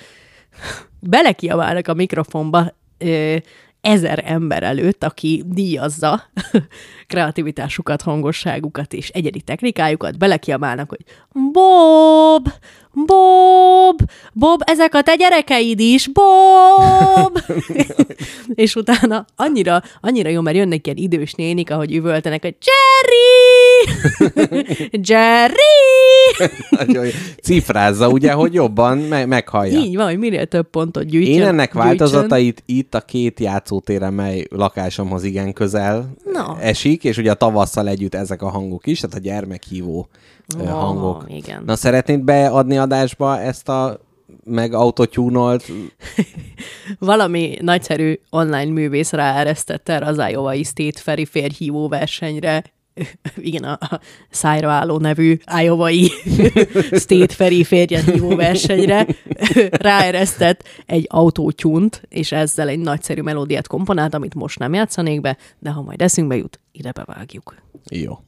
[1.00, 3.36] Belekiabálnak a mikrofonba ö,
[3.80, 6.22] ezer ember előtt, aki díjazza
[7.06, 11.04] kreativitásukat, hangosságukat és egyedi technikájukat, belekiabálnak, hogy
[11.52, 12.48] Bob,
[12.92, 14.00] Bob,
[14.32, 17.38] Bob, ezek a te gyerekeid is, Bob!
[18.54, 23.49] és utána annyira, annyira jó, mert jönnek ilyen idős nénik, ahogy üvöltenek, hogy Jerry!
[25.08, 25.54] Jerry!
[26.84, 27.10] Nagyon jó.
[27.42, 29.78] Cifrázza, ugye, hogy jobban me- meghallja.
[29.78, 31.32] Így van, hogy minél több pontot gyűjtsön.
[31.34, 31.82] Én ennek gyűjtsön.
[31.82, 36.56] változatait itt a két játszótéren, mely lakásomhoz igen közel Na.
[36.60, 40.08] esik, és ugye a tavasszal együtt ezek a hangok is, tehát a gyermekhívó
[40.60, 41.24] Ó, hangok.
[41.28, 41.62] igen.
[41.66, 44.00] Na szeretnéd beadni adásba ezt a
[44.44, 45.64] meg autotyúnolt
[46.98, 52.62] Valami nagyszerű online művész ráeresztette Iowa State Ferry férhívó versenyre,
[53.36, 54.00] igen, a, a
[54.30, 56.10] szájra álló nevű Iowa-i
[57.04, 59.06] State Ferry férjehívó versenyre
[59.70, 65.70] ráeresztett egy autótyunt, és ezzel egy nagyszerű melódiát komponált, amit most nem játszanék be, de
[65.70, 67.54] ha majd eszünkbe jut, ide bevágjuk.
[67.90, 68.18] Jó.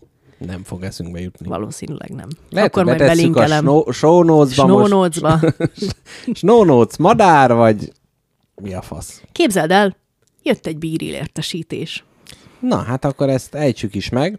[0.46, 1.48] Nem fog eszünkbe jutni.
[1.48, 2.28] Valószínűleg nem.
[2.50, 3.60] Lehet, Akkor majd a belinkelem.
[3.60, 4.90] snow, show notes-ba Snow most.
[4.92, 5.40] notes-ba.
[6.34, 7.92] Snow notes, madár, vagy
[8.62, 9.22] mi a fasz?
[9.32, 9.96] Képzeld el,
[10.42, 12.04] jött egy bíril értesítés.
[12.62, 14.38] Na, hát akkor ezt ejtsük is meg.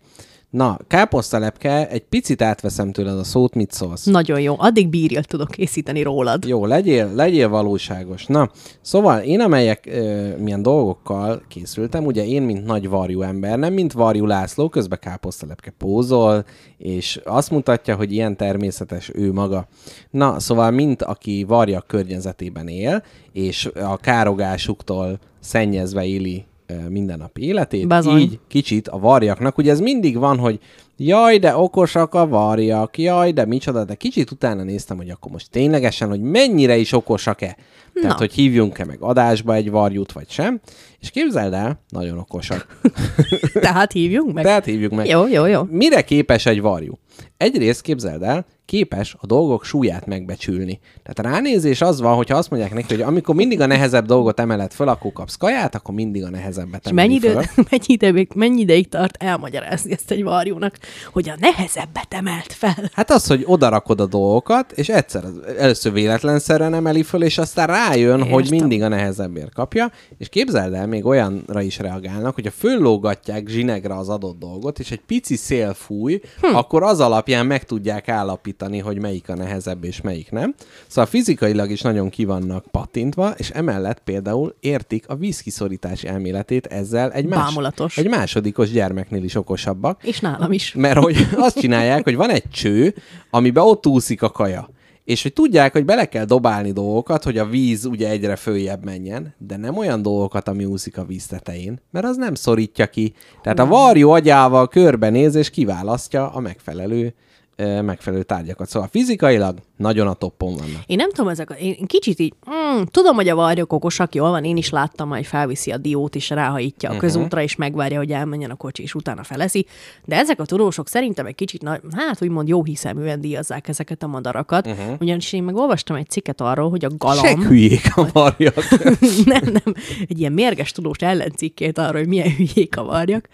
[0.54, 4.04] Na, káposztalepke, egy picit átveszem tőled a szót, mit szólsz?
[4.06, 4.56] Nagyon jó.
[4.58, 6.46] Addig bírjat tudok készíteni rólad.
[6.46, 8.26] Jó, legyél, legyél valóságos.
[8.26, 8.50] Na,
[8.82, 13.94] szóval én amelyek ö, milyen dolgokkal készültem, ugye én, mint nagy varjú ember, nem mint
[13.94, 16.46] varjú László, közben káposztalepke pózol,
[16.78, 19.68] és azt mutatja, hogy ilyen természetes ő maga.
[20.10, 26.46] Na, szóval mint aki varjak környezetében él, és a károgásuktól szennyezve éli
[26.90, 28.18] mindennapi életét, Bazony.
[28.20, 30.60] így kicsit a varjaknak, ugye ez mindig van, hogy
[30.98, 35.50] jaj, de okosak a varjak, jaj, de micsoda, de kicsit utána néztem, hogy akkor most
[35.52, 37.58] ténylegesen, hogy mennyire is okosak-e.
[37.94, 38.18] Tehát, Na.
[38.18, 40.60] hogy hívjunk-e meg adásba egy varjút, vagy sem.
[41.00, 42.80] És képzeld el, nagyon okosak.
[43.54, 44.44] Tehát hívjunk meg?
[44.44, 45.08] Tehát hívjuk meg.
[45.08, 45.64] Jó, jó, jó.
[45.70, 46.98] Mire képes egy varjú?
[47.44, 50.80] Egyrészt képzeld el, képes a dolgok súlyát megbecsülni.
[51.04, 54.40] Tehát a ránézés az van, hogyha azt mondják neki, hogy amikor mindig a nehezebb dolgot
[54.40, 57.34] emeled föl, akkor kapsz kaját, akkor mindig a nehezebbet emeli mennyi, idő,
[57.70, 60.78] mennyi, ideig, mennyi ideig tart elmagyarázni ezt egy varjúnak,
[61.12, 62.90] hogy a nehezebbet emelt fel?
[62.94, 65.24] Hát az, hogy odarakod a dolgokat, és egyszer
[65.58, 68.32] először véletlenszerűen emeli föl, és aztán rájön, Értem.
[68.32, 73.96] hogy mindig a nehezebbért kapja, és képzeld el, még olyanra is reagálnak, hogyha föllógatják zsinegre
[73.96, 76.56] az adott dolgot, és egy pici szél fúj, hm.
[76.56, 80.56] akkor az alapján meg tudják állapítani, hogy melyik a nehezebb és melyik nem.
[80.88, 87.26] Szóval fizikailag is nagyon kivannak pattintva, és emellett például értik a vízkiszorítás elméletét ezzel egy,
[87.26, 87.98] más, Bámulatos.
[87.98, 90.04] egy másodikos gyermeknél is okosabbak.
[90.04, 90.74] És nálam is.
[90.74, 92.96] Mert hogy azt csinálják, hogy van egy cső,
[93.30, 94.70] amiben ott úszik a kaja.
[95.04, 99.36] És hogy tudják, hogy bele kell dobálni dolgokat, hogy a víz ugye egyre följebb menjen,
[99.38, 103.14] de nem olyan dolgokat, ami úszik a víz tetején, mert az nem szorítja ki.
[103.42, 107.14] Tehát a varjú agyával körbenéz és kiválasztja a megfelelő,
[107.58, 108.70] megfelelő tárgyakat.
[108.70, 110.82] Szóval fizikailag nagyon a toppon vannak.
[110.86, 114.44] Én nem tudom, ezek én kicsit így, mm, tudom, hogy a varjok okosak, jól van,
[114.44, 118.50] én is láttam, hogy felviszi a diót, és ráhajítja a közútra, és megvárja, hogy elmenjen
[118.50, 119.66] a kocsi, és utána feleszi.
[120.06, 124.08] De ezek a tudósok szerintem egy kicsit, nagy, hát úgymond jó hiszeműen díjazzák ezeket a
[124.08, 124.68] madarakat.
[124.68, 124.96] Uh-huh.
[125.00, 127.26] Ugyanis én meg olvastam egy cikket arról, hogy a galamb...
[127.26, 128.56] Se hülyék a varjak.
[129.26, 129.74] nem, nem,
[130.08, 133.28] egy ilyen mérges tudós ellencikkét arról, hogy milyen hülyék a varjak.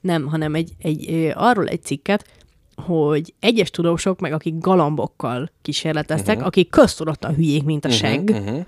[0.00, 2.24] Nem, hanem egy, egy, arról egy cikket,
[2.74, 6.46] hogy egyes tudósok, meg akik galambokkal kísérleteztek, uh-huh.
[6.46, 8.64] akik köztudottan hülyék, mint a seg, uh-huh.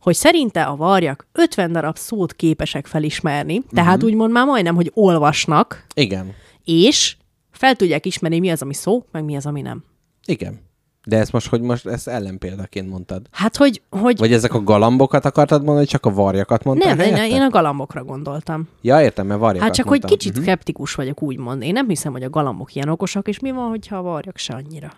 [0.00, 5.86] hogy szerinte a varjak 50 darab szót képesek felismerni, tehát úgymond már majdnem, hogy olvasnak,
[5.94, 6.34] Igen.
[6.64, 7.16] és
[7.50, 9.84] fel tudják ismerni, mi az, ami szó, meg mi az, ami nem.
[10.26, 10.60] Igen.
[11.04, 13.22] De ezt most, hogy most ezt ellenpéldaként mondtad.
[13.30, 17.16] Hát, hogy, hogy Vagy ezek a galambokat akartad mondani, csak a varjakat mondtad nem, én,
[17.16, 18.68] én a galambokra gondoltam.
[18.82, 20.10] Ja, értem, mert varjakat Hát csak, mondtam.
[20.10, 21.62] hogy kicsit skeptikus vagyok, úgymond.
[21.62, 24.54] Én nem hiszem, hogy a galambok ilyen okosak, és mi van, hogyha a varjak se
[24.54, 24.92] annyira.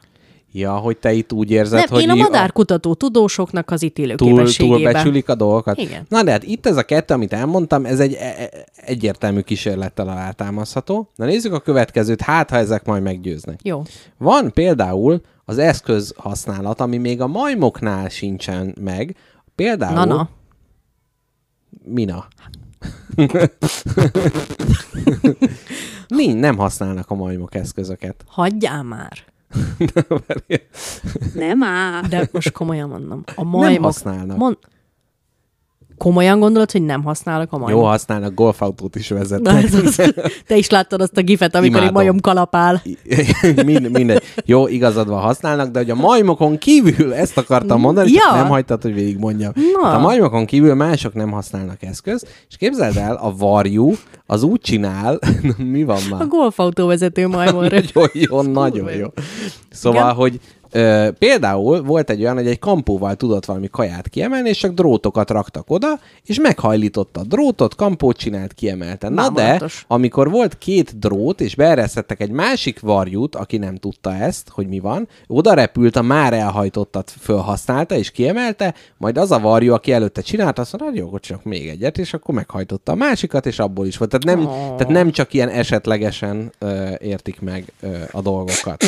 [0.53, 4.53] Ja, hogy te itt úgy érzed, Nem, hogy én a madárkutató tudósoknak az ítélő túl,
[4.53, 5.79] túl becsülik a dolgokat.
[5.79, 6.07] Igen.
[6.09, 10.09] Na de hát itt ez a kettő, amit elmondtam, ez egy e- e- egyértelmű kísérlettel
[10.09, 11.09] alátámasztható.
[11.17, 13.61] Na nézzük a következőt, hát ha ezek majd meggyőznek.
[13.63, 13.83] Jó.
[14.19, 19.17] Van például az eszköz használat, ami még a majmoknál sincsen meg.
[19.55, 19.95] Például...
[19.95, 20.29] Na-na.
[21.85, 22.27] Mina.
[26.09, 28.25] Mi, nem használnak a majmok eszközöket.
[28.27, 29.19] Hagyjál már.
[31.35, 32.03] Nem áll.
[32.03, 33.23] De most komolyan mondom.
[33.35, 33.85] A majmok...
[33.85, 34.37] használnak.
[34.37, 34.59] Mond...
[35.99, 37.85] Komolyan gondolod, hogy nem használok a Jó, majmok?
[37.85, 39.65] használnak, golfautót is Na, vezetnek.
[39.65, 40.13] ez az,
[40.47, 41.95] te is láttad azt a gifet, amikor egy Imádom.
[42.03, 42.83] majom kalapál.
[43.65, 44.23] Mind, mindegy.
[44.45, 48.35] Jó, igazad van, használnak, de hogy a majmokon kívül, ezt akartam mondani, Ja.
[48.37, 49.53] nem hagytad, hogy végigmondjam.
[49.81, 49.87] Na.
[49.89, 53.93] Hát a majmokon kívül mások nem használnak eszköz, és képzeld el, a varjú
[54.27, 55.19] az úgy csinál,
[55.73, 56.21] mi van már?
[56.21, 57.63] A golfautó vezető majmon.
[57.95, 59.07] Nagyon jó, nagyon jó.
[59.71, 60.15] Szóval, Igen.
[60.15, 60.41] hogy
[60.77, 65.31] Ö, például volt egy olyan, hogy egy kampóval tudott valami kaját kiemelni, és csak drótokat
[65.31, 69.09] raktak oda, és meghajlította a drótot, kampót csinált, kiemelte.
[69.09, 69.85] Na de, Bámulatos.
[69.89, 74.79] amikor volt két drót, és beeresztettek egy másik varjút, aki nem tudta ezt, hogy mi
[74.79, 80.21] van, oda repült, a már elhajtottat fölhasználta, és kiemelte, majd az a varjú, aki előtte
[80.21, 83.87] csinálta, azt mondta, "Hát jó, csak még egyet, és akkor meghajtotta a másikat, és abból
[83.87, 84.11] is volt.
[84.11, 84.77] Tehát nem, Oh.
[84.77, 88.85] tehát nem csak ilyen esetlegesen ö, értik meg ö, a dolgokat.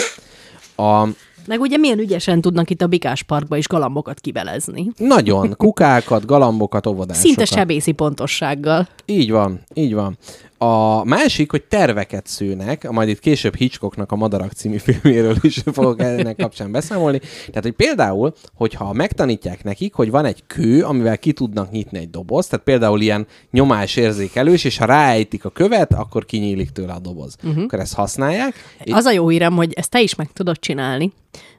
[0.77, 1.09] A,
[1.49, 4.91] Meg ugye milyen ügyesen tudnak itt a Bikás Parkba is galambokat kivelezni.
[4.97, 7.27] nagyon, kukákat, galambokat, óvodásokat.
[7.27, 8.89] Szinte sebészi pontossággal.
[9.07, 10.19] Így van, így van.
[10.59, 16.01] A másik, hogy terveket szőnek, majd itt később Hitchcocknak a Madarak című filméről is fogok
[16.01, 17.19] ennek kapcsán beszámolni.
[17.47, 22.11] Tehát, hogy például, hogyha megtanítják nekik, hogy van egy kő, amivel ki tudnak nyitni egy
[22.11, 27.37] dobozt, tehát például ilyen nyomásérzékelős, és ha ráejtik a követ, akkor kinyílik tőle a doboz.
[27.43, 27.63] Uh-huh.
[27.63, 28.55] Akkor ezt használják.
[28.91, 31.13] Az a jó hírem, hogy ezt te is meg tudod csinálni,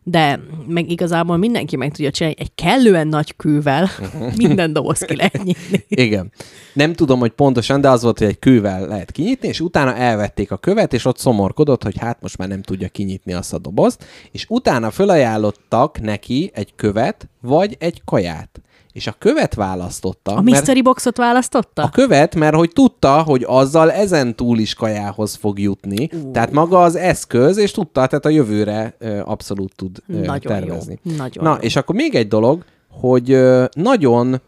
[0.03, 3.89] de meg igazából mindenki meg tudja csinálni egy kellően nagy kővel,
[4.37, 5.85] minden doboz ki lehet nyitni.
[5.87, 6.31] Igen.
[6.73, 10.51] Nem tudom, hogy pontosan, de az volt, hogy egy kővel lehet kinyitni, és utána elvették
[10.51, 14.05] a követ, és ott szomorkodott, hogy hát most már nem tudja kinyitni azt a dobozt,
[14.31, 18.61] és utána fölajánlottak neki egy követ, vagy egy kaját.
[18.93, 21.83] És a követ választotta, A mert mystery boxot választotta?
[21.83, 26.09] a követ, mert hogy tudta, hogy azzal ezen túl is kajához fog jutni.
[26.13, 26.31] Uh.
[26.31, 30.99] Tehát maga az eszköz, és tudta, tehát a jövőre ö, abszolút tud ö, Nagyon tervezni.
[31.03, 31.15] jó.
[31.15, 31.55] Nagyon Na, jó.
[31.59, 34.41] és akkor még egy dolog, hogy ö, nagyon,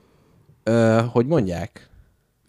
[0.64, 1.90] ö, hogy mondják,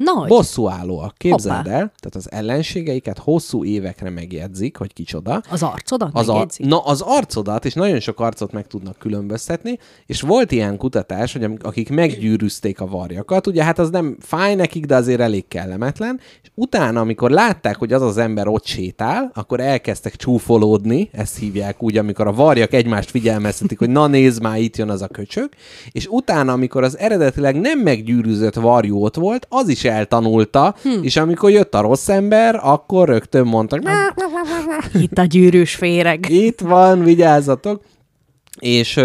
[0.04, 0.28] Nagy.
[0.28, 1.70] bosszúállóak, képzeld Hoppá.
[1.70, 5.42] el, tehát az ellenségeiket hosszú évekre megjegyzik, hogy kicsoda.
[5.50, 6.66] Az arcodat Az, a, megjegyzik?
[6.66, 11.50] na, az arcodat, és nagyon sok arcot meg tudnak különböztetni, és volt ilyen kutatás, hogy
[11.62, 16.50] akik meggyűrűzték a varjakat, ugye hát az nem fáj nekik, de azért elég kellemetlen, és
[16.54, 21.96] utána, amikor látták, hogy az az ember ott sétál, akkor elkezdtek csúfolódni, ezt hívják úgy,
[21.96, 25.48] amikor a varjak egymást figyelmeztetik, hogy na nézd már, itt jön az a köcsög,
[25.90, 31.02] és utána, amikor az eredetileg nem meggyűrűzött varjú ott volt, az is eltanulta, hm.
[31.02, 33.80] és amikor jött a rossz ember, akkor rögtön mondtak,
[34.94, 36.26] Itt a gyűrűs féreg.
[36.30, 37.82] itt van, vigyázzatok.
[38.58, 39.00] És,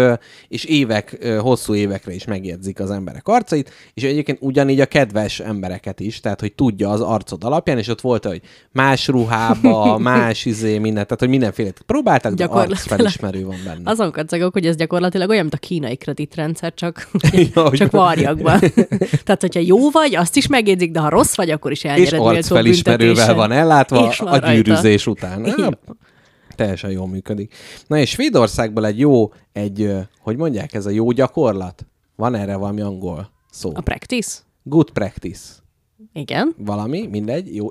[0.48, 6.00] és évek, hosszú évekre is megjegyzik az emberek arcait, és egyébként ugyanígy a kedves embereket
[6.00, 8.40] is, tehát hogy tudja az arcod alapján, és ott volt, hogy
[8.72, 13.90] más ruhába, más izé, minden, tehát hogy mindenféle próbáltak, de arcfelismerő van benne.
[13.90, 17.08] Azon kacagok, hogy ez gyakorlatilag olyan, mint a kínai kreditrendszer, csak,
[17.54, 18.60] Ja, csak varjakban.
[19.24, 22.10] Tehát, hogyha jó vagy, azt is megjegyzik, de ha rossz vagy, akkor is és elnyered
[22.12, 24.52] méltó arcfelismerővel van ellátva És a rajta.
[24.52, 25.46] gyűrűzés után.
[25.46, 25.98] Így Ja, van.
[26.58, 27.54] Teljesen jól működik.
[27.86, 31.86] Na és Svédországból egy jó, egy, hogy mondják, ez a jó gyakorlat?
[32.16, 33.72] Van erre valami angol szó?
[33.74, 34.38] A practice?
[34.62, 35.44] Good practice.
[36.12, 36.54] Igen.
[36.58, 37.66] Valami, mindegy, jó.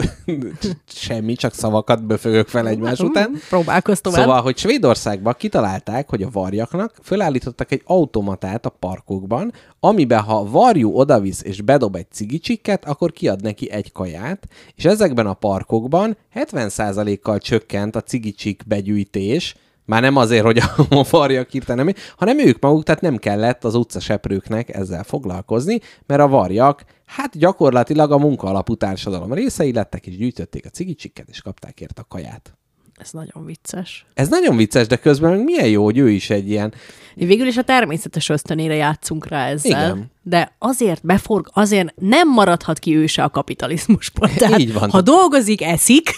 [0.85, 3.31] Semmi, csak szavakat böfögök fel egymás után.
[3.49, 4.21] Próbálkozz tovább.
[4.21, 10.49] Szóval, hogy Svédországban kitalálták, hogy a varjaknak fölállítottak egy automatát a parkokban, amiben ha a
[10.49, 16.17] varjú odavisz és bedob egy cigicsikket, akkor kiad neki egy kaját, és ezekben a parkokban
[16.35, 19.55] 70%-kal csökkent a cigicsik begyűjtés,
[19.87, 20.57] már nem azért, hogy
[20.89, 26.21] a varjak hirtelen nem, hanem ők maguk, tehát nem kellett az utcaseprőknek ezzel foglalkozni, mert
[26.21, 31.81] a varjak, hát gyakorlatilag a munkaalapú társadalom részei lettek, és gyűjtötték a cigicsikket, és kapták
[31.81, 32.57] érte a kaját.
[32.97, 34.05] Ez nagyon vicces.
[34.13, 36.73] Ez nagyon vicces, de közben meg milyen jó, hogy ő is egy ilyen...
[37.15, 39.71] Végül is a természetes ösztönére játszunk rá ezzel.
[39.71, 40.11] Igen.
[40.23, 44.29] De azért beforg, azért nem maradhat ki ő se a kapitalizmusból.
[44.37, 44.89] Tehát, Így van.
[44.89, 46.09] Ha dolgozik, eszik,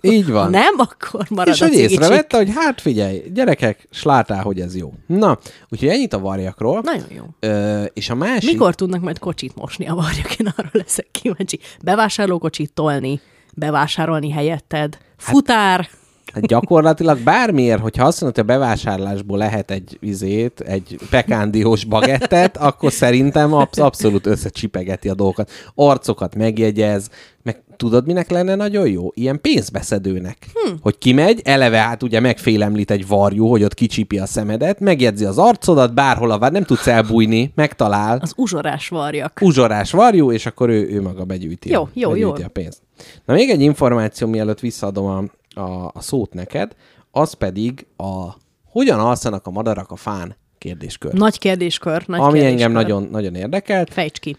[0.00, 0.42] Így van.
[0.42, 4.60] ha nem, akkor marad és a hogy észrevette, hogy hát figyelj, gyerekek, s látál, hogy
[4.60, 4.92] ez jó.
[5.06, 6.80] Na, úgyhogy ennyit a varjakról.
[6.84, 7.24] Nagyon jó.
[7.40, 8.50] Ö, és a másik...
[8.50, 10.34] Mikor tudnak majd kocsit mosni a varjak?
[10.38, 11.58] Én arról leszek kíváncsi.
[11.82, 13.20] Bevásárlókocsit tolni,
[13.54, 15.99] bevásárolni helyetted, futár, Hát
[16.40, 22.92] gyakorlatilag bármiért, hogyha azt mondod, hogy a bevásárlásból lehet egy izét, egy pekándiós bagettet, akkor
[22.92, 25.50] szerintem absz- abszolút összecsipegeti a dolgokat.
[25.74, 27.08] Arcokat megjegyez,
[27.42, 29.08] meg tudod, minek lenne nagyon jó?
[29.14, 30.36] Ilyen pénzbeszedőnek.
[30.52, 30.72] Hm.
[30.80, 35.38] Hogy kimegy, eleve hát ugye megfélemlít egy varjú, hogy ott kicsipi a szemedet, megjegyzi az
[35.38, 38.18] arcodat, bárhol a vár, nem tudsz elbújni, megtalál.
[38.22, 39.38] az uzsorás varjak.
[39.42, 42.46] uzsorás varjú, és akkor ő, ő maga begyűjti, Jó, jó, begyűjti jó.
[42.46, 42.82] a pénzt.
[43.24, 45.24] Na még egy információ, mielőtt visszaadom a,
[45.54, 46.74] a, a szót neked,
[47.10, 48.28] az pedig a
[48.64, 51.12] hogyan alszanak a madarak a fán kérdéskör.
[51.12, 52.52] Nagy kérdéskör, nagy ami kérdéskör.
[52.52, 53.92] engem nagyon, nagyon érdekelt.
[53.92, 54.36] Fejts ki.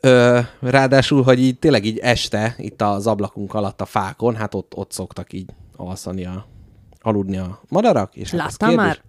[0.00, 4.72] Ö, ráadásul, hogy így tényleg így este, itt az ablakunk alatt a fákon, hát ott,
[4.76, 6.46] ott szoktak így alszani a,
[7.00, 8.14] aludni a madarak.
[8.16, 9.02] És hát Láttál kérdés- már?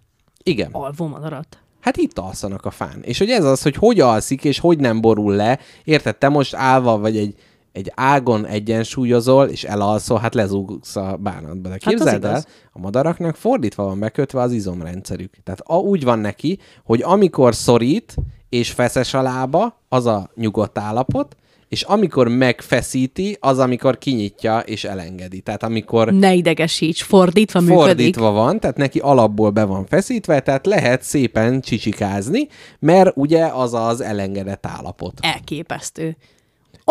[0.43, 0.69] Igen.
[0.71, 1.57] Alvó madarat.
[1.79, 2.99] Hát itt alszanak a fán.
[3.01, 5.59] És hogy ez az, hogy hogy alszik, és hogy nem borul le.
[5.83, 7.35] Érted, te most állva vagy egy,
[7.77, 11.61] egy ágon egyensúlyozol, és elalszol, hát lezúgsz a bánatba.
[11.61, 12.47] De Hát képzeld el, igaz.
[12.71, 15.33] a madaraknak fordítva van bekötve az izomrendszerük.
[15.43, 18.15] Tehát a, úgy van neki, hogy amikor szorít,
[18.49, 21.35] és feszes a lába, az a nyugodt állapot,
[21.69, 25.41] és amikor megfeszíti, az amikor kinyitja és elengedi.
[25.41, 27.83] Tehát amikor Ne idegesíts, fordítva működik.
[27.83, 32.47] fordítva van, tehát neki alapból be van feszítve, tehát lehet szépen csicsikázni,
[32.79, 35.13] mert ugye az az elengedett állapot.
[35.21, 36.17] Elképesztő.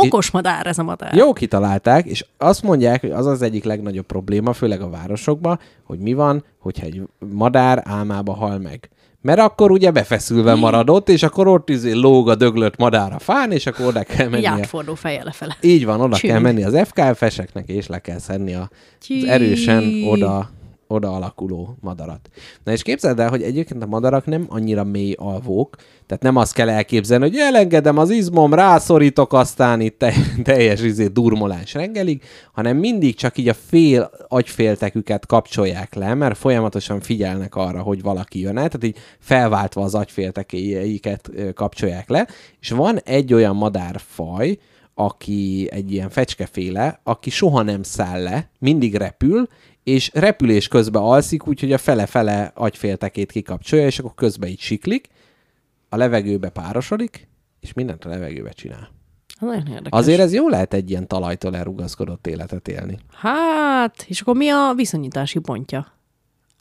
[0.04, 1.14] Okos madár ez a madár.
[1.14, 5.98] Jó kitalálták, és azt mondják, hogy az az egyik legnagyobb probléma, főleg a városokban, hogy
[5.98, 7.02] mi van, hogyha egy
[7.34, 8.88] madár álmába hal meg.
[9.20, 13.52] Mert akkor ugye befeszülve maradott, és akkor ott izé lóg a döglött madár a fán,
[13.52, 14.50] és akkor oda kell Egy mennie.
[14.50, 15.56] átfordó feje lefele.
[15.60, 16.32] Így van, oda Csüng.
[16.32, 18.70] kell menni az FKF-eseknek, és le kell szedni a,
[19.00, 20.50] az erősen oda,
[20.88, 22.28] oda alakuló madarat.
[22.64, 25.76] Na és képzeld el, hogy egyébként a madarak nem annyira mély alvók,
[26.06, 31.06] tehát nem azt kell elképzelni, hogy elengedem az izmom, rászorítok, aztán itt te, teljes izé
[31.06, 32.22] durmolás reggelig,
[32.52, 38.40] hanem mindig csak így a fél agyfélteküket kapcsolják le, mert folyamatosan figyelnek arra, hogy valaki
[38.40, 42.26] jön el, tehát így felváltva az agyféltekéiket ö, kapcsolják le,
[42.60, 44.58] és van egy olyan madárfaj,
[44.98, 49.48] aki egy ilyen fecskeféle, aki soha nem száll le, mindig repül,
[49.86, 55.08] és repülés közben alszik, úgyhogy a fele-fele agyféltekét kikapcsolja, és akkor közben így siklik,
[55.88, 57.28] a levegőbe párosodik,
[57.60, 58.90] és mindent a levegőbe csinál.
[59.40, 59.88] Nagyon érdekes.
[60.00, 62.98] Azért ez jó lehet egy ilyen talajtól elrugaszkodott életet élni.
[63.12, 65.92] Hát, és akkor mi a viszonyítási pontja?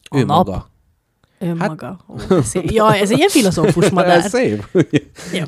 [0.03, 0.45] A ő nap?
[0.45, 0.69] maga.
[1.39, 2.05] Önmaga.
[2.29, 2.43] Hát...
[2.43, 2.71] Szép.
[2.71, 4.17] Ja, ez egy ilyen filozófus madár.
[4.17, 4.63] Ez szép.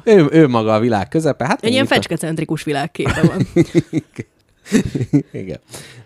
[0.04, 1.46] Ő, ő maga a világ közepe.
[1.46, 3.48] Hát Egy ilyen itt a- fecskecentrikus világképe van.
[5.32, 5.60] Igen.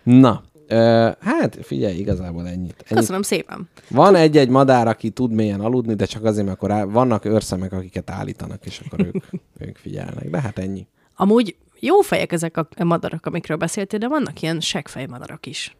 [0.03, 2.55] Na, ö, hát figyelj, igazából ennyit.
[2.57, 2.83] ennyit.
[2.87, 3.69] Köszönöm szépen.
[3.89, 8.09] Van egy-egy madár, aki tud mélyen aludni, de csak azért, mert akkor vannak őrszemek, akiket
[8.09, 9.15] állítanak, és akkor ők,
[9.67, 10.29] ők figyelnek.
[10.29, 10.87] De hát ennyi.
[11.15, 15.77] Amúgy jó fejek ezek a madarak, amikről beszéltél, de vannak ilyen seggfej madarak is.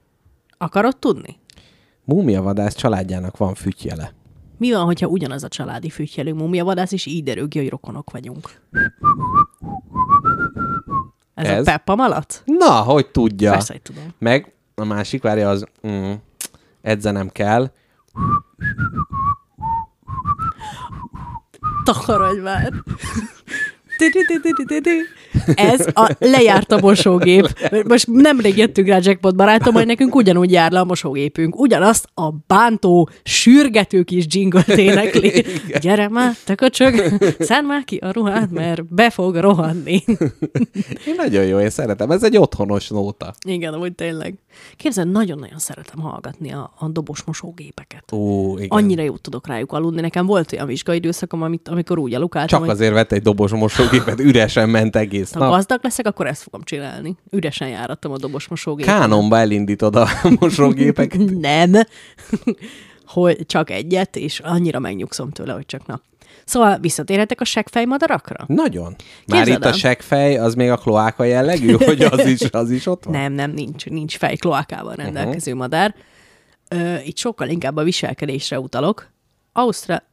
[0.58, 1.40] Akarod tudni?
[2.04, 4.14] Múmiavadász családjának van fütyjele.
[4.58, 8.62] Mi van, hogyha ugyanaz a családi fűtyelő múmiavadász, és így derül ki, hogy rokonok vagyunk?
[11.34, 11.60] Ez, Ez Ez?
[11.68, 12.42] a Peppa malac?
[12.46, 13.52] Na, hogy tudja.
[13.52, 14.04] Persze, hogy tudom.
[14.20, 16.12] Meg a másik, várja, az mm,
[16.82, 17.72] edzenem kell.
[21.84, 22.74] Takarodj már!
[25.56, 27.48] Ez a lejárt a mosógép.
[27.88, 31.60] Most nemrég jöttünk rá Jackpot barátom, hogy nekünk ugyanúgy jár le a mosógépünk.
[31.60, 35.46] Ugyanazt a bántó, sürgető kis jingle énekli.
[35.82, 40.04] Gyere már, te köcsög, szedd már ki a ruhát, mert be fog rohanni.
[41.08, 42.12] Én nagyon jó, én szeretem.
[42.12, 43.34] Ez egy otthonos nóta.
[43.48, 44.34] Igen, amúgy tényleg.
[44.76, 48.12] Képzeld, nagyon-nagyon szeretem hallgatni a, a dobos mosógépeket.
[48.12, 48.70] Ó, igen.
[48.70, 50.02] Annyira jót tudok rájuk aludni.
[50.02, 53.52] Nekem volt olyan vizsgai időszakom, amit, amikor úgy alukáltam, Csak hogy azért vett egy dobos
[53.52, 55.50] mosógépet, üresen ment egész ha nap.
[55.50, 57.16] gazdag leszek, akkor ezt fogom csinálni.
[57.30, 58.94] Üresen járattam a dobos mosógépet.
[58.94, 60.08] Kánonba elindítod a
[60.40, 61.30] mosógépeket.
[61.40, 61.72] Nem.
[63.06, 66.02] hogy csak egyet, és annyira megnyugszom tőle, hogy csak na.
[66.52, 68.46] Szóval visszatérhetek a seggfejmadarakra?
[68.48, 68.96] Nagyon.
[69.28, 72.86] Már Képzeld itt a seggfej, az még a kloáka jellegű, hogy az is, az is
[72.86, 73.14] ott van?
[73.14, 75.68] Nem, nem, nincs, nincs fej kloákával rendelkező uh-huh.
[75.68, 75.96] madár.
[76.68, 79.10] Ö, itt sokkal inkább a viselkedésre utalok.
[79.54, 80.04] Ausztrál...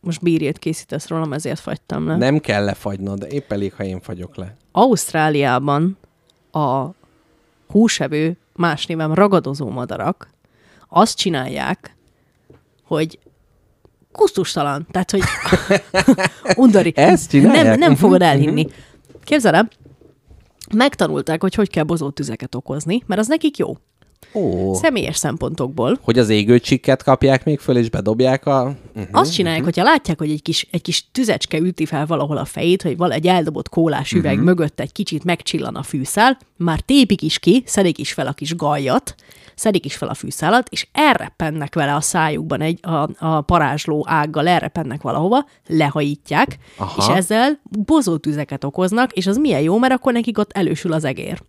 [0.00, 2.16] Most bírjét készítesz rólam, ezért fagytam le.
[2.16, 4.56] Nem kell lefagynod, épp elég, ha én fagyok le.
[4.72, 5.98] Ausztráliában
[6.52, 6.86] a
[7.68, 10.28] húsevő, más néven ragadozó madarak
[10.88, 11.96] azt csinálják,
[12.82, 13.18] hogy
[14.16, 15.22] kusztustalan, tehát, hogy
[16.64, 16.92] undori.
[16.94, 17.64] Ezt csinálják?
[17.64, 18.28] Nem, nem Mhm, fogod mhm.
[18.28, 18.66] elhinni.
[19.24, 19.68] Képzeld el,
[20.74, 23.76] megtanulták, hogy hogy kell bozó tüzeket okozni, mert az nekik jó.
[24.34, 25.98] Ó, Személyes szempontokból.
[26.02, 28.76] hogy az égőcsikket kapják még föl, és bedobják a...
[28.94, 29.08] Uh-huh.
[29.10, 32.82] Azt csinálják, hogyha látják, hogy egy kis, egy kis tüzecske üti fel valahol a fejét,
[32.82, 34.46] hogy val egy eldobott kólás üveg uh-huh.
[34.46, 38.56] mögött egy kicsit megcsillan a fűszál, már tépik is ki, szedik is fel a kis
[38.56, 39.14] gajat,
[39.56, 44.48] szedik is fel a fűszálat, és elrepennek vele a szájukban egy a, a parázsló ággal,
[44.48, 46.94] elrepennek valahova, lehajítják, Aha.
[47.12, 51.42] és ezzel bozótüzeket okoznak, és az milyen jó, mert akkor nekik ott elősül az egér.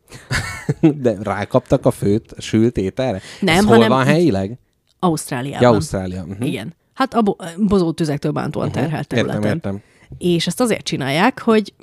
[1.01, 3.21] De rákaptak a főt, sült ételre?
[3.39, 4.57] Nem, Ez hol hanem- van helyileg?
[4.99, 5.61] Ausztráliában.
[5.61, 6.23] Ja, Ausztrália.
[6.23, 6.47] Uh-huh.
[6.47, 6.73] Igen.
[6.93, 9.43] Hát a bo- bozótüzektől bántóan terhelt területen.
[9.43, 9.81] Értem, értem.
[10.17, 11.73] És ezt azért csinálják, hogy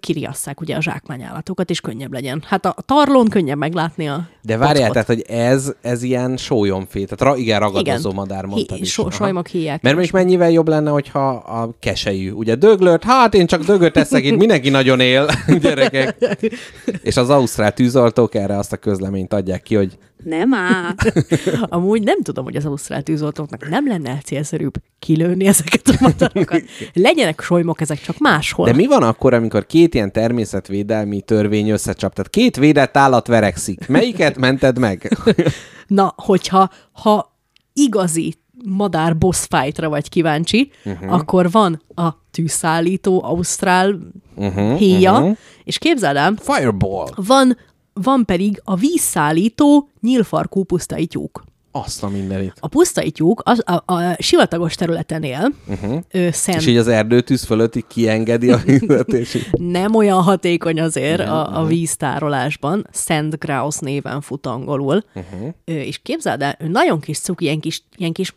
[0.00, 2.42] kiriasszák ugye a zsákmányállatokat, és könnyebb legyen.
[2.46, 7.20] Hát a tarlón könnyebb meglátni a De várjál, tehát, hogy ez, ez ilyen sólyomfé, tehát
[7.34, 8.20] ra, igen, ragadozó Igen.
[8.20, 8.92] madár mondtad Hi- is.
[8.92, 9.82] so- solymok híják.
[9.82, 14.24] Mert most mennyivel jobb lenne, hogyha a keselyű, ugye döglött, hát én csak dögöt eszek,
[14.24, 15.26] itt mindenki nagyon él,
[15.62, 16.16] gyerekek.
[17.02, 20.94] És az ausztrál tűzoltók erre azt a közleményt adják ki, hogy Nem áll.
[21.62, 26.62] Amúgy nem tudom, hogy az ausztrál tűzoltóknak nem lenne célszerűbb kilőni ezeket a madarakat.
[26.92, 28.66] Legyenek solymok ezek csak máshol.
[28.66, 32.14] De mi van akkor, amikor két ilyen természetvédelmi törvény összecsap?
[32.14, 33.88] Tehát két védett állat verekszik.
[33.88, 35.18] Melyiket mented meg?
[35.86, 37.36] Na, hogyha ha
[37.72, 38.34] igazi
[38.64, 41.12] madár boss fightra vagy kíváncsi, uh-huh.
[41.12, 43.98] akkor van a tűzszállító ausztrál
[44.34, 45.36] uh-huh, héja, uh-huh.
[45.64, 47.08] és képzeld el, Fireball.
[47.14, 47.56] van,
[47.92, 51.44] van pedig a vízszállító nyílfarkú pusztai tyúk.
[51.74, 52.52] Azt a mindenit.
[52.60, 55.98] A pusztai tyúk az, a, a sivatagos területen él, uh-huh.
[56.10, 59.48] ő szent, És így az erdőtűz fölött így kiengedi a vizet, és így...
[59.52, 65.54] nem olyan hatékony azért a, a víztárolásban, Sand Grouse néven fut angolul, uh-huh.
[65.64, 68.34] és képzeld el, ő nagyon kis cuki, ilyen kis, ilyen kis,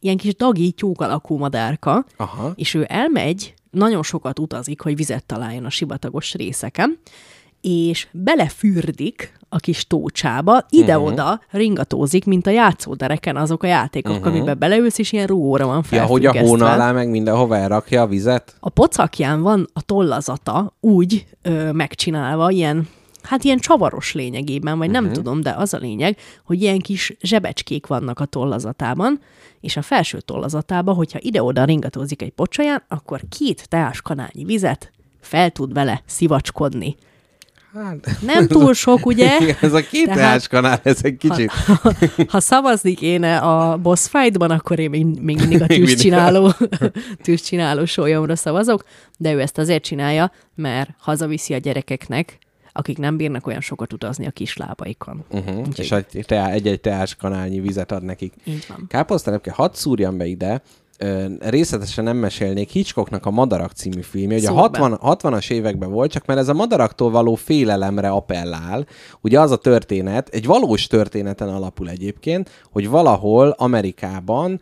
[0.00, 2.52] ilyen kis dagi tyúk alakú madárka, Aha.
[2.54, 6.98] és ő elmegy, nagyon sokat utazik, hogy vizet találjon a sivatagos részeken,
[7.60, 14.26] és belefürdik a kis tócsába, ide-oda ringatózik, mint a játszódereken azok a játékok, uh-huh.
[14.26, 18.06] amiben beleülsz, és ilyen rúgóra van Ja, hogy a hóna alá meg mindenhova elrakja a
[18.06, 18.56] vizet?
[18.60, 22.88] A pocakján van a tollazata úgy ö, megcsinálva, ilyen,
[23.22, 25.16] hát ilyen csavaros lényegében, vagy nem uh-huh.
[25.16, 29.20] tudom, de az a lényeg, hogy ilyen kis zsebecskék vannak a tollazatában,
[29.60, 35.72] és a felső tollazatában, hogyha ide-oda ringatózik egy pocsaján, akkor két teáskanálnyi vizet fel tud
[35.72, 36.96] vele szivacskodni.
[37.74, 39.36] Hát, Nem túl sok, ugye?
[39.40, 41.50] Igen, ez a két Tehát- teáskanál, ez egy kicsit...
[41.50, 41.92] Ha,
[42.28, 46.52] ha szavazni kéne a boss fightban, akkor én még, még mindig a tűzcsináló,
[47.22, 48.84] tűzcsináló sólyomra szavazok,
[49.18, 52.38] de ő ezt azért csinálja, mert hazaviszi a gyerekeknek,
[52.72, 55.24] akik nem bírnak olyan sokat utazni a kislábaikon.
[55.30, 55.58] Uh-huh.
[55.58, 58.32] Úgyhogy- És egy-egy teáskanálnyi vizet ad nekik.
[58.44, 58.84] Így van.
[58.88, 60.62] Káposztelepke, hadd szúrjam be ide,
[61.38, 64.36] részletesen nem mesélnék Hitchcocknak a Madarak című filmje.
[64.36, 64.78] Ugye a Szúrd be.
[64.78, 68.86] 60, 60-as években volt, csak mert ez a madaraktól való félelemre appellál.
[69.20, 74.60] Ugye az a történet, egy valós történeten alapul egyébként, hogy valahol Amerikában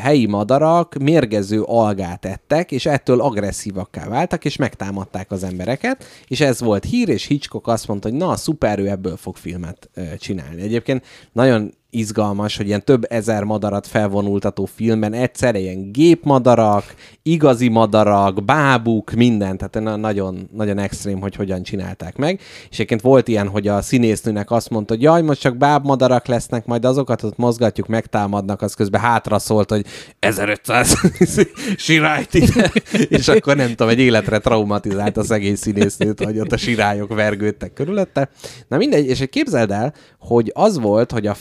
[0.00, 6.60] helyi madarak mérgező algát ettek, és ettől agresszívakká váltak, és megtámadták az embereket, és ez
[6.60, 10.62] volt hír, és Hitchcock azt mondta, hogy na, szuper, ő ebből fog filmet csinálni.
[10.62, 18.44] Egyébként nagyon izgalmas, hogy ilyen több ezer madarat felvonultató filmben egyszerre ilyen gépmadarak, igazi madarak,
[18.44, 22.40] bábuk, minden, tehát na- nagyon, nagyon extrém, hogy hogyan csinálták meg.
[22.70, 26.66] És egyébként volt ilyen, hogy a színésznőnek azt mondta, hogy jaj, most csak bábmadarak lesznek,
[26.66, 29.86] majd azokat ott mozgatjuk, megtámadnak, az közben hátra szólt, hogy
[30.18, 31.00] 1500
[31.76, 32.34] sirályt
[33.08, 37.72] és akkor nem tudom, egy életre traumatizált a szegény színésznőt, hogy ott a sirályok vergődtek
[37.72, 38.28] körülötte.
[38.68, 41.34] Na mindegy, és képzeld el, hogy az volt, hogy a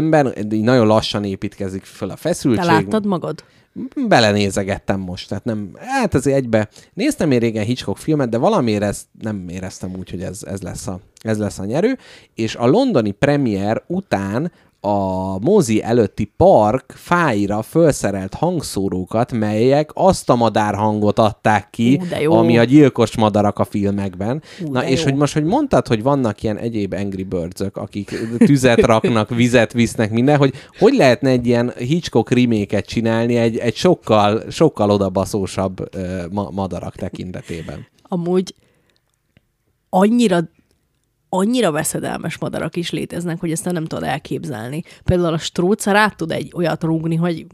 [0.00, 2.64] filmben így nagyon lassan építkezik föl a Te feszültség.
[2.64, 3.44] láttad magad?
[4.08, 9.06] Belenézegettem most, tehát nem, hát azért egybe, néztem én régen Hitchcock filmet, de valamiért ezt
[9.20, 11.98] nem éreztem úgy, hogy ez, ez, lesz a, ez lesz a nyerő,
[12.34, 20.34] és a londoni premier után a mozi előtti park fáira felszerelt hangszórókat, melyek azt a
[20.34, 24.42] madár hangot adták ki, Ú, ami a gyilkos madarak a filmekben.
[24.64, 25.04] Ú, Na és jó.
[25.04, 30.10] hogy most, hogy mondtad, hogy vannak ilyen egyéb Angry birds akik tüzet raknak, vizet visznek,
[30.10, 36.22] minden, hogy hogy lehetne egy ilyen Hitchcock reméket csinálni egy, egy sokkal, sokkal odabaszósabb uh,
[36.30, 37.86] ma- madarak tekintetében.
[38.02, 38.54] Amúgy
[39.88, 40.40] annyira
[41.30, 44.82] annyira veszedelmes madarak is léteznek, hogy ezt nem tudod elképzelni.
[45.04, 47.46] Például a stróca rá tud egy olyat rúgni, hogy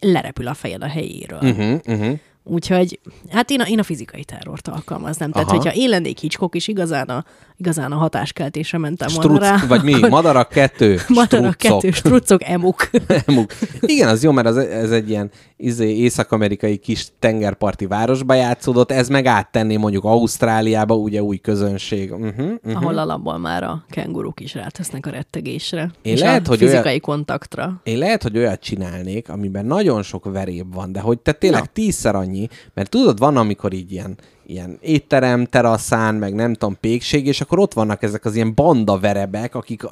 [0.00, 1.38] lerepül a fejed a helyéről.
[1.42, 1.80] Uh-huh.
[1.86, 2.18] Uh-huh.
[2.46, 5.30] Úgyhogy, hát én a, én a fizikai terrort alkalmaznám.
[5.30, 5.56] Tehát, Aha.
[5.56, 7.24] hogyha én lennék Hitchcock, és igazán a,
[7.64, 9.66] igazán a hatáskeltésre mentem volna Struc, rá.
[9.66, 10.08] vagy mi?
[10.08, 11.80] Madarak kettő, Madarak struccok.
[11.80, 12.90] kettő, struccok, emuk.
[13.26, 13.52] Emuk.
[13.80, 19.08] Igen, az jó, mert az, ez egy ilyen izé, észak-amerikai kis tengerparti városba játszódott, ez
[19.08, 22.12] meg áttenné mondjuk Ausztráliába, ugye új közönség.
[22.12, 22.76] Uh-huh, uh-huh.
[22.76, 25.90] ahol alapból már a kenguruk is rátesznek a rettegésre.
[26.02, 27.80] Én és lehet, a hogy fizikai olyan- kontaktra.
[27.82, 31.66] Én lehet, hogy olyat csinálnék, amiben nagyon sok veréb van, de hogy te tényleg Na.
[31.72, 34.16] tízszer annyi, mert tudod, van, amikor így ilyen,
[34.46, 38.98] ilyen étterem, teraszán, meg nem tudom, pékség, és akkor ott vannak ezek az ilyen banda
[38.98, 39.82] verebek, akik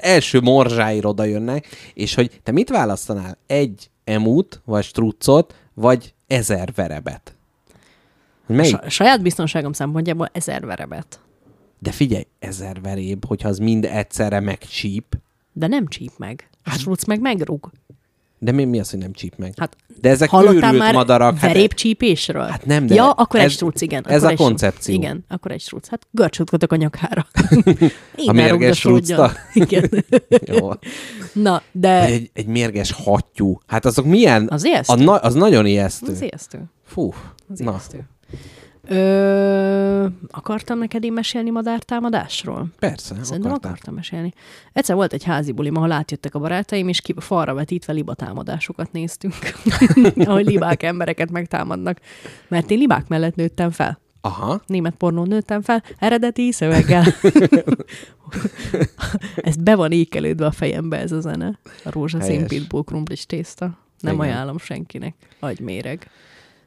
[0.00, 3.38] első morzsáira oda jönnek, és hogy te mit választanál?
[3.46, 7.34] Egy emút, vagy struccot, vagy ezer verebet?
[8.46, 8.70] Melyik?
[8.70, 11.20] Sa- saját biztonságom szempontjából ezer verebet.
[11.78, 15.16] De figyelj, ezer veréb, hogyha az mind egyszerre megcsíp,
[15.52, 16.48] De nem csíp meg.
[16.64, 17.70] A struc meg megrúg.
[18.46, 19.52] De mi, mi az, hogy nem csíp meg?
[19.56, 21.38] Hát de ezek őrült már madarak.
[21.38, 22.42] hát- verépcsípésről?
[22.46, 24.04] Hát nem, de Ja, akkor egy ez- struc, igen.
[24.08, 24.46] ez a egy struc.
[24.48, 24.94] koncepció.
[24.94, 25.88] Igen, akkor egy struc.
[25.88, 27.26] Hát görcsötkötök a nyakára.
[28.26, 29.32] A mérges structa?
[29.52, 29.90] Igen.
[30.52, 30.70] Jó.
[31.32, 33.58] Na, de Egy, egy mérges hattyú.
[33.66, 34.48] Hát azok milyen?
[34.50, 34.92] Az ijesztő.
[34.92, 36.12] A na, az nagyon ijesztő.
[36.12, 36.58] az ijesztő.
[36.86, 37.14] Fú.
[37.52, 37.80] Az Na.
[38.88, 42.66] Ö, akartam neked én mesélni madártámadásról?
[42.78, 43.70] Persze, Szerintem akartál.
[43.70, 44.32] akartam mesélni.
[44.72, 49.34] Egyszer volt egy házi bulim, ahol átjöttek a barátaim, és ki, falra vetítve libatámadásokat néztünk.
[50.26, 52.00] ahogy libák embereket megtámadnak.
[52.48, 53.98] Mert én libák mellett nőttem fel.
[54.20, 54.62] Aha.
[54.66, 57.04] Német pornón nőttem fel, eredeti szöveggel.
[59.36, 61.58] ez be van ékelődve a fejembe ez a zene.
[61.84, 63.78] A rózsaszín pitbull krumplis tészta.
[64.00, 64.26] Nem Igen.
[64.26, 65.14] ajánlom senkinek.
[65.40, 66.10] Agyméreg.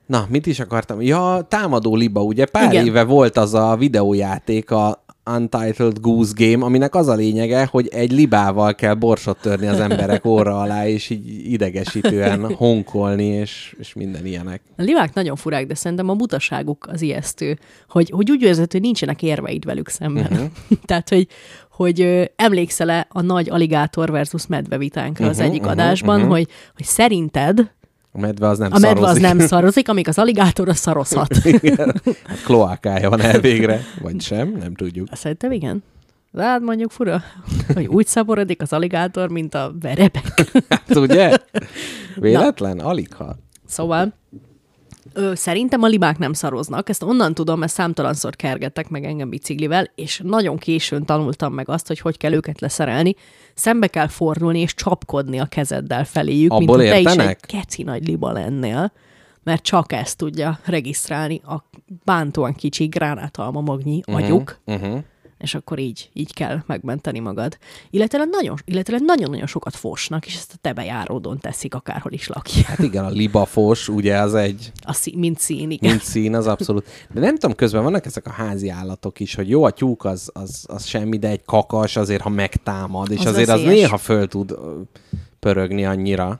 [0.09, 1.01] Na, mit is akartam?
[1.01, 2.85] Ja, támadó liba, ugye pár Igen.
[2.85, 5.03] Éve volt az a videójáték, a
[5.35, 10.25] Untitled Goose Game, aminek az a lényege, hogy egy libával kell borsot törni az emberek
[10.25, 14.61] óra alá, és így idegesítően honkolni, és, és minden ilyenek.
[14.77, 17.59] A libák nagyon furák, de szerintem a butaságuk az ijesztő,
[17.89, 20.27] hogy, hogy úgy érzed, hogy nincsenek érveid velük szemben.
[20.31, 20.49] Uh-huh.
[20.85, 21.27] Tehát, hogy,
[21.71, 26.15] hogy ö, emlékszel-e a nagy aligátor versus medve vitánkra uh-huh, az Mhm, egyik mhm, adásban,
[26.15, 26.31] uh-huh.
[26.31, 27.71] hogy, hogy szerinted
[28.11, 29.23] A medve az nem a medve szarozik.
[29.23, 31.35] az nem szarozik, amíg az aligátor az szarozhat.
[31.61, 32.01] Igen.
[32.25, 35.07] Hát kloákája van elvégre, vagy sem, nem tudjuk.
[35.11, 35.83] Szerintem igen.
[36.31, 37.21] De hát mondjuk fura,
[37.73, 40.51] hogy úgy szaporodik az aligátor, mint a verebek.
[40.69, 41.37] Hát ugye?
[42.15, 42.79] Véletlen?
[42.79, 43.35] Alig ha.
[43.67, 44.13] Szóval
[45.19, 46.89] ö, szerintem a libák nem szaroznak.
[46.89, 51.87] Ezt onnan tudom, mert számtalanszor kergettek meg engem biciklivel, és nagyon későn tanultam meg azt,
[51.87, 53.15] hogy hogy kell őket leszerelni.
[53.53, 57.27] Szembe kell fordulni és csapkodni a kezeddel feléjük, mint Abból ha te is értenek?
[57.29, 58.91] egy keci nagy liba lennél,
[59.43, 61.63] mert csak ezt tudja regisztrálni a
[62.05, 64.99] bántóan kicsi gránátalma magnyi agyuk, Uh-huh.
[65.39, 67.57] És akkor így, így kell megmenteni magad.
[67.89, 72.65] Illetve nagyon, illetve nagyon-nagyon sokat fosnak, és ezt a te bejáródon teszik, akárhol is lakják.
[72.65, 75.89] Hát igen, a libafos, ugye az egy A szí, mint szín, igen.
[75.89, 76.87] mint szín, az abszolút.
[77.13, 80.29] De nem tudom, közben vannak ezek a házi állatok is, hogy jó, a tyúk az,
[80.33, 83.75] az, az semmi, de egy kakas azért, ha megtámad, és Az azért az veszélyes.
[83.81, 84.55] néha föl tud
[85.39, 86.39] pörögni annyira.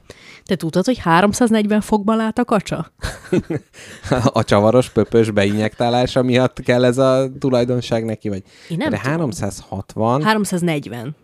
[0.49, 2.91] Te tudtad, hogy 340 fokban lát a kacsa?
[4.33, 8.43] A csavaros pöpös beinyektálása miatt kell ez a tulajdonság neki, vagy?
[8.69, 9.11] Én nem de tudom.
[9.11, 11.15] 360, 340.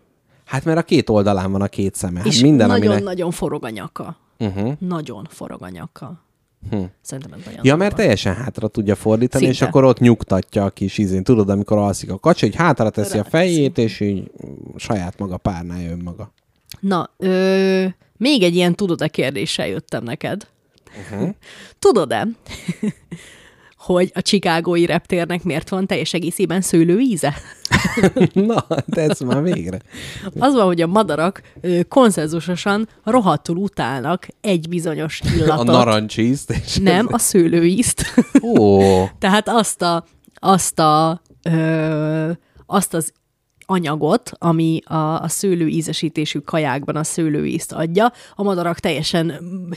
[0.44, 2.18] hát mert a két oldalán van a két szeme.
[2.18, 3.14] Hát és minden, nagyon-nagyon aminek...
[3.14, 4.16] nagyon forog a nyaka.
[4.38, 4.72] Uh-huh.
[4.78, 6.24] Nagyon forog a nyaka.
[6.70, 6.82] Hm.
[7.00, 7.76] Szerintem ez nagyon Ja, durva.
[7.76, 9.58] mert teljesen hátra tudja fordítani, Szinte.
[9.58, 11.24] és akkor ott nyugtatja a kis izén.
[11.24, 14.30] Tudod, amikor alszik a kacsa, így hátra teszi a fejét, és így
[14.76, 16.32] saját maga párnája önmaga.
[16.80, 17.84] Na, ö,
[18.16, 20.46] még egy ilyen tudod-e kérdéssel jöttem neked.
[21.10, 21.28] Uh-huh.
[21.78, 22.26] Tudod-e,
[23.86, 27.34] hogy a csikágói reptérnek miért van teljes egészében szőlőíze?
[28.32, 29.78] Na, ez már végre.
[30.38, 31.42] Az van, hogy a madarak
[31.88, 35.66] konszenzusosan rohadtul utálnak egy bizonyos A illatot.
[35.66, 36.50] narancsízt.
[36.50, 38.04] És Nem, a szőlőízt.
[38.42, 38.80] Ó,
[39.18, 42.30] Tehát azt a, azt a, ö,
[42.66, 43.12] azt az
[43.66, 49.32] anyagot, ami a, a szőlő ízesítésű kajákban a szőlőízt adja, a madarak teljesen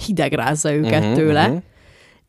[0.05, 1.61] hidegrázza őket uh-huh, tőle, uh-huh.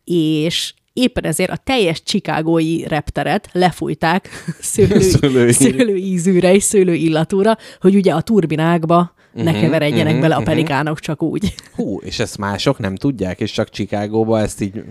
[0.05, 4.29] és éppen ezért a teljes csikágói repteret lefújták
[4.61, 10.35] szőlő, Szőlőí- szőlőízűre és szőlőillatúra, hogy ugye a turbinákba uh-huh, ne keveredjenek mhm, uh-huh, bele
[10.35, 11.55] a pelikánok csak úgy.
[11.75, 14.83] hú, és ezt mások nem tudják, és csak Csikágóba ezt így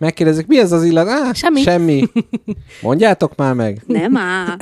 [0.00, 1.08] megkérdezik, mi ez az illat?
[1.08, 1.60] Á, Semmi.
[1.60, 2.02] Semmi.
[2.82, 3.82] Mondjátok már meg.
[3.86, 4.56] Nem á.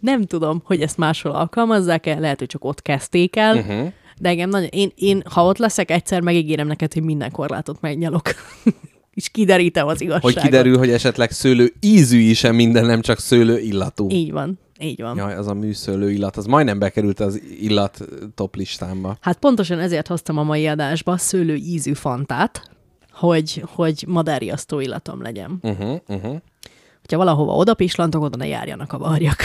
[0.00, 3.92] Nem tudom, hogy ezt máshol alkalmazzák-e, lehet, hogy csak ott kezdték el, uh-huh.
[4.20, 8.22] de engem nagyon, én, én, ha ott leszek, egyszer megígérem neked, hogy minden korlátot megnyalok.
[9.10, 10.32] És kiderítem az igazságot.
[10.32, 14.10] Hogy kiderül, hogy esetleg szőlő ízű is -e minden, nem csak szőlő illatú.
[14.10, 15.16] Így van, így van.
[15.16, 17.98] Jaj, az a műszőlő illat, az majdnem bekerült az illat
[18.34, 19.16] top listámba.
[19.20, 22.62] Hát pontosan ezért hoztam a mai adásba szőlő ízű fantát,
[23.18, 25.58] hogy, hogy madárjasztó illatom legyen.
[25.62, 26.36] Uh-huh, uh-huh.
[27.00, 29.36] Hogyha valahova oda pislantok, oda ne járjanak a varjak.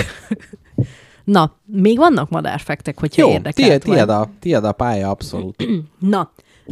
[1.24, 5.66] Na, még vannak madárfektek, hogyha Jó, érdekelt tiéd, tiéd, a, tiéd a pálya, abszolút.
[6.00, 6.32] Na,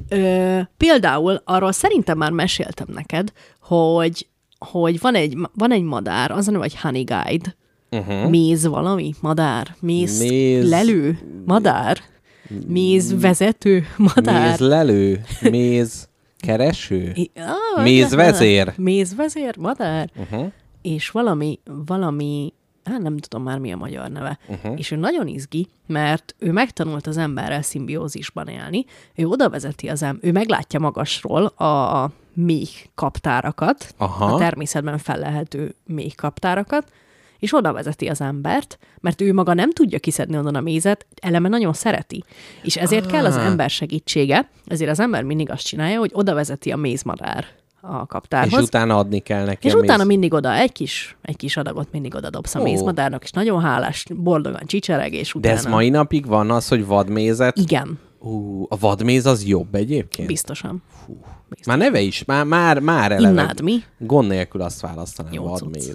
[0.09, 4.27] ö, például arról szerintem már meséltem neked, hogy,
[4.59, 7.55] hogy van, egy, van egy madár, az a neve, hogy Honey Guide.
[7.91, 8.29] Uh-huh.
[8.29, 9.13] Méz valami?
[9.21, 9.75] Madár?
[9.79, 11.19] Méz, Méz- lelő?
[11.45, 11.97] Madár?
[12.67, 13.85] Méz vezető?
[13.97, 14.49] Madár?
[14.49, 16.09] Méz lelő, méz
[16.41, 18.73] kereső, I- ah, Mézvezér.
[18.77, 19.57] Mézvezér?
[19.57, 20.09] Madár?
[20.15, 20.51] uh-huh.
[20.81, 22.53] és valami, valami,
[22.83, 24.79] hát nem tudom már mi a magyar neve, uh-huh.
[24.79, 28.85] és ő nagyon izgi, mert ő megtanult az emberrel szimbiózisban élni,
[29.15, 34.25] ő oda vezeti az em- ő meglátja magasról a, méh kaptárakat, Aha.
[34.25, 36.91] a természetben felelhető méh kaptárakat,
[37.41, 41.47] és oda vezeti az embert, mert ő maga nem tudja kiszedni onnan a mézet, eleme
[41.49, 42.23] nagyon szereti.
[42.63, 43.45] És ezért kell az Ah.
[43.45, 47.45] ember segítsége, ezért az ember mindig azt csinálja, hogy oda vezeti a mézmadár
[47.81, 48.63] a És kaptárhoz.
[48.63, 50.07] utána adni kell neki És utána méz.
[50.07, 52.63] mindig oda egy kis, egy kis adagot mindig oda dobsz a Ó.
[52.63, 55.55] mézmadárnak, és nagyon hálás, boldogan csicsereg, és De utána...
[55.55, 57.99] ez mai napig van az, hogy vadmézet Igen.
[58.19, 60.27] Ú, a vadméz az jobb egyébként?
[60.27, 60.83] Biztosan.
[61.65, 63.29] Már neve is, már, már, már eleve.
[63.41, 63.83] Innád mi?
[63.97, 65.89] Gond nélkül azt választanám, Jó cucc.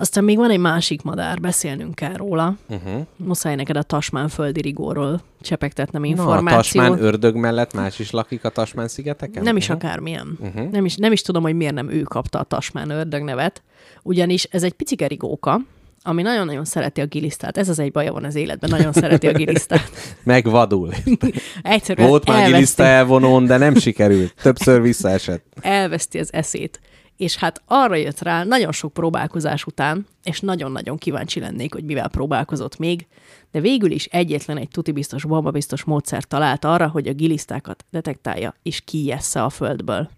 [0.00, 2.56] Aztán még van egy másik madár, beszélnünk kell róla.
[2.68, 3.06] Uh-huh.
[3.16, 6.84] Muszáj neked a Tasmán földi rigóról csepegtetnem Na, a információt.
[6.86, 9.42] Tasmán ördög mellett más is lakik a Tasmán szigeteken?
[9.42, 9.76] Nem is Mhm.
[9.76, 10.38] akármilyen.
[10.40, 10.70] Uh-huh.
[10.70, 13.62] Nem, is, nem is tudom, hogy miért nem ő kapta a Tasmán ördög nevet,
[14.02, 15.60] ugyanis ez egy picike rigóka,
[16.02, 17.56] ami nagyon-nagyon szereti a gilisztát.
[17.56, 19.90] Ez az egy baja van az életben, nagyon szereti a gilisztát.
[20.22, 20.90] Megvadul.
[21.62, 24.34] Egyszerűen Volt már elveszti, giliszta elvonón, de nem sikerült.
[24.42, 25.44] Többször visszaesett.
[25.60, 26.80] elveszti az eszét.
[27.18, 32.08] És hát arra jött rá nagyon sok próbálkozás után, és nagyon-nagyon kíváncsi lennék, hogy mivel
[32.08, 33.06] próbálkozott még,
[33.50, 37.84] de végül is egyetlen egy tuti biztos, bomba biztos módszer talált arra, hogy a gilisztákat
[37.90, 40.10] detektálja és kijessze a földből.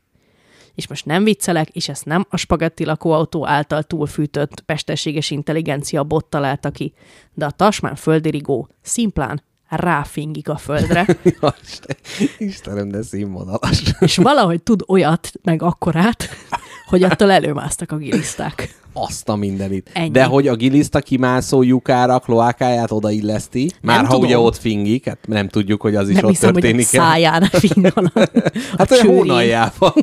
[0.75, 6.27] És most nem viccelek, és ezt nem a spagetti lakóautó által túlfűtött mesterséges intelligencia bot
[6.27, 6.93] találta ki,
[7.35, 11.07] de a tasmán földirigó szimplán ráfingik a földre,
[12.39, 13.83] Istenem, de színvonalas.
[14.01, 16.29] és valahogy tud olyat, meg akkorát,
[16.91, 18.75] hogy attól előmásztak a giliszták.
[18.93, 19.91] Azt a mindenit.
[19.93, 20.11] Ennyi.
[20.11, 24.27] De hogy a giliszta kimászó lyukára kloákáját odailleszti, már Nem ha tudom.
[24.27, 26.91] ugye ott fingik, hát nem tudjuk, hogy az is Nem ott hiszem, hogy a történik.
[27.95, 29.95] van a, a Hát olyan hónaljával.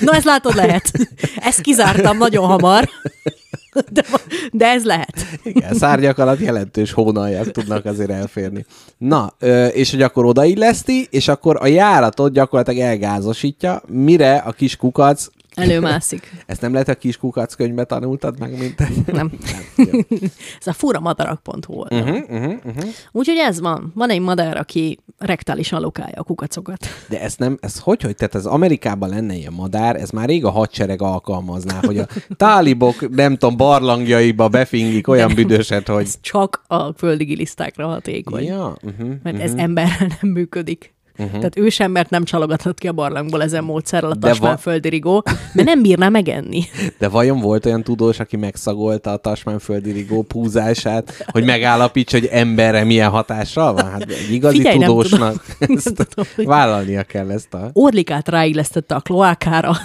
[0.00, 0.90] No, ez látod, lehet.
[1.36, 2.88] Ezt kizártam nagyon hamar.
[3.92, 4.04] De,
[4.52, 5.14] de ez lehet.
[5.42, 8.64] Igen, szárnyak alatt jelentős hónaljak tudnak azért elférni.
[8.98, 9.32] Na,
[9.72, 15.26] és hogy akkor odailleszti, és akkor a járatot gyakorlatilag elgázosítja, mire a kis kukac,
[15.58, 16.32] Előmászik.
[16.46, 17.54] ezt nem lehet a kis kukac
[17.86, 19.06] tanultad meg, mint egy...
[19.06, 19.30] Nem.
[19.76, 20.06] Nem.
[20.60, 22.00] Ez a fura madarak.hu oldal.
[22.00, 22.88] Uh-huh, uh-huh, uh-huh.
[23.12, 23.92] Úgyhogy ez van.
[23.94, 26.86] Van egy madár, aki rektálisan lokálja a kukacokat.
[27.08, 30.44] De ez nem, ez hogy, hogy, tehát az Amerikában lenne ilyen madár, ez már rég
[30.44, 32.06] a hadsereg alkalmazná, hogy a
[32.36, 36.04] tálibok, nem tudom, barlangjaiba befingik olyan büdöset, hogy...
[36.04, 38.44] Ez csak a földi gilisztákra hatékony.
[38.44, 40.96] Ja, uh-huh, Mert ez emberrel nem működik.
[41.18, 41.36] Uh-huh.
[41.36, 45.22] Tehát ősembert nem csalogathat ki a barlangból ezen módszerrel a De tasmán va- földi rigó,
[45.52, 46.64] mert nem bírná megenni.
[46.98, 52.84] De vajon volt olyan tudós, aki megszagolta a tasmánföldi rigó púzását, hogy megállapítsa, hogy emberre
[52.84, 53.90] milyen hatással van?
[53.90, 55.76] Hát egy igazi Figyelj, nem tudósnak tudom.
[55.76, 57.70] ezt Nem tudom, vállalnia kell ezt a...
[57.72, 59.76] Orlikát ráillesztette a kloákára,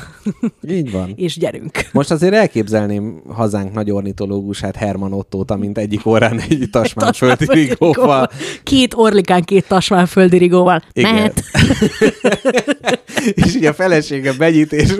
[0.67, 1.13] Így van.
[1.25, 1.71] és gyerünk.
[1.91, 8.29] Most azért elképzelném hazánk nagy ornitológusát, Herman Ottót, amint egyik órán egy tasmánföldi rigóval.
[8.63, 10.83] Két orlikán, két tasmánföldi rigóval.
[10.93, 11.13] Igen.
[11.13, 11.43] Mehet.
[13.45, 14.95] és így a felesége benyit, és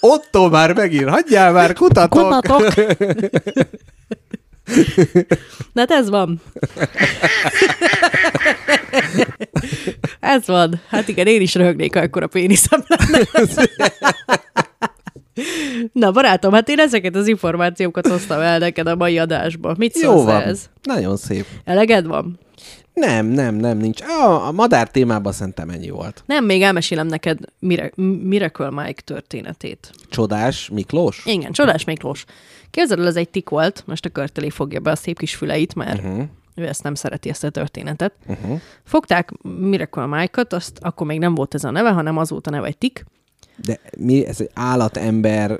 [0.00, 2.42] Otto már megint, hagyjál már, kutatok!
[2.42, 2.74] Kutatok.
[5.72, 6.40] Na hát ez van.
[10.20, 10.80] ez van.
[10.88, 13.18] Hát igen, én is röhögnék, ha ekkora péniszem lenne.
[15.92, 19.74] Na, barátom, hát én ezeket az információkat hoztam el neked a mai adásba.
[19.78, 20.42] Mit Jó szólsz van.
[20.42, 20.70] ez?
[20.82, 21.46] Nagyon szép.
[21.64, 22.38] Eleged van?
[22.94, 24.00] Nem, nem, nem, nincs.
[24.02, 26.22] A, a madár témában szerintem ennyi volt.
[26.26, 27.92] Nem, még elmesélem neked Mire-
[28.22, 29.92] Miracle Mike történetét.
[30.08, 31.22] Csodás Miklós?
[31.26, 32.24] Igen, Csodás Miklós.
[32.70, 35.74] Képzeld el, ez egy tik volt, most a körteli fogja be a szép kis füleit,
[35.74, 36.24] mert uh-huh.
[36.54, 38.12] ő ezt nem szereti, ezt a történetet.
[38.26, 38.60] Uh-huh.
[38.84, 42.50] Fogták Miracle Mike-ot, azt akkor még nem volt ez a neve, hanem az volt a
[42.50, 43.04] neve egy tik.
[43.64, 45.50] De mi, ez egy állatember,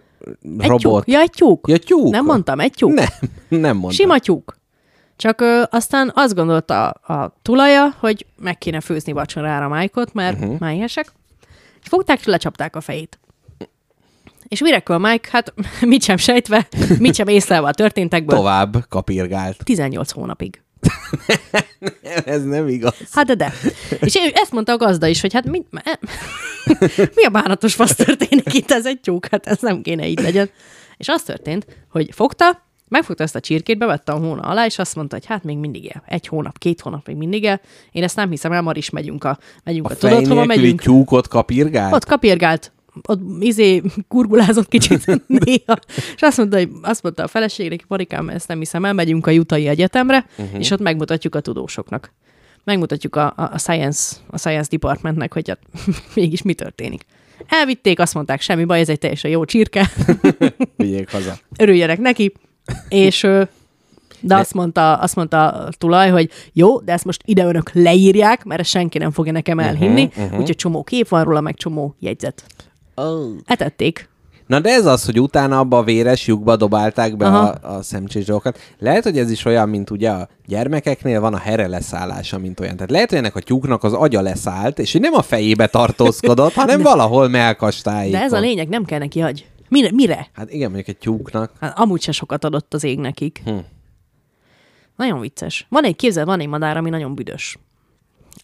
[0.59, 0.81] Egy robot?
[0.81, 1.03] tyúk.
[1.07, 1.69] Ja, egy tyúk.
[1.69, 2.11] Ja, tyúk.
[2.11, 2.93] Nem mondtam, egy tyúk.
[2.95, 3.07] Nem,
[3.49, 3.91] nem mondtam.
[3.91, 4.57] Sima tyúk.
[5.16, 10.35] Csak ö, aztán azt gondolta a, a tulaja, hogy meg kéne főzni vacsorára Mike-ot, mert
[10.37, 10.45] Mhm.
[10.45, 10.61] uh-huh.
[10.61, 11.12] már éhesek.
[11.83, 13.19] És fogták, és lecsapták a fejét.
[14.49, 16.69] És Miracle Mike, hát mit sem sejtve,
[16.99, 19.65] mit sem észlelve a történtekből, Tovább kapirgált.
[19.65, 20.62] 18 hónapig.
[22.25, 22.95] Ez nem igaz.
[23.13, 23.53] Hát de de.
[24.01, 25.65] És ő- ezt mondta a gazda is, hogy hát mi,
[27.15, 30.51] mi a bánatos fasz történik itt, ez egy tyúk, hát ez nem kéne így legyen.
[30.97, 34.95] És az történt, hogy fogta, megfogta ezt a csirkét, bevette a hóna alá, és azt
[34.95, 36.03] mondta, hogy hát még mindig el.
[36.07, 37.61] Egy hónap, két hónap még mindig el.
[37.93, 40.81] Én ezt nem hiszem el, mar is megyünk a, megyünk A a, tudod, hova megyünk?
[40.81, 41.95] tyúkot kapirgált?
[41.95, 42.73] Ott kapirgált,
[43.09, 45.07] ott izé kurgulázott kicsit
[45.45, 45.79] néha,
[46.15, 49.31] és azt mondta, hogy azt mondta a feleségnek, Marikám, ezt nem hiszem el, megyünk a
[49.31, 50.61] Jutai Egyetemre, uh-huh.
[50.61, 52.12] és ott megmutatjuk a tudósoknak.
[52.65, 55.59] Megmutatjuk a, a, a, science, a Science Departmentnek, hogy hát,
[56.15, 57.05] mégis mi történik.
[57.49, 59.91] Elvitték, azt mondták, semmi baj, ez egy teljesen jó csirke,
[60.77, 61.39] Vigyék haza.
[61.59, 62.33] örüljenek neki,
[62.89, 63.27] és
[64.20, 68.45] de azt mondta, azt mondta a tulaj, hogy jó, de ezt most ide önök leírják,
[68.45, 70.41] mert senki nem fogja nekem elhinni, uh-huh, uh-huh.
[70.41, 72.45] úgyhogy csomó kép van róla, meg csomó jegyzet.
[72.99, 73.31] Oh.
[73.47, 74.09] Etették.
[74.47, 77.47] Na de ez az, hogy utána abba a véres lyukba dobálták be Aha.
[77.49, 78.59] a, a szemcsés dolgokat.
[78.79, 82.75] Lehet, hogy ez is olyan, mint ugye a gyermekeknél van a here leszállása, mint olyan.
[82.75, 86.83] Tehát lehet, hogy ennek a tyúknak az agya leszállt, és nem a fejébe tartózkodott, hanem
[86.83, 88.19] valahol melkastájékon.
[88.19, 89.47] De ez a lényeg, nem kell neki agy.
[89.69, 89.91] Mire?
[89.93, 90.29] mire?
[90.33, 91.53] Hát igen, mondjuk egy tyúknak.
[91.61, 93.41] Hát amúgy se sokat adott az ég nekik.
[93.45, 93.57] Hm.
[94.97, 95.66] Nagyon vicces.
[95.69, 97.59] Van egy, képzel, van egy madár, ami nagyon büdös.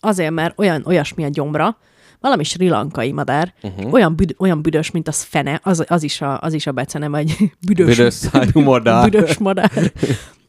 [0.00, 1.76] Azért, mert olyan, olyasmi a gyomra,
[2.24, 3.92] valami sri lankai madár, uh-huh.
[3.92, 7.08] olyan, büd, olyan büdös, mint az fene, az, az, is, a, az is a becene,
[7.08, 7.36] vagy
[7.66, 9.10] büdös, Büdös szájú madár.
[9.10, 9.92] büdös madár.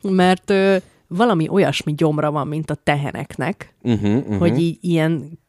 [0.01, 0.75] Mert ö,
[1.07, 4.37] valami olyasmi gyomra van, mint a teheneknek, Uh-huh, uh-huh.
[4.37, 5.39] hogy így ilyen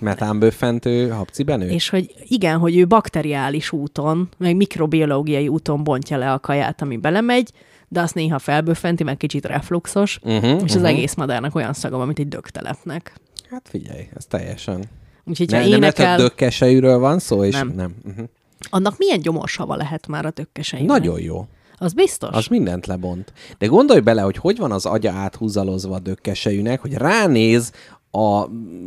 [0.00, 1.68] Metánbőfentő habcibenő?
[1.68, 6.96] És hogy igen, hogy ő bakteriális úton, meg mikrobiológiai úton bontja le a kaját, ami
[6.96, 7.50] belemegy,
[7.88, 12.06] de azt néha felbőfenti, meg kicsit refluxos, Uh-huh, és az egész madárnak olyan szaga van,
[12.06, 13.20] mint egy dögtelepnek.
[13.50, 14.84] Hát figyelj, ez teljesen.
[15.24, 17.68] Úgyhogy Ne, ha nem énekel, hogy dökkesejűről van szó, és Nem.
[17.76, 17.94] nem.
[18.08, 18.24] Uh-huh.
[18.70, 20.88] annak milyen gyomorsava lehet már a tökkeseinek?
[20.88, 21.46] Nagyon jó.
[21.78, 22.30] Az biztos?
[22.32, 23.32] Az mindent lebont.
[23.58, 27.72] De gondolj bele, hogy hogy van az agya áthúzalozva a dökkesejűnek, hogy ránéz
[28.10, 28.44] a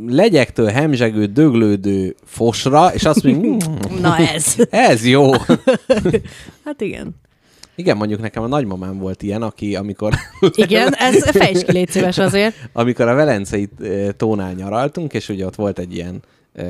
[0.08, 4.56] legyektől hemzsegő, döglődő fosra, és azt mondja, "Mm, Na ez.
[4.70, 5.32] ez jó.
[6.66, 7.16] Hát igen.
[7.76, 10.14] Igen, mondjuk nekem a nagymamám volt ilyen, aki amikor,
[10.56, 12.56] Igen, ez fejts ki, légy szíves azért.
[12.74, 13.70] amikor a Velencei
[14.18, 16.22] tónál nyaraltunk, és ugye ott volt egy ilyen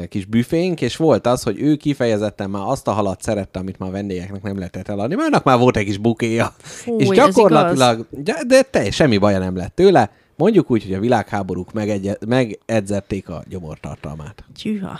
[0.09, 3.89] kis büfénk, és volt az, hogy ő kifejezetten már azt a halat szerette, amit már
[3.89, 6.53] a vendégeknek nem lehetett eladni, mert annak már volt egy kis bukéja.
[6.57, 10.99] Fú, és gyakorlatilag, de, de te, semmi baja nem lett tőle, mondjuk úgy, hogy a
[10.99, 14.43] világháborúk megegye, megedzették a gyomortartalmát.
[14.61, 14.99] Gyűha.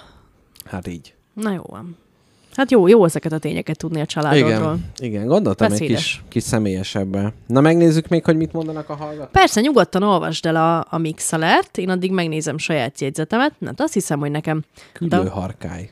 [0.66, 1.14] Hát így.
[1.34, 1.98] Na jó van.
[2.56, 4.78] Hát jó, jó ezeket a tényeket tudni a családodról.
[4.98, 6.04] Igen, igen, gondoltam egy Beszédes.
[6.04, 7.34] kis, kis személyesebben.
[7.48, 9.32] Na megnézzük még, hogy mit mondanak a hallgatók.
[9.32, 13.54] Persze, nyugodtan olvasd el a, a mixalert, én addig megnézem saját jegyzetemet.
[13.66, 15.90] Hát azt hiszem, hogy nekem, Küldő harkály.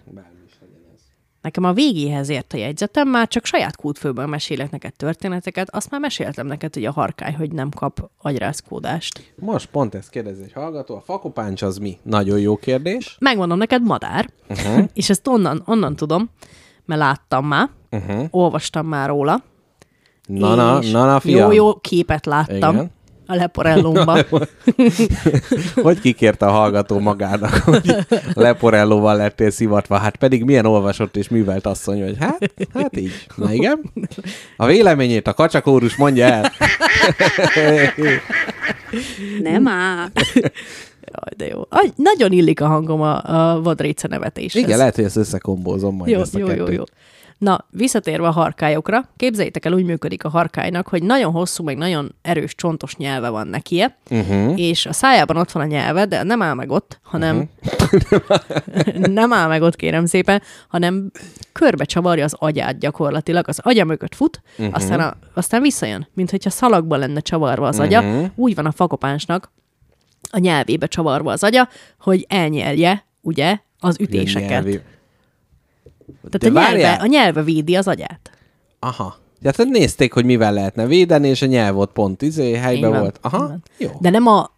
[1.43, 5.99] Nekem a végéhez ért a jegyzetem, már csak saját kútfőből mesélek neked történeteket, azt már
[5.99, 9.33] meséltem neked, hogy a harkály, hogy nem kap agyrázkódást.
[9.35, 10.95] Most pont ezt kérdezi egy hallgató.
[10.95, 11.97] A fakopáncs az mi?
[12.03, 13.17] Nagyon jó kérdés.
[13.19, 14.83] Megmondom neked, madár, uh-huh.
[14.93, 16.29] és ezt onnan, onnan tudom,
[16.85, 18.25] mert láttam már, uh-huh.
[18.29, 19.43] olvastam már róla.
[20.27, 21.51] Na, na, na, na, fiam.
[21.51, 22.91] Jó, jó képet láttam Igen.
[23.33, 24.25] A leporellómban.
[25.83, 27.95] Hogy kikérte a hallgató magának, hogy
[28.33, 29.97] leporellóval lettél szivatva?
[29.97, 33.11] Hát pedig milyen olvasott és művelt asszony, hogy hát, hát így.
[33.35, 33.91] Na igen.
[34.57, 36.51] A véleményét a kacsakórus mondja el.
[39.41, 40.07] Nem áll.
[41.01, 41.61] Jaj, de jó.
[41.69, 44.63] Aj, nagyon illik a hangom a, a vadréce nevetéshez.
[44.63, 46.75] Igen, lehet, hogy ezt összekombózom majd jó, ezt a jó, jó, kettőt.
[46.75, 46.83] jó.
[47.43, 52.15] Na, visszatérve a harkályokra, képzeljétek el, úgy működik a harkálynak, hogy nagyon hosszú, meg nagyon
[52.21, 54.59] erős, csontos nyelve van nekie, uh-huh.
[54.59, 59.07] és a szájában ott van a nyelve, de nem áll meg ott, hanem uh-huh.
[59.19, 61.11] nem áll meg ott, kérem szépen, hanem
[61.51, 63.47] körbe csavarja az agyát gyakorlatilag.
[63.47, 64.75] Az agya mögött fut, uh-huh.
[64.75, 67.99] aztán, a, aztán visszajön, mint hogyha szalagba lenne csavarva az agya.
[68.01, 68.29] Uh-huh.
[68.35, 69.51] Úgy van a fakopánsnak
[70.31, 74.49] a nyelvébe csavarva az agya, hogy elnyelje, ugye, az ütéseket.
[74.49, 74.81] Nyelvi-
[76.29, 78.31] Tehát De a nyelve, a nyelve védi az agyát.
[78.79, 79.15] Aha.
[79.41, 83.19] Ja, tehát nézték, hogy mivel lehetne védeni, és a nyelv ott pont izé helyben volt.
[83.21, 83.89] Aha, jó.
[83.99, 84.51] De nem a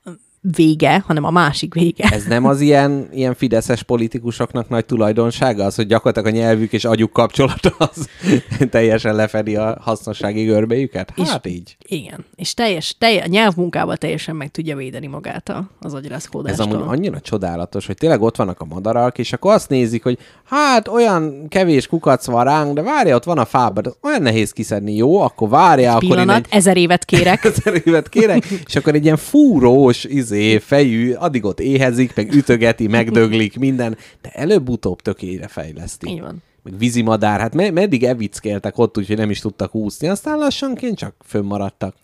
[0.56, 2.10] vége, hanem a másik vége.
[2.12, 6.86] Ez nem az ilyen, ilyen fideszes politikusoknak nagy tulajdonsága, az, hogy gyakorlatilag a nyelvük és
[6.86, 8.08] agyuk kapcsolata az
[8.70, 11.12] teljesen lefedi a hasznossági görbéjüket?
[11.16, 11.78] És- Hát így.
[11.88, 12.26] Igen.
[12.36, 16.72] És teljes, teljes, a nyelvmunkával teljesen meg tudja védeni magát az Ez agyrázkódástól.
[16.72, 20.88] amúgy annyira csodálatos, hogy tényleg ott vannak a madarak, és akkor azt nézik, hogy hát
[20.88, 24.96] olyan kevés kukac van ránk, de várja, ott van a fában, de olyan nehéz kiszedni,
[24.96, 25.20] jó?
[25.22, 27.44] Akkor várja, akkor én Pillanat, egy ezer évet kérek.
[27.56, 32.88] ezer évet kérek, és akkor egy ilyen fúrós, izé, fejű, addig ott éhezik, meg ütögeti,
[32.88, 36.10] megdöglik, minden, de előbb-utóbb tökére fejleszti.
[36.10, 36.44] Így van.
[36.64, 41.16] Meg vízimadár, hát me- meddig evickéltek ott, úgyhogy nem is tudtak úszni, aztán lassanként csak
[41.26, 41.96] fönnmaradtak.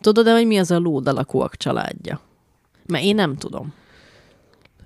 [0.00, 2.20] Tudod-e, hogy mi az a lód alakúak családja?
[2.86, 3.72] Mert én nem tudom.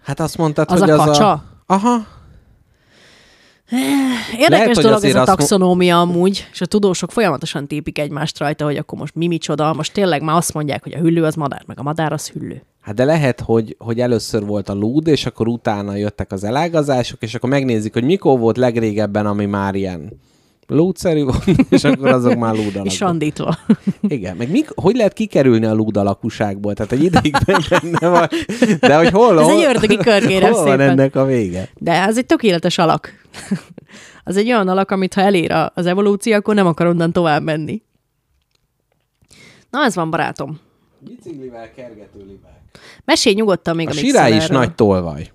[0.03, 1.31] Hát azt mondtad, Az hogy a az kacsa?
[1.31, 1.45] a...
[1.67, 2.07] Aha,
[4.39, 8.39] Érdekes Lehet, dolog ez a azt mo- taxonómia amúgy, és a tudósok folyamatosan tépik egymást
[8.39, 9.73] rajta, hogy akkor most mi micsoda.
[9.73, 12.63] Most tényleg már azt mondják, hogy a hüllő az madár, meg a madár az hüllő.
[12.83, 17.23] Hát de lehet, hogy, hogy először volt a lúd, és akkor utána jöttek az elágazások,
[17.23, 20.13] és akkor megnézik, hogy mikor volt legrégebben, ami már ilyen
[20.67, 22.89] lúdszerű volt, és akkor azok már lúd És alakú.
[22.91, 23.57] sandítva.
[24.01, 26.75] Igen, meg mik, hogy lehet kikerülni a lúd alakúságból?
[26.75, 28.31] Tehát egy ideig benne vagy,
[28.81, 30.89] de hogy hol, Ez hol, egy ördögi kör, kérem hol van szépen.
[30.91, 31.69] ennek a vége?
[31.79, 33.13] De ez egy tökéletes alak.
[34.25, 37.83] az egy olyan alak, amit ha elér az evolúció, akkor nem akar onnan tovább menni.
[39.71, 40.61] Na, ez van, barátom.
[40.99, 42.61] Biciklivel kergető libák.
[43.05, 45.31] Mesélj nyugodtan még A a, sirály is nagy tolvaj.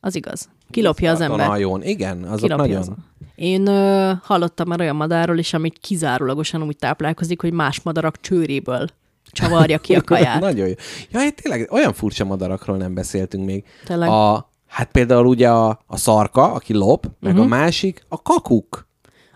[0.00, 0.48] Az igaz.
[0.70, 1.48] Kilopja az Parton ember.
[1.50, 1.82] hajón.
[1.82, 2.80] Igen, azok Kilopja nagyon...
[2.80, 2.90] az.
[3.34, 8.86] Én ö, hallottam már olyan madárról is, amit kizárólagosan úgy táplálkozik, hogy más madarak csőréből
[9.32, 10.40] csavarja ki a kaját.
[10.40, 10.74] Nagyon jó.
[11.10, 13.64] Ja, tényleg olyan furcsa madarakról nem beszéltünk még.
[13.84, 14.08] Tényleg.
[14.08, 17.40] A, hát például ugye a, a szarka, aki lop, meg Mhm.
[17.42, 18.88] a másik, a kakuk.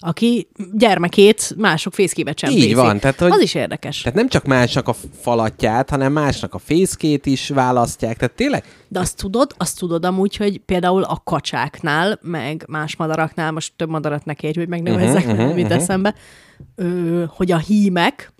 [0.02, 2.68] Aki gyermekét mások fészkébe csempészi.
[2.68, 4.00] Így van, tehát, hogy- Az is érdekes.
[4.00, 8.16] Tehát nem csak másnak a falatját, hanem másnak a fészkét is választják.
[8.16, 13.52] Tehát tényleg De azt tudod, azt tudod amúgy, hogy például a kacsáknál, meg más madaraknál,
[13.52, 16.14] most több madarat ne kérj, hogy megnevezzek, uh-huh, uh-huh, mit eszembe,
[16.74, 18.32] ö, hogy a hímek,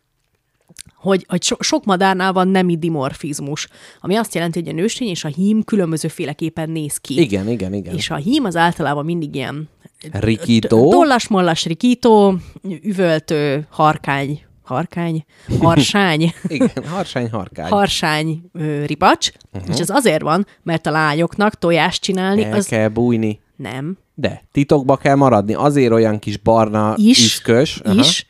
[1.01, 3.68] hogy, hogy so, sok madárnál van nemi dimorfizmus,
[4.01, 7.20] ami azt jelenti, hogy a nőstény és a hím különbözőféleképpen néz ki.
[7.20, 7.94] igen, igen, igen.
[7.94, 9.68] És a hím az általában mindig ilyen
[10.12, 10.90] Rikító.
[10.90, 12.36] tollas-mollas rikító,
[12.82, 15.24] üvöltő, harkány, harkány,
[15.60, 17.70] harsány, Igen, harsány harkány.
[17.70, 19.74] harsány ö, ripacs, uh-huh.
[19.74, 23.40] és ez azért van, mert a lányoknak tojást csinálni, El az kell bújni.
[23.56, 25.55] nem, De titokba kell maradni.
[25.55, 27.81] Azért olyan kis barna is, iszkös.
[27.94, 28.27] is,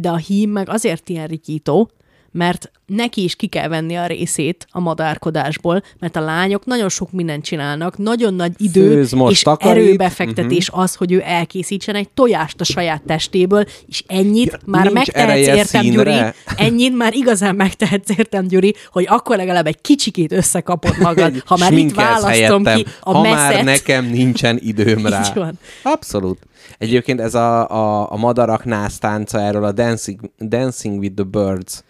[0.00, 1.90] de a hím meg azért ilyen rikító,
[2.32, 7.12] mert neki is ki kell venni a részét a madárkodásból, mert a lányok nagyon sok
[7.12, 9.82] mindent csinálnak, nagyon nagy idő Főz, most, és takarít.
[9.82, 10.82] erőbefektetés uh-huh.
[10.82, 15.82] az, hogy ő elkészítsen egy tojást a saját testéből, és ennyit Ja, már megtehetsz értem,
[15.82, 16.02] színre.
[16.02, 21.56] Gyuri, ennyit már igazán megtehetsz értem, Gyuri, hogy akkor legalább egy kicsikét összekapod magad, ha
[21.56, 23.54] már itt választom helyettem, ki a ha messzet.
[23.54, 25.20] már nekem nincsen időm rá.
[25.20, 25.58] Így van.
[25.82, 26.38] Abszolút.
[26.78, 31.82] Egyébként ez a, a, a madarak násztánca erről a Dancing, Dancing with the Birds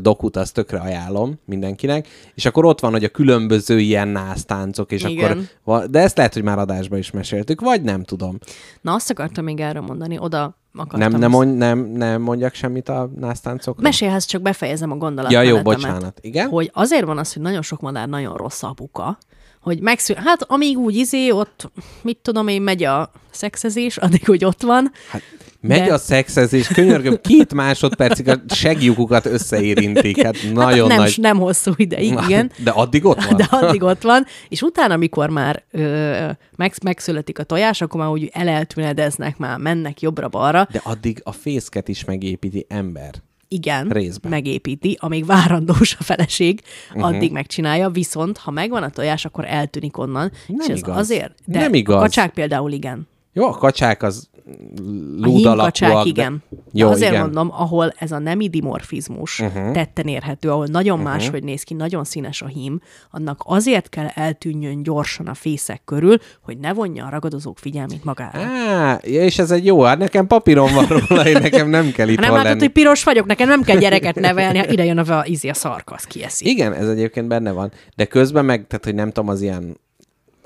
[0.00, 5.02] dokut, azt tökre ajánlom mindenkinek, és akkor ott van, hogy a különböző ilyen násztáncok, és
[5.04, 5.48] Igen.
[5.64, 8.38] akkor, de ezt lehet, hogy már adásban is meséltük, vagy nem tudom.
[8.80, 11.10] Na, azt akartam még erről mondani, oda akartam.
[11.10, 13.82] Nem, nem, mond, nem, nem mondjak semmit a násztáncokról?
[13.82, 15.56] Mesélhez csak befejezem a Ja, gondolatmenetemet.
[15.56, 16.18] jó, bocsánat.
[16.20, 16.48] Igen?
[16.48, 19.18] Hogy azért van az, hogy nagyon sok madár nagyon rossz apuka,
[19.60, 20.16] hogy megszül...
[20.16, 21.70] Hát amíg úgy izé, ott,
[22.02, 24.92] mit tudom én, megy a szexezés, addig, hogy ott van.
[25.10, 25.22] Hát,
[25.66, 30.22] megy De- a szexezés, könyörgöm, két másodpercig a segjukukat összeérintik.
[30.22, 31.14] Hát nagyon nem, nagy...
[31.20, 32.52] nem hosszú ideig, igen.
[32.62, 33.36] De addig ott van.
[33.42, 38.10] De addig ott van, és utána, amikor már ö, meg, megszületik a tojás, akkor már
[38.10, 40.68] úgy eleltünedeznek, már mennek jobbra-balra.
[40.70, 43.14] De addig a fészket is megépíti ember.
[43.48, 44.30] Igen, Részben.
[44.30, 46.60] megépíti, amíg várandós a feleség,
[46.94, 50.32] addig megcsinálja, viszont ha megvan a tojás, akkor eltűnik onnan.
[50.46, 50.96] Nem és ez igaz.
[50.96, 51.96] azért, de Nem igaz.
[51.96, 53.08] a kacsák például igen.
[53.36, 56.06] Jó, a kacsák az A hímkacsák lúdalakúak.
[56.06, 56.42] igen.
[56.50, 56.56] De...
[56.72, 57.22] Jó, azért igen.
[57.22, 59.72] mondom, ahol ez a nemi dimorfizmus uh-huh.
[59.72, 61.12] tetten érhető, ahol nagyon uh-huh.
[61.12, 62.80] máshogy néz ki, nagyon színes a hím,
[63.10, 68.38] annak azért kell eltűnjön gyorsan a fészek körül, hogy ne vonja a ragadozók figyelmét magára.
[68.38, 72.16] Á, és ez egy jó, hát nekem papírom van róla, én nekem nem kell itt
[72.16, 72.60] Ha nem látod, lenni.
[72.60, 75.54] hogy piros vagyok, nekem nem kell gyereket nevelni, hát ide jön a, a, izi a
[75.54, 76.48] szarka, az kieszi.
[76.48, 77.72] Igen, ez egyébként benne van.
[77.96, 79.76] De közben meg, tehát hogy nem tudom, az ilyen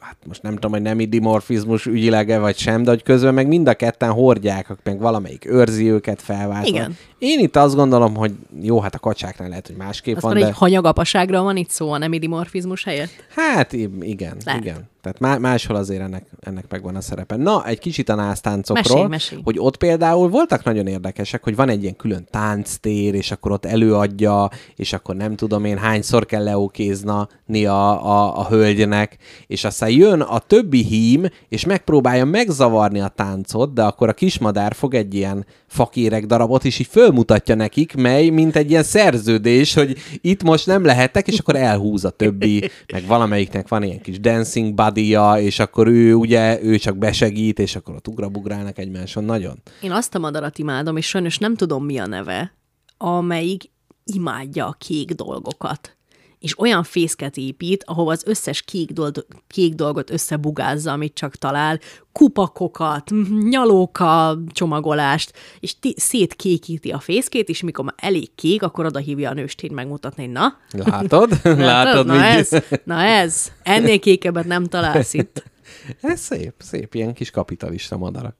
[0.09, 3.69] hát most nem tudom, hogy nemi dimorfizmus ügyileg vagy sem, de hogy közben meg mind
[3.69, 6.69] a ketten hordják, meg valamelyik őrzi őket felváltva.
[6.69, 6.97] Igen.
[7.19, 8.33] Én itt azt gondolom, hogy
[8.63, 10.47] jó, hát a kacsáknál lehet, hogy másképp Azt van, de...
[10.47, 13.11] egy hanyagapaságra van itt szó a nemi dimorfizmus helyett?
[13.35, 14.61] Hát igen, Lehet.
[14.61, 14.89] igen.
[15.01, 17.37] Tehát má- máshol azért ennek, ennek megvan a szerepe.
[17.37, 19.41] Na, egy kicsit a násztáncokról, Mesélj, mesélj.
[19.45, 23.65] hogy ott például voltak nagyon érdekesek, hogy van egy ilyen külön tánctér, és akkor ott
[23.65, 29.17] előadja, és akkor nem tudom én hányszor kell leokézni a, a, a hölgynek,
[29.47, 34.75] és aztán jön a többi hím, és megpróbálja megzavarni a táncot, de akkor a kismadár
[34.75, 39.97] fog egy ilyen fakérek darabot, és így fölmutatja nekik, mely mint egy ilyen szerződés, hogy
[40.21, 44.75] itt most nem lehettek, és akkor elhúz a többi, meg valamelyiknek van ilyen kis dancing
[44.75, 49.25] buddy és akkor ő ugye, ő csak besegít, és akkor ott ugrabugrálnak egymáson.
[49.25, 49.63] Nagyon.
[49.83, 52.55] Én azt a madarat imádom, és sajnos nem tudom, mi a neve,
[52.97, 53.71] amelyik
[54.05, 55.98] imádja a kék dolgokat.
[56.41, 61.79] És olyan fészket épít, ahova az összes kék, dolg, kék dolgot összebugázza, amit csak talál,
[62.13, 63.11] kupakokat,
[63.49, 69.31] nyalóka csomagolást, és ti- szétkékíti a fészkét, és mikor már elég kék, akkor oda hívja
[69.31, 71.41] a nőstét megmutatni, na, Látod?
[71.59, 72.19] Látod, na, mi?
[72.19, 72.49] ez,
[72.85, 75.43] na ez, ennél kékebbet nem találsz itt.
[76.01, 78.37] Ez szép, szép, ilyen kis kapitalista madarak.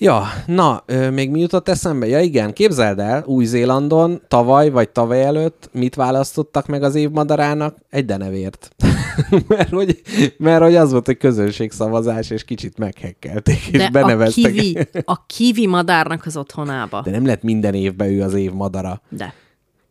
[0.00, 2.06] Ja, na, ö, még mi jutott eszembe?
[2.06, 7.76] Ja igen, képzeld el, Új-Zélandon tavaly vagy tavaly előtt mit választottak meg az év madarának?
[7.90, 8.70] Egy denevért.
[9.48, 10.02] mert, hogy,
[10.36, 14.52] mert hogy az volt, hogy közönségszavazás, és kicsit meghekkelték, és De a beneveztek.
[14.52, 17.00] kivi, a kivi madárnak az otthonába.
[17.04, 19.00] De nem lett minden évben ő az év madara.
[19.08, 19.34] De.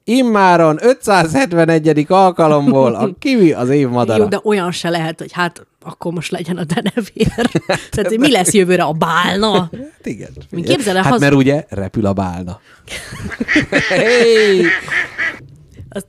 [0.09, 2.05] Immáron 571.
[2.07, 4.23] alkalomból a kivi az év madara.
[4.23, 7.49] Jó, de olyan se lehet, hogy hát akkor most legyen a denevér.
[7.91, 9.59] Tehát hogy mi lesz jövőre a bálna?
[9.59, 10.29] Hát igen.
[10.49, 12.59] Mi képzel el, hát haz- mert ugye repül a bálna.
[13.89, 14.65] hey!
[15.89, 16.05] Azt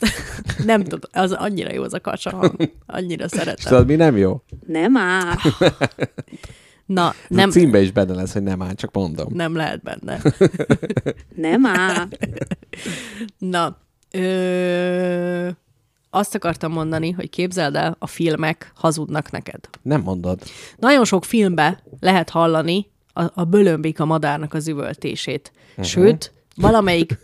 [0.64, 2.72] nem tudom, az annyira jó az a kacsa hang.
[2.86, 3.70] Annyira És szeretem.
[3.70, 4.42] tudod, mi nem jó?
[4.66, 5.34] Nem áll.
[6.86, 7.14] Na, Nem.
[7.28, 9.26] nem, A címbe is benne lesz, hogy nem áll, csak mondom.
[9.34, 10.20] nem lehet benne.
[11.36, 12.08] Nem áll.
[13.38, 13.76] Na,
[14.18, 15.48] ö,
[16.10, 19.68] azt akartam mondani, hogy képzeld el, a filmek hazudnak neked.
[19.82, 20.42] Nem mondod.
[20.76, 25.52] Nagyon sok filmbe lehet hallani a, a bölömbik a madárnak az üvöltését.
[25.82, 27.18] Sőt, valamelyik,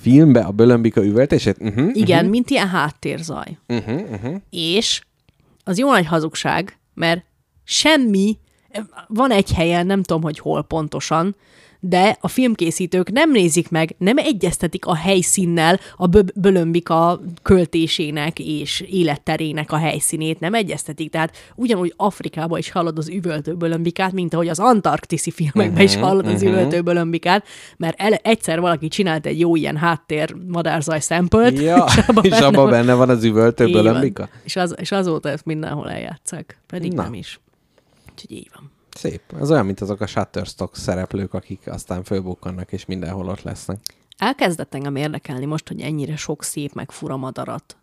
[0.00, 1.56] Filmbe a bölömbika üvöltését?
[1.60, 1.90] Uh-huh.
[1.92, 3.58] igen, mint ilyen háttérzaj.
[3.68, 4.36] Uh-huh, uh-huh.
[4.50, 5.00] És
[5.64, 7.24] az jó nagy hazugság, mert
[7.64, 8.38] semmi,
[9.08, 11.36] van egy helyen, nem tudom, hogy hol pontosan,
[11.80, 18.80] de a filmkészítők nem nézik meg, nem egyeztetik a helyszínnel a bö- bölömbika költésének és
[18.80, 21.10] életterének a helyszínét, nem egyeztetik.
[21.10, 26.26] Tehát ugyanúgy Afrikában is hallod az üvöltő bölömbikát, mint ahogy az antarktiszi filmekben is hallod
[26.26, 27.46] az üvöltő bölömbikát,
[27.76, 31.84] mert ele- egyszer valaki csinált egy jó ilyen háttér madárzaj szempölt, Ja,
[32.22, 34.28] és abban van- benne van az üvöltő bölömbika?
[34.44, 36.58] És, az, és azóta ezt mindenhol eljátszák.
[36.66, 36.92] Pedig.
[36.92, 37.02] Na.
[37.02, 37.40] nem is.
[38.12, 38.65] Úgyhogy így van.
[38.96, 39.20] Szép.
[39.40, 43.78] Az olyan, mint azok a Shutterstock szereplők, akik aztán fölbukkannak, és mindenhol ott lesznek.
[44.18, 47.76] Elkezdett engem érdekelni most, hogy ennyire sok szép meg fura madarat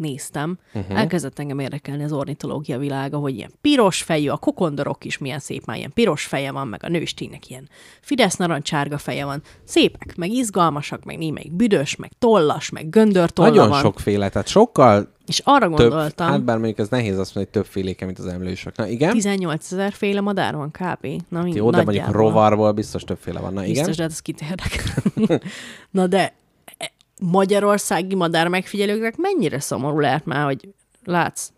[0.00, 0.58] néztem.
[0.74, 0.98] Uh-huh.
[0.98, 5.64] Elkezdett engem érdekelni az ornitológia világa, hogy ilyen piros fejű, a kokondorok is milyen szép
[5.64, 7.68] már ilyen piros feje van, meg a nősténynek ilyen
[8.00, 9.42] fidesz narancsárga feje van.
[9.64, 13.80] Szépek, meg izgalmasak, meg némelyik büdös, meg tollas, meg göndörtolla Nagyon van.
[13.80, 17.62] sokféle, tehát sokkal És arra több, gondoltam, hát bár mondjuk ez nehéz azt mondani, hogy
[17.62, 18.76] többféléke, mint az emlősök.
[18.76, 21.06] Na igen, 18 ezer féle madár van kb.
[21.28, 23.52] Na, mind- jó, de mondjuk rovarból biztos többféle van.
[23.52, 25.38] Na igen, Biztos, de hát ez kit érdekel.
[25.90, 26.34] Na de
[26.78, 30.68] e, magyarországi madár megfigyelőknek mennyire szomorú lehet már, hogy
[31.04, 31.48] látsz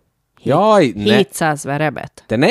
[0.42, 2.24] Jaj, ne, 700 verebet.
[2.26, 2.48] de ne,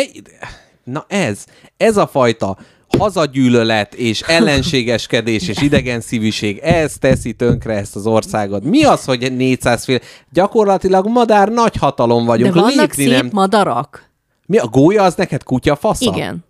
[0.84, 1.45] na ez,
[1.77, 2.57] ez a fajta
[2.97, 8.63] hazagyűlölet és ellenségeskedés és idegen szívűség, ez teszi tönkre ezt az országot.
[8.63, 9.99] Mi az, hogy 400 fél?
[10.31, 12.53] Gyakorlatilag madár nagy hatalom De vagyunk.
[12.53, 13.30] vannak Lépni szép nem...
[13.31, 14.09] madarak?
[14.45, 16.11] Mi a gólya, az neked kutyafasza?
[16.15, 16.43] Igen,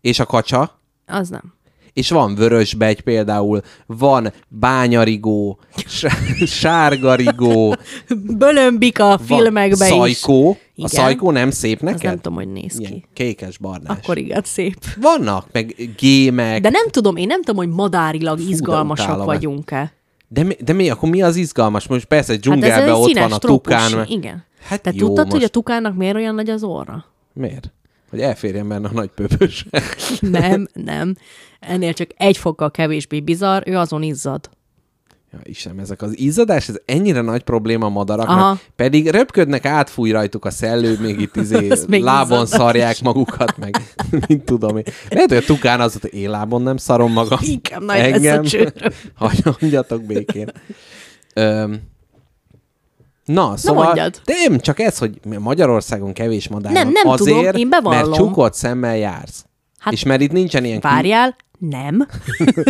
[0.00, 0.80] És a kacsa?
[1.06, 1.52] az nem.
[1.92, 5.58] És van vörösbegy például, van bányarigó,
[6.46, 7.76] sárgarigó,
[8.36, 9.94] Bölömbik a filmekben is.
[9.94, 10.58] szajkó.
[10.76, 10.88] A Igen.
[10.90, 12.14] szajkó nem szép Az nem neked?
[12.20, 13.04] tudom, hogy néz Ilyen ki.
[13.12, 13.96] kékes-barnás.
[13.98, 14.76] Akkor igen, szép.
[15.00, 16.60] Vannak, meg gémek.
[16.62, 19.92] De nem tudom, én nem tudom, hogy madárilag de izgalmasak vagyunk-e.
[20.28, 21.86] De mi, de mi, akkor mi az izgalmas?
[21.86, 23.96] Most persze Hát ez dzsungelben egy ott színes van a trópusi, tukán.
[23.98, 24.44] mert- Igen.
[24.62, 27.04] Hát Te jó, tudtad, hogy a most- tukánnak miért olyan nagy az orra?
[27.32, 27.72] Miért?
[28.10, 29.66] Hogy elférjen benne a nagy pöpös.
[30.20, 31.14] Nem, nem.
[31.60, 34.50] Ennél csak egy fokkal kevésbé bizarr, ő azon izzad.
[35.34, 38.58] Ja, Istenem, ezek az izzadás, ez ennyire nagy probléma a madaraknak, Aha.
[38.76, 42.48] pedig röpködnek, átfúj rajtuk a szellő, még itt izé, még lábon izzadás.
[42.48, 43.76] szarják magukat, meg
[44.28, 44.84] mint tudom én.
[45.10, 47.38] Lehet, hogy a tukán az, hogy én lábon nem szarom magam.
[47.42, 48.92] Inkább nagy lesz a csőröm.
[49.60, 50.50] Hagyjatok békén.
[51.34, 51.80] Öm,
[53.24, 54.20] Na, szóval, mondjad.
[54.24, 58.00] de nem csak ez, hogy Magyarországon kevés madár Nem, nem azért, tudom, én bevallom.
[58.08, 59.44] mert csukott szemmel jársz.
[59.78, 61.36] Hát, és mert itt nincsen ilyen Várjál,
[61.68, 62.06] nem.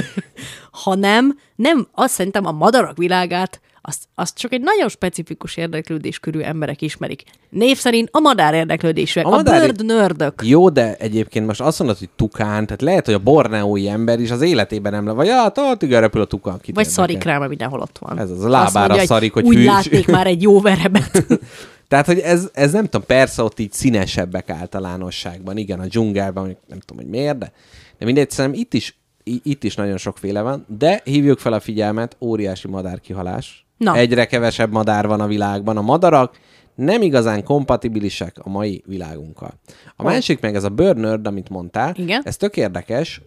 [0.84, 6.40] Hanem nem, azt szerintem a madarak világát, azt, azt csak egy nagyon specifikus érdeklődés körű
[6.40, 7.22] emberek ismerik.
[7.50, 10.42] Név szerint a madár érdeklődésűek, A a, madár- bird nördök.
[10.44, 14.30] Jó, de egyébként most azt mondod, hogy tukán, tehát lehet, hogy a borneói ember is
[14.30, 16.60] az életében nem le, vagy hát, ah, igen, repül a tukán.
[16.60, 18.18] kit Vagy szarik rá, mert mindenhol ott van.
[18.18, 19.66] Ez az, a lábára mondja, szarik, hogy úgy hűs.
[19.66, 21.26] látnék már egy jó verebet.
[21.88, 26.78] Tehát, hogy ez, ez nem tudom, persze ott így színesebbek általánosságban, igen, a dzsungelben, nem
[26.78, 27.52] tudom, hogy miért, de,
[27.98, 32.16] de mindegy, szerintem itt is, itt is nagyon sokféle van, de hívjuk fel a figyelmet,
[32.20, 33.66] óriási madárkihalás.
[33.76, 33.96] Na.
[33.96, 35.76] Egyre kevesebb madár van a világban.
[35.76, 36.38] A madarak
[36.74, 39.60] nem igazán kompatibilisek a mai világunkkal.
[39.96, 40.10] A Hol?
[40.10, 42.22] másik meg ez a bird nerd, amit mondtál, Igen.
[42.24, 43.20] ez tök érdekes,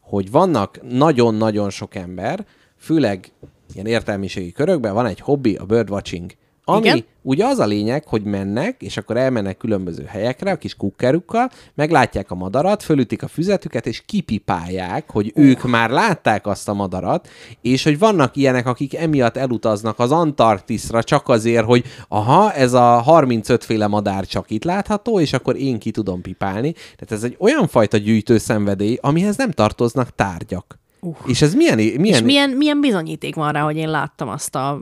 [0.00, 2.46] hogy vannak nagyon-nagyon sok ember,
[2.76, 3.32] főleg
[3.74, 6.32] ilyen értelmiségi körökben van egy hobbi, a birdwatching.
[6.70, 7.04] Ami Igen.
[7.22, 12.30] ugye az a lényeg, hogy mennek, és akkor elmennek különböző helyekre a kis kukkerukkal, meglátják
[12.30, 15.44] a madarat, fölütik a füzetüket, és kipipálják, hogy uh.
[15.44, 17.28] ők már látták azt a madarat,
[17.60, 23.00] és hogy vannak ilyenek, akik emiatt elutaznak az Antarktiszra csak azért, hogy aha, ez a
[23.00, 26.72] 35 féle madár csak itt látható, és akkor én ki tudom pipálni.
[26.72, 30.78] Tehát ez egy olyan fajta gyűjtő szenvedély, amihez nem tartoznak tárgyak.
[31.00, 31.16] Uh.
[31.26, 34.80] És ez milyen, milyen, És milyen, milyen bizonyíték van rá, hogy én láttam azt a...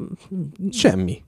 [0.70, 1.24] Semmi.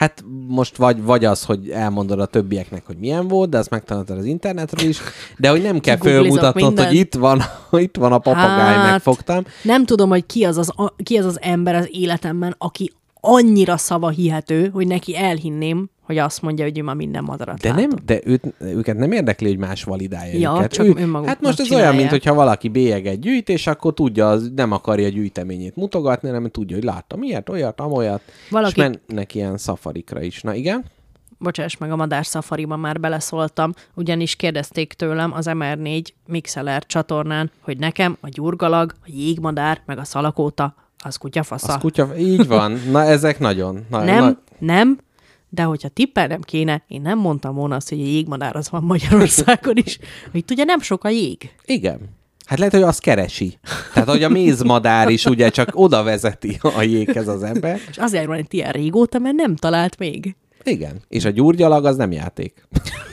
[0.00, 4.18] Hát most vagy, vagy az, hogy elmondod a többieknek, hogy milyen volt, de azt megtanultad
[4.18, 4.98] az internetről is,
[5.36, 7.42] de hogy nem kell fölmutatnod, hogy itt van,
[7.86, 9.44] itt van a papagáj, Hát, megfogtam.
[9.62, 10.72] Nem tudom, hogy ki az az,
[11.02, 16.42] ki az az ember az életemben, aki annyira szava hihető, hogy neki elhinném, hogy azt
[16.42, 17.86] mondja, hogy ő már minden madarat De látott.
[17.88, 20.72] nem, de őt, őket nem érdekli, hogy más validálja Ja, őket.
[20.72, 21.88] csak önmaguknak hát most ez csinálják.
[21.88, 26.28] olyan, mint hogyha valaki bélyeget gyűjt, és akkor tudja, az nem akarja a gyűjteményét mutogatni,
[26.28, 30.42] hanem tudja, hogy láttam ilyet, olyat, amolyat, Valaki- és mennek ilyen szafarikra is.
[30.42, 30.84] Na igen?
[31.38, 37.78] Bocsáss meg, a Madár Safariban már beleszóltam, ugyanis kérdezték tőlem az MR4 Mixeler csatornán, hogy
[37.78, 41.72] nekem a gyurgalag, a jégmadár, meg a szalakóta, az kutyafasza.
[41.72, 42.72] Az kutya, így van.
[42.90, 43.86] Na ezek nagyon.
[43.90, 44.98] Na, nem, Na, nem,
[45.48, 49.76] De hogyha tippelnem kéne, én nem mondtam volna azt, hogy a jégmadár az van Magyarországon
[49.76, 49.98] is.
[50.32, 51.54] Itt ugye nem sok a jég.
[51.64, 52.18] Igen.
[52.46, 53.58] Hát lehet, hogy azt keresi.
[53.92, 57.80] Tehát, hogy a mézmadár is ugye csak oda vezeti a jéghez az ember.
[57.90, 60.36] És azért van itt ilyen régóta, mert nem talált még.
[60.64, 61.02] Igen.
[61.08, 62.66] És a gyurgyalag az nem játék.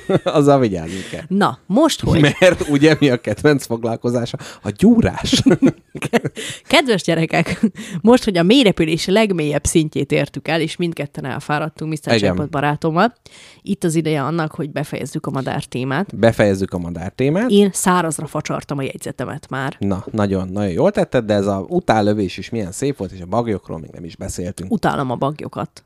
[0.23, 1.23] Azzal vigyázni kell.
[1.27, 2.21] Na, most hogy?
[2.39, 4.37] Mert ugye mi a kedvenc foglalkozása?
[4.63, 5.43] A gyúrás.
[6.67, 7.65] Kedves gyerekek,
[8.01, 12.21] most, hogy a mélyrepülés legmélyebb szintjét értük el, és mindketten elfáradtunk Mr.
[12.21, 13.13] Jackpot barátommal,
[13.61, 16.17] itt az ideje annak, hogy befejezzük a madár témát.
[16.17, 17.49] Befejezzük a madár témát.
[17.49, 19.75] Én szárazra facsartam a jegyzetemet már.
[19.79, 23.25] Na, nagyon, nagyon jól tetted, de ez a utállövés is milyen szép volt, és a
[23.25, 24.71] bagyokról még nem is beszéltünk.
[24.71, 25.83] Utálom a bagyokat.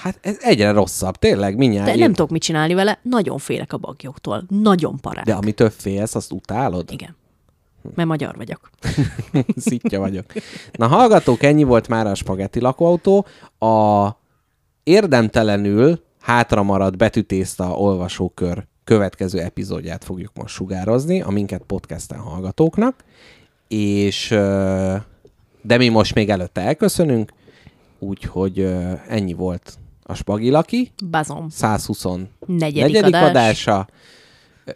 [0.00, 1.86] Hát ez egyre rosszabb, tényleg, mindjárt.
[1.86, 4.44] De én- nem tudok mit csinálni vele, nagyon félek a bagyoktól.
[4.48, 5.24] Nagyon parák.
[5.24, 6.92] De ami több félsz, azt utálod?
[6.92, 7.16] Igen.
[7.94, 8.70] Mert magyar vagyok.
[9.56, 10.24] Szitja vagyok.
[10.72, 13.26] Na, hallgatók, ennyi volt már a spagetti lakóautó.
[13.58, 14.08] A
[14.82, 23.04] érdemtelenül hátra maradt betűtészta olvasókör következő epizódját fogjuk most sugározni a minket podcasten hallgatóknak,
[23.68, 24.28] és
[25.62, 27.32] de mi most még előtte elköszönünk,
[27.98, 28.60] úgyhogy
[29.08, 29.78] ennyi volt
[30.10, 31.48] a Spagilaki, Bazom.
[31.48, 32.28] 124.
[32.46, 33.28] Negyedik adás.
[33.28, 33.88] adása.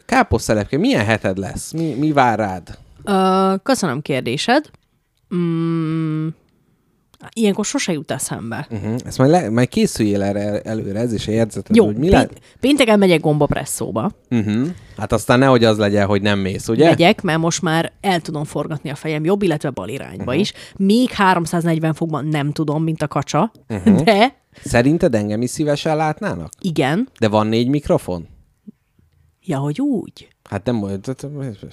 [0.07, 1.73] Káposztelepke, milyen heted lesz?
[1.73, 2.79] Mi, mi vár rád?
[3.05, 4.71] Ö, köszönöm kérdésed.
[5.35, 6.29] Mm,
[7.33, 8.67] ilyenkor sose jut eszembe.
[8.71, 8.95] Uh-huh.
[9.05, 12.29] Ezt majd, le, majd készüljél erre előre, ez is érzeted, Jó, hogy mi lehet.
[12.29, 14.11] pé- pénteken megyek gombapresszóba.
[14.31, 14.69] Uh-huh.
[14.97, 16.89] Hát aztán nehogy az legyen, hogy nem mész, ugye?
[16.89, 20.39] Megyek, mert most már el tudom forgatni a fejem jobb, illetve bal irányba uh-huh.
[20.39, 20.53] is.
[20.77, 24.03] Még 340 fokban nem tudom, mint a kacsa, uh-huh.
[24.03, 26.53] de Szerinted engem is szívesen látnának?
[26.61, 27.09] igen.
[27.19, 28.29] De van négy mikrofon?
[29.41, 30.29] Ja, hogy úgy.
[30.51, 31.17] Hát nem volt.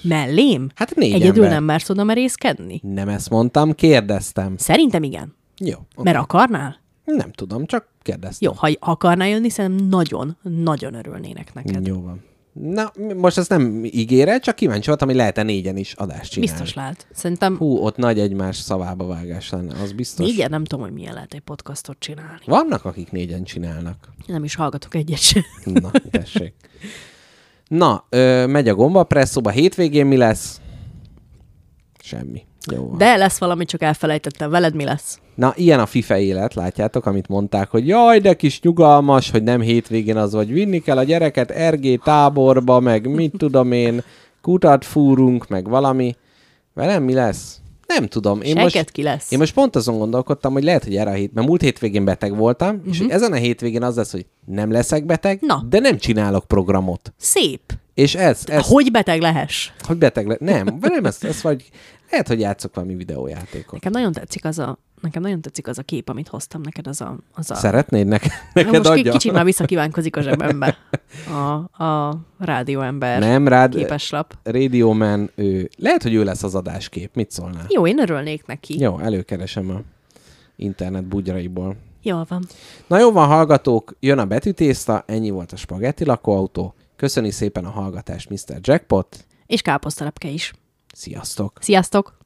[0.02, 0.70] Mellém?
[0.74, 1.50] Hát négy Egyedül ember.
[1.50, 2.80] nem mersz oda merészkedni?
[2.82, 4.56] Nem ezt mondtam, kérdeztem.
[4.56, 5.34] Szerintem igen.
[5.58, 5.76] Jó.
[5.92, 6.12] Okay.
[6.12, 6.80] Mert akarnál?
[7.04, 8.50] Nem tudom, csak kérdeztem.
[8.50, 11.86] Jó, ha akarnál jönni, szerintem nagyon, nagyon örülnének neked.
[11.86, 12.22] Jó van.
[12.52, 16.52] Na, most ezt nem ígére, csak kíváncsi voltam, hogy lehet-e négyen is adást csinálni.
[16.56, 17.06] Biztos lehet.
[17.12, 20.26] Szerintem Hú, ott nagy egymás szavába vágás lenne, az biztos.
[20.26, 22.40] négyen nem tudom, hogy milyen lehet egy podcastot csinálni.
[22.44, 24.08] Vannak, akik négyen csinálnak.
[24.26, 25.42] Nem is hallgatok egyet sem.
[25.64, 26.54] Na, tessék.
[27.68, 30.60] Na, ö, megy a gomba presszóba, hétvégén mi lesz?
[32.02, 32.46] Semmi.
[32.72, 32.98] Jó van.
[32.98, 34.50] De lesz valami, csak elfelejtettem.
[34.50, 35.20] Veled mi lesz?
[35.34, 39.60] Na, ilyen a FIFA élet, látjátok, amit mondták, hogy jaj, de kis nyugalmas, hogy nem
[39.60, 44.02] hétvégén az, vagy vinni kell a gyereket RG táborba, meg mit tudom én,
[44.40, 46.16] kutat fúrunk, meg valami.
[46.74, 47.56] Velem mi lesz?
[47.86, 48.40] Nem tudom.
[48.42, 49.30] Én Seket most, ki lesz?
[49.32, 52.36] én most pont azon gondolkodtam, hogy lehet, hogy erre a hét, mert múlt hétvégén beteg
[52.36, 52.88] voltam, uh-huh.
[52.90, 53.06] és Mhm.
[53.06, 55.64] hogy ezen a hétvégén az lesz, hogy nem leszek beteg, Na.
[55.68, 57.12] de nem csinálok programot.
[57.16, 57.60] Szép.
[57.94, 59.70] És ez, ez Hogy beteg lehess?
[59.86, 60.36] hogy beteg le...
[60.40, 61.68] Nem, nem, ez, ez vagy...
[62.10, 63.72] Lehet, hogy játszok valami videójátékot.
[63.72, 67.00] Nekem nagyon tetszik az a, nekem nagyon tetszik az a kép, amit hoztam neked, az
[67.00, 67.16] a...
[67.32, 67.54] Az a...
[67.54, 69.12] Szeretnéd nek- neked most adja?
[69.12, 70.78] kicsit már visszakívánkozik a zsebembe
[71.76, 73.74] a, a rádióember Nem, rád...
[73.74, 74.38] képeslap.
[74.42, 75.70] Radio Man, ő...
[75.78, 77.14] Lehet, hogy ő lesz az adáskép.
[77.14, 77.66] Mit szólnál?
[77.68, 78.78] Jó, én örülnék neki.
[78.78, 79.80] Jó, előkeresem a
[80.56, 81.76] internet bugyraiból.
[82.02, 82.46] Jól van.
[82.86, 86.74] Na jó van, hallgatók, jön a betűtészta, ennyi volt a spagetti lakóautó.
[86.96, 88.58] Köszöni szépen a hallgatást, Mr.
[88.60, 89.24] Jackpot.
[89.46, 90.52] És káposztalepke is.
[90.94, 91.58] Sziasztok!
[91.60, 92.20] Sziasztok!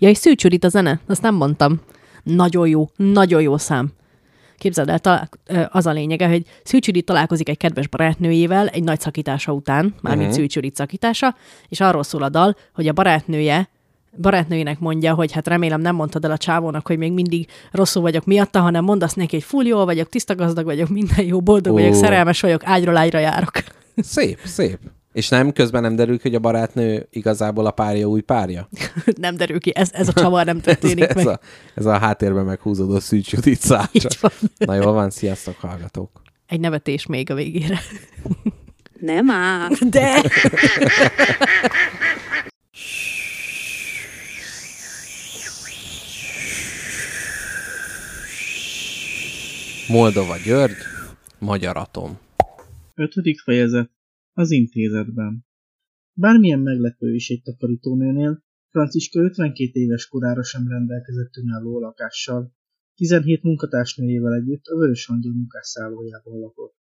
[0.00, 1.80] Ja, és szűcsürit a zene, azt nem mondtam.
[2.22, 3.88] Nagyon jó, nagyon jó szám.
[4.58, 5.28] Képzeld el, talál,
[5.70, 10.18] az a lényege, hogy Szűcsürit találkozik egy kedves barátnőjével egy nagy szakítása után, mármint Mhm.
[10.20, 10.34] uh-huh.
[10.34, 11.34] Szűcsürit szakítása,
[11.68, 13.68] és arról szól a dal, hogy a barátnője
[14.20, 18.24] barátnőjének mondja, hogy hát remélem nem mondtad el a csávónak, hogy még mindig rosszul vagyok
[18.24, 21.76] miatta, hanem mondasz neki, hogy full jól vagyok, tiszta gazdag vagyok, minden jó, boldog Ó.
[21.76, 23.52] vagyok, szerelmes vagyok, ágyról ágyra járok.
[23.96, 24.78] Szép, szép.
[25.12, 28.68] És nem, közben nem derül ki, hogy a barátnő igazából a párja új párja?
[29.20, 31.26] nem derül ki, ez, ez a csavar nem történik ez, meg.
[31.26, 31.40] a,
[31.74, 33.88] ez a háttérben meghúzódó Szűcs Judit van.
[34.58, 36.22] Na jól van, sziasztok hallgatók!
[36.46, 37.80] Egy nevetés még a végére.
[39.00, 39.68] Nem áll.
[39.90, 40.22] De!
[49.88, 50.76] Moldova György,
[51.38, 52.18] Magyar Atom.
[52.94, 53.90] Ötödik fejezet.
[54.32, 55.44] Az intézetben.
[56.12, 62.52] Bármilyen meglepő is egy takarítónőnél, Franciska 52 éves korára sem rendelkezett önálló lakással.
[62.94, 66.78] 17 munkatársnőjével együtt a Vörös Angyal munkásszállójában lakott.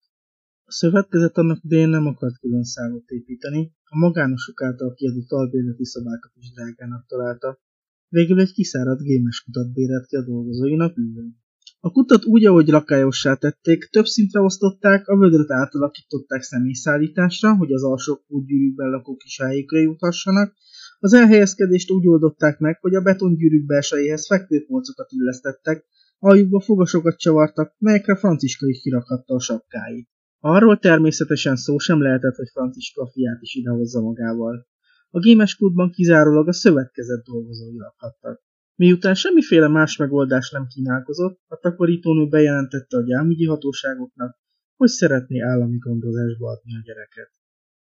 [0.64, 6.32] A szövetkezet annak idején nem akart külön szállót építeni, a magánosok által kiadott albérleti szabálykat
[6.34, 7.60] is drágának találta.
[8.08, 11.36] Végül egy kiszáradt gémes kutat bérelt ki a dolgozóinak ülőn.
[11.80, 17.84] A kutat úgy, ahogy lakályossá tették, több szintre osztották, a vödröt átalakították személyszállításra, hogy az
[17.84, 20.54] alsó kútgyűrűkben lakók is helyükre juthassanak,
[20.98, 25.86] az elhelyezkedést úgy oldották meg, hogy a betongyűrűk belsejéhez fekvőpolcokat illesztettek,
[26.20, 30.08] Aljukba fogasokat csavartak, melyekre Franciska is kirakhatta a sapkáit.
[30.38, 34.66] Arról természetesen szó sem lehetett, hogy Franciska a fiát is idehozza magával.
[35.10, 38.42] A gémes klubban kizárólag a szövetkezett dolgozói lakhattak.
[38.78, 44.38] Miután semmiféle más megoldás nem kínálkozott, a takarítónő bejelentette a gyámügyi hatóságoknak,
[44.76, 47.30] hogy szeretné állami gondozásba adni a gyereket.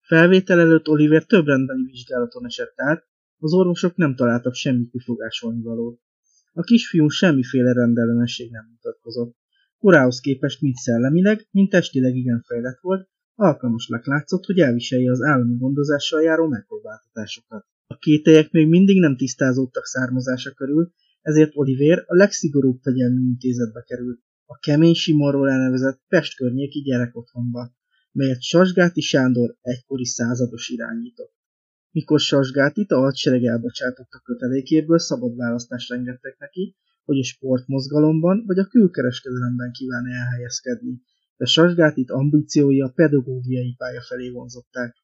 [0.01, 3.07] Felvétel előtt Oliver több rendbeli vizsgálaton esett át,
[3.37, 5.99] az orvosok nem találtak semmi kifogásolni valót.
[6.53, 9.35] A kisfiú semmiféle rendellenesség nem mutatkozott.
[9.77, 15.57] Korához képest mind szellemileg, mind testileg igen fejlett volt, alkalmasnak látszott, hogy elviselje az állami
[15.57, 17.65] gondozással járó megpróbáltatásokat.
[17.87, 20.91] A kételyek még mindig nem tisztázódtak származása körül,
[21.21, 27.75] ezért Oliver a legszigorúbb fegyelmű intézetbe került, a kemény Simonról elnevezett Pest környéki gyerekotthonba,
[28.11, 31.33] melyet Sasgáti Sándor egykori százados irányított.
[31.91, 38.59] Mikor Sasgátit a hadsereg elbocsátott a kötelékéből, szabad választást engedtek neki, hogy a sportmozgalomban vagy
[38.59, 41.01] a külkereskedelemben kíván elhelyezkedni,
[41.37, 44.95] de Sasgátit ambíciói a pedagógiai pálya felé vonzották.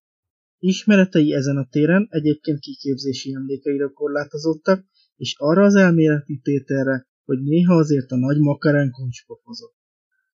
[0.64, 4.86] Ismeretei ezen a téren egyébként kiképzési emlékeire korlátozottak,
[5.16, 9.76] és arra az elméleti tételre, hogy néha azért a nagy makarán kuncspofozott.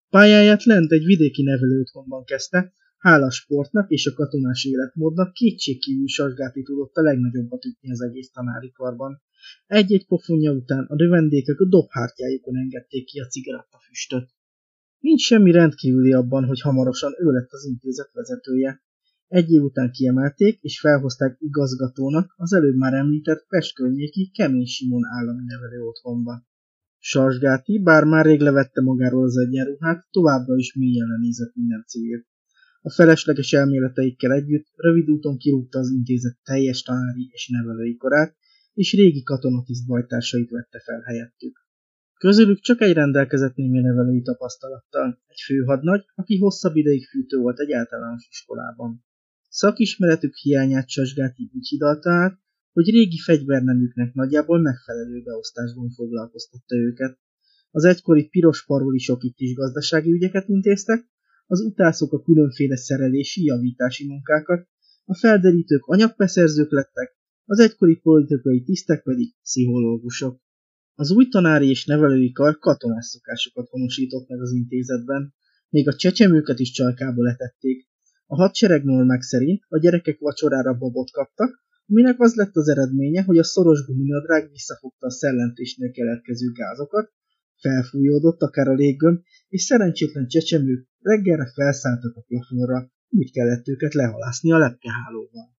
[0.09, 6.95] Pályáját lent egy vidéki nevelőotthonban kezdte, hála sportnak és a katonás életmódnak kétségkívül Sasgáti tudott
[6.95, 9.21] a legnagyobbat ütni az egész tanári karban.
[9.67, 14.29] Egy-egy pofonja után a növendékek a dobhártyájukon engedték ki a cigarettafüstöt.
[14.99, 18.81] Nincs semmi rendkívüli abban, hogy hamarosan ő lett az intézet vezetője.
[19.27, 25.05] Egy év után kiemelték és felhozták igazgatónak az előbb már említett Pest környéki Kemény Simon
[25.05, 26.45] állami nevelő otthonba.
[26.99, 32.25] Sarsgáti, bár már rég levette magáról az egyenruhát, továbbra is mélyen lenézett minden célt.
[32.81, 38.35] A felesleges elméleteikkel együtt rövid úton kirúgta az intézet teljes tanári és nevelői korát,
[38.73, 41.65] és régi katonatiszt bajtársait vette fel helyettük.
[42.19, 47.71] Közülük csak egy rendelkezett némi nevelői tapasztalattal, egy főhadnagy, aki hosszabb ideig fűtő volt egy
[47.71, 49.05] általános iskolában.
[49.57, 52.39] Szakismeretük hiányát Sasgáti úgy hidalta
[52.73, 57.19] hogy régi fegyvernemüknek nagyjából megfelelő beosztásban foglalkoztatta őket.
[57.71, 61.05] Az egykori piros parolisok itt is gazdasági ügyeket intéztek,
[61.47, 64.67] az utászok a különféle szerelési, javítási munkákat,
[65.05, 70.41] a felderítők anyagbeszerzők lettek, az egykori politikai tisztek pedig pszichológusok.
[70.95, 75.33] Az új tanári és nevelői kar katonás szokásokat honosított meg az intézetben,
[75.69, 77.87] még a csecsemőket is csalkába letették.
[78.29, 83.37] A hadsereg normák szerint a gyerekek vacsorára babot kaptak, aminek az lett az eredménye, hogy
[83.37, 87.11] a szoros guminadrág visszafogta a szellentésnél keletkező gázokat,
[87.61, 94.51] felfújódott akár a léggömb, és szerencsétlen csecsemők reggelre felszálltak a plafonra, úgy kellett őket lehalászni
[94.51, 95.55] a lepkehálóval.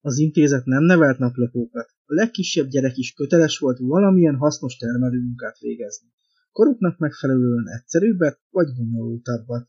[0.00, 6.08] Az intézet nem nevelt naplopókat, a legkisebb gyerek is köteles volt valamilyen hasznos termelőmunkát végezni.
[6.52, 9.68] Koruknak megfelelően egyszerűbbet vagy bonyolultabbat.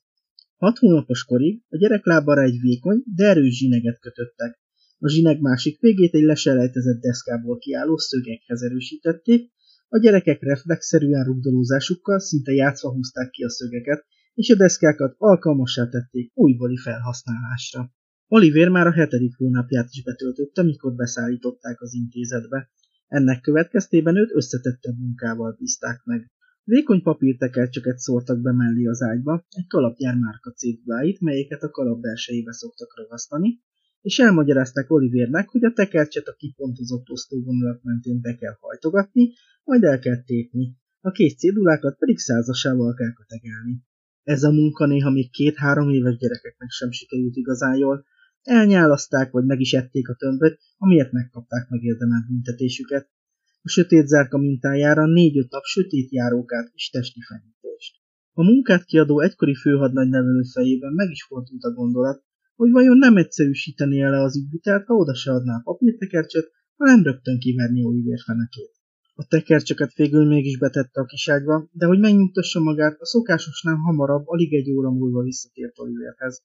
[0.57, 4.59] Hat hónapos korig a gyerek lábára egy vékony, de erős zsineget kötöttek.
[4.97, 9.51] A zsineg másik végét egy leselejtezett deszkából kiálló szögekhez erősítették,
[9.87, 16.31] a gyerekek reflexzerűen rugdolózásukkal szinte játszva húzták ki a szögeket, és a deszkákat alkalmassá tették
[16.33, 17.91] újbóli felhasználásra.
[18.27, 22.69] Oliver már a hetedik hónapját is betöltötte, mikor beszállították az intézetbe.
[23.07, 26.31] Ennek következtében őt összetettebb munkával bízták meg.
[26.65, 32.53] Vékony papírtekercseket szórtak be mellé az ágyba, egy kalapjár márka cédulái, melyeket a kalap belsejébe
[32.53, 33.61] szoktak ragasztani,
[34.01, 39.33] és elmagyarázták Olivernek, hogy a tekercset a kipontozott osztóvonalak mentén be kell hajtogatni,
[39.63, 43.83] majd el kell tépni, a két cédulákat pedig százasával kell kötegelni.
[44.23, 48.05] Ez a munka néha még két-három éves gyerekeknek sem sikerült igazán jól,
[48.41, 53.09] elnyálaszták vagy meg is ették a tömböt, amiért megkapták megérdemelt büntetésüket.
[53.65, 57.95] A sötét zárka mintájára négy-öt nap sötét járókát és testi fenyítést.
[58.33, 62.23] A munkát kiadó egykori főhadnagy nevelő fejében meg is fordult a gondolat,
[62.55, 67.39] hogy vajon nem egyszerűsíteni le az ügyvitelt, ha oda se adná a papírtekercset, hanem rögtön
[67.39, 68.71] kiverni Oliver fenekét.
[69.15, 74.53] A tekercseket végül mégis betette a kiságyba, de hogy megnyugtassa magát, a szokásosnál hamarabb, alig
[74.53, 76.41] egy óra múlva visszatért Oliverhez.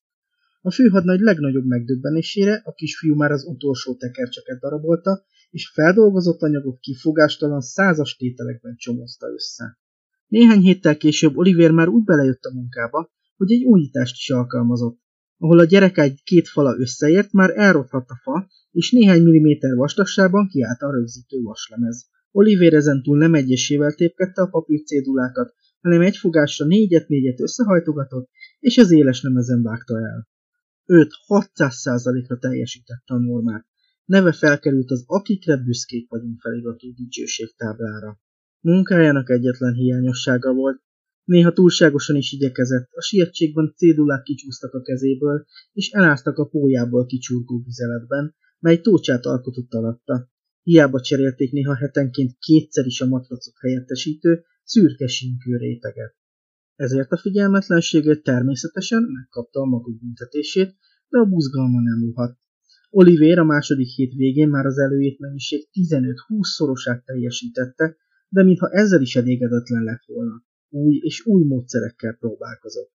[0.61, 7.61] A főhadnagy legnagyobb megdöbbenésére a kisfiú már az utolsó tekercseket darabolta, és feldolgozott anyagot kifogástalan
[7.61, 9.79] százas tételekben csomózta össze.
[10.27, 15.01] Néhány héttel később Oliver már úgy belejött a munkába, hogy egy újítást is alkalmazott.
[15.39, 20.81] Ahol a gyerekágy két fala összeért, már elrothadt a fa, és néhány milliméter vastagságban kiállt
[20.81, 22.07] a rögzítő vaslemez.
[22.31, 28.29] Oliver ezentúl nem egyesével tépkedte a papírcédulákat, hanem egy fogásra négyet-négyet összehajtogatott,
[28.59, 30.29] és az éles lemezen vágta el.
[30.91, 33.67] Őt 600%-ra teljesítette a normát.
[34.05, 38.21] Neve felkerült az Akikre büszkék vagyunk feliratú dicsőségtáblára.
[38.61, 40.83] Munkájának egyetlen hiányossága volt.
[41.25, 47.63] Néha túlságosan is igyekezett, a sietségben cédulák kicsúsztak a kezéből, és eláztak a pójából kicsurgó
[47.65, 50.31] vizeletben, mely tócsát alkotott alatta.
[50.63, 56.18] Hiába cserélték néha hetenként kétszer is a matracot helyettesítő, szürke sínkő réteget.
[56.85, 60.77] Ezért a figyelmetlenségét természetesen megkapta a maga büntetését,
[61.09, 62.39] de a buzgalma nem uhat.
[62.91, 67.97] Oliver a második hét végén már az előét mennyiség 15-20 szorosát teljesítette,
[68.29, 70.45] de mintha ezzel is elégedetlen lett volna.
[70.69, 72.93] Új és új módszerekkel próbálkozott.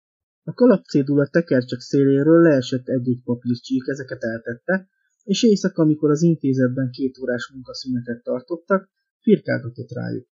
[0.43, 4.87] A kalapcédula tekercsek széléről leesett egy-egy papírcsík, ezeket eltette,
[5.23, 8.89] és éjszaka, amikor az intézetben két órás munkaszünetet tartottak,
[9.19, 10.28] firkálgatott rájuk.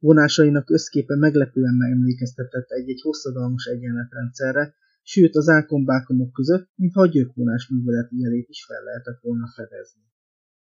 [0.00, 8.18] Vonásainak összképe meglepően emlékeztetett egy-egy hosszadalmas egyenletrendszerre, sőt az ákombákomok között, mintha a gyökvonás műveleti
[8.18, 10.02] jelét is fel lehetett volna fedezni.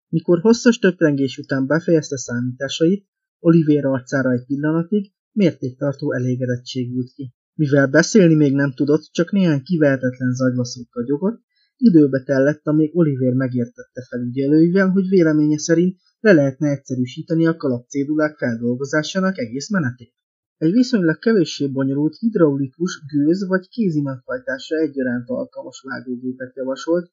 [0.09, 3.07] Mikor hosszas töprengés után befejezte számításait,
[3.39, 7.33] Oliver arcára egy pillanatig mértéktartó elégedettség ült ki.
[7.53, 11.41] Mivel beszélni még nem tudott, csak néhány kivehetetlen zagyvaszót kagyogott,
[11.77, 19.37] időbe tellett, amíg Oliver megértette felügyelőivel, hogy véleménye szerint le lehetne egyszerűsíteni a kalapcédulák feldolgozásának
[19.37, 20.13] egész menetét.
[20.57, 27.11] Egy viszonylag kevéssé bonyolult hidraulikus, gőz vagy kézi meghajtásra egyaránt alkalmas vágógépet javasolt,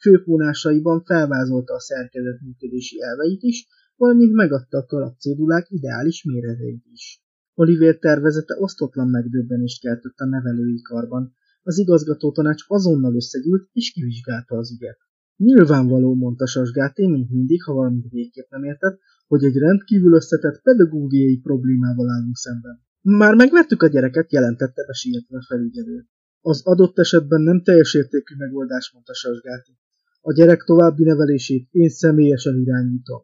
[0.00, 3.66] főpónásaiban felvázolta a szerkezet működési elveit is,
[3.96, 7.22] valamint megadta a kalapcédulák ideális méreteit is.
[7.54, 11.34] Oliver tervezete osztotlan megdöbbenést keltett a nevelői karban.
[11.62, 14.98] Az igazgató tanács azonnal összegyűlt és kivizsgálta az ügyet.
[15.36, 21.38] Nyilvánvaló, mondta Sasgáté, mint mindig, ha valamit végképp nem értett, hogy egy rendkívül összetett pedagógiai
[21.38, 22.82] problémával állunk szemben.
[23.00, 26.06] Már megvettük a gyereket, jelentette sietve a felügyelő.
[26.40, 29.78] Az adott esetben nem teljes értékű megoldás, mondta Sasgáti.
[30.20, 33.22] A gyerek további nevelését én személyesen irányítom.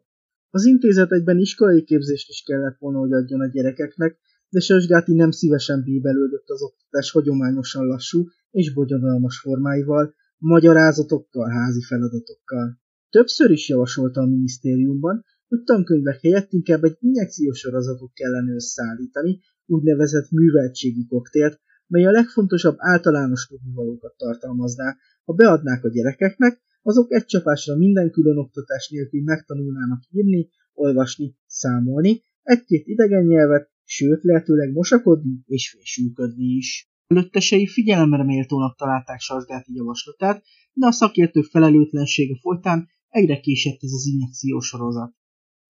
[0.49, 4.17] Az intézet egyben iskolai képzést is kellett volna, hogy adjon a gyerekeknek,
[4.49, 12.79] de Sasgáti nem szívesen bíbelődött az oktatás hagyományosan lassú és bogyodalmas formáival, magyarázatokkal, házi feladatokkal.
[13.09, 20.31] Többször is javasolta a minisztériumban, hogy tankönyvek helyett inkább egy injekciós sorozatot kellene összeállítani, úgynevezett
[20.31, 27.75] műveltségi koktélt, mely a legfontosabb általános tudnivalókat tartalmazná, ha beadnák a gyerekeknek, azok egy csapásra
[27.75, 35.69] minden külön oktatás nélkül megtanulnának írni, olvasni, számolni, egy-két idegen nyelvet, sőt lehetőleg mosakodni és
[35.69, 36.90] fésülködni is.
[37.11, 40.43] Előttesei figyelemre méltónak találták Sarsgáti javaslatát,
[40.73, 45.13] de a szakértők felelőtlensége folytán egyre késett ez az injekciós sorozat.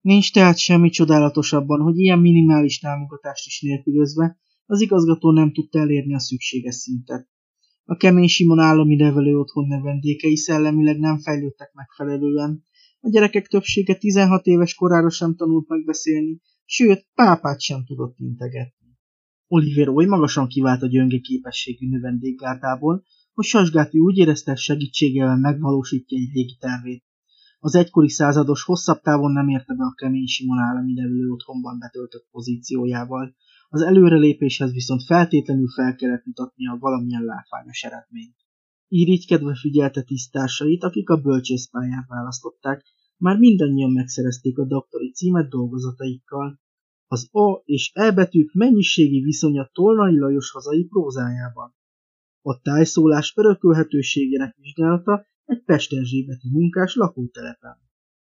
[0.00, 6.14] Nincs tehát semmi csodálatosabban, hogy ilyen minimális támogatást is nélkülözve az igazgató nem tudta elérni
[6.14, 7.28] a szükséges szintet.
[7.84, 12.64] A kemény Simon állami nevelő otthon nevendékei szellemileg nem fejlődtek megfelelően,
[13.00, 18.81] a gyerekek többsége 16 éves korára sem tanult megbeszélni, sőt, pápát sem tudott integetni.
[19.54, 23.04] Oliver oly magasan kivált a gyönge képességű növendékgárdából,
[23.34, 27.04] hogy Sasgáti úgy érezte, segítségével megvalósítja egy régi tervét.
[27.58, 32.28] Az egykori százados hosszabb távon nem érte be a kemény Simon állami nevelő otthonban betöltött
[32.30, 33.34] pozíciójával,
[33.68, 38.36] az előrelépéshez viszont feltétlenül fel kellett mutatnia valamilyen látványos eredményt.
[38.88, 42.84] Irigykedve figyelte tisztársait, akik a bölcsészpályát választották,
[43.16, 46.60] már mindannyian megszerezték a doktori címet dolgozataikkal.
[47.12, 51.74] Az A és E betűk mennyiségi viszonya Tolnai Lajos hazai prózájában.
[52.42, 57.76] A tájszólás örökölhetőségének vizsgálata egy pesterzsébeti munkás lakótelepen.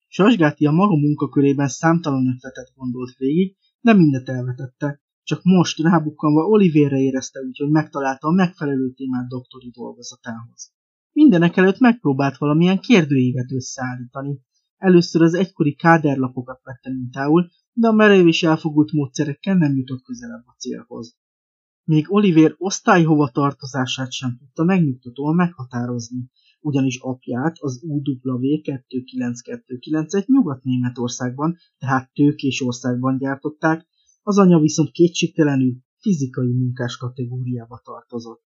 [0.07, 5.01] Sasgáti a maga munkakörében számtalan ötletet gondolt végig, de mindet elvetette.
[5.23, 10.73] Csak most rábukkanva Oliverre érezte úgy, hogy megtalálta a megfelelő témát doktori dolgozatához.
[11.11, 14.39] Mindenek előtt megpróbált valamilyen kérdőívet összeállítani.
[14.77, 20.43] Először az egykori káderlapokat vette mintául, de a merev és elfogult módszerekkel nem jutott közelebb
[20.45, 21.19] a célhoz.
[21.83, 26.29] Még Oliver osztályhova tartozását sem tudta megnyugtatóan meghatározni,
[26.59, 33.87] ugyanis apját az UW29291 Nyugat-Németországban, tehát tőkés országban gyártották,
[34.21, 38.43] az anya viszont kétségtelenül fizikai munkás kategóriába tartozott.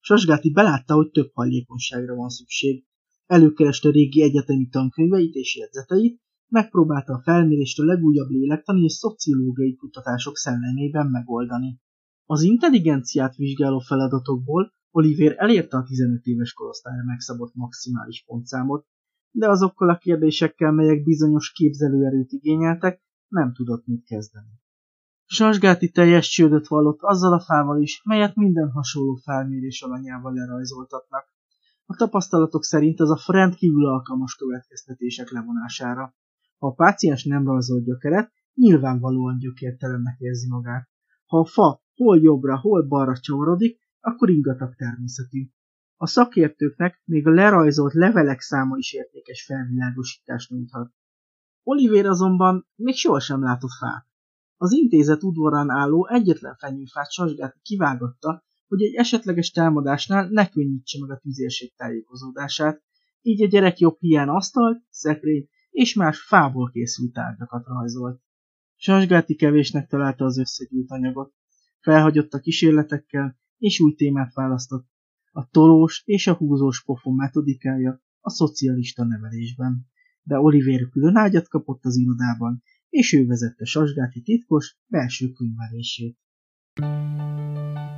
[0.00, 2.84] Sasgáti belátta, hogy több hajlékonyságra van szükség.
[3.26, 6.20] Előkereste régi egyetemi tankönyveit és jegyzeteit,
[6.52, 11.80] megpróbálta a felmérést a legújabb lélektani és szociológiai kutatások szellemében megoldani.
[12.24, 18.86] Az intelligenciát vizsgáló feladatokból Oliver elérte a 15 éves korosztályra megszabott maximális pontszámot,
[19.30, 24.60] de azokkal a kérdésekkel, melyek bizonyos képzelőerőt igényeltek, nem tudott mit kezdeni.
[25.24, 31.24] Sasgáti teljes csődöt vallott azzal a fával is, melyet minden hasonló felmérés alanyával lerajzoltatnak.
[31.86, 36.14] A tapasztalatok szerint ez a rendkívül alkalmas következtetések levonására.
[36.62, 40.88] Ha a páciens nem rajzol gyökeret, nyilvánvalóan gyökértelennek érzi magát.
[41.26, 45.48] Ha a fa hol jobbra, hol balra csavarodik, akkor ingatag természetű.
[45.96, 50.92] A szakértőknek még a lerajzolt levelek száma is értékes felvilágosítást nyújthat.
[51.62, 54.06] Oliver azonban még sohasem látott fát.
[54.56, 61.10] Az intézet udvarán álló egyetlen fenyőfát Sasgáti kivágatta, hogy egy esetleges támadásnál ne könnyítse meg
[61.10, 62.82] a tüzérség tájékozódását,
[63.20, 68.20] így a gyerek jobb hiány asztalt, szekrény és más fából készült tárgyakat rajzolt.
[68.76, 71.34] Sasgáti kevésnek találta az összegyűlt anyagot,
[71.80, 74.90] felhagyott a kísérletekkel, és új témát választott.
[75.32, 79.86] A tolós és a húzós pofon metodikája a szocialista nevelésben.
[80.22, 86.18] De Oliver külön ágyat kapott az irodában, és ő vezette Sasgáti titkos belső könyvelését.
[86.72, 87.91] Te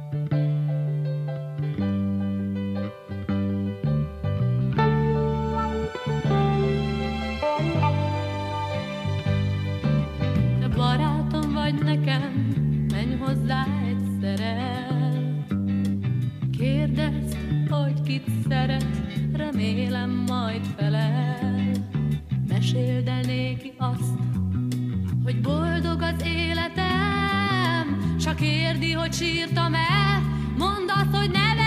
[18.04, 18.86] kit szeret,
[19.32, 21.70] remélem majd felel.
[22.48, 24.18] Meséld el néki azt,
[25.24, 30.22] hogy boldog az életem, s ha kérdi, hogy sírtam-e,
[30.58, 31.63] mondd azt, hogy nevettem.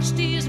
[0.00, 0.44] Még most is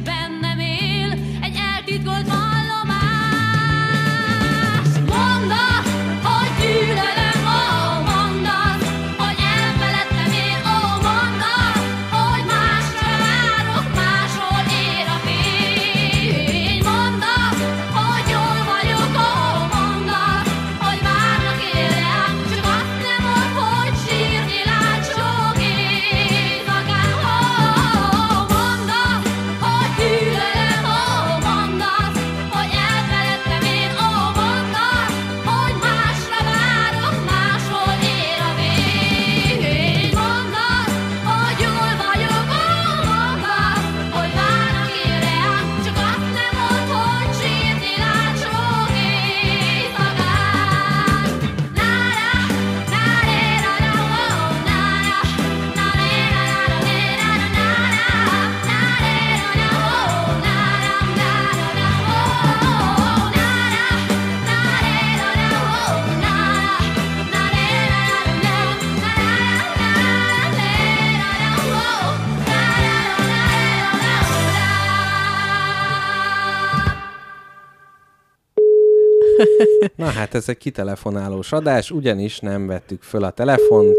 [80.15, 83.97] hát ez egy kitelefonálós adás, ugyanis nem vettük föl a telefont.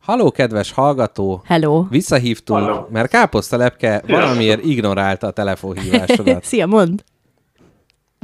[0.00, 1.42] Haló, kedves hallgató!
[1.44, 1.86] Hello.
[1.88, 2.88] Visszahívtunk, Halló.
[2.90, 6.44] mert Káposztalepke valamiért ignorálta a telefonhívásodat.
[6.50, 7.04] Szia, mond!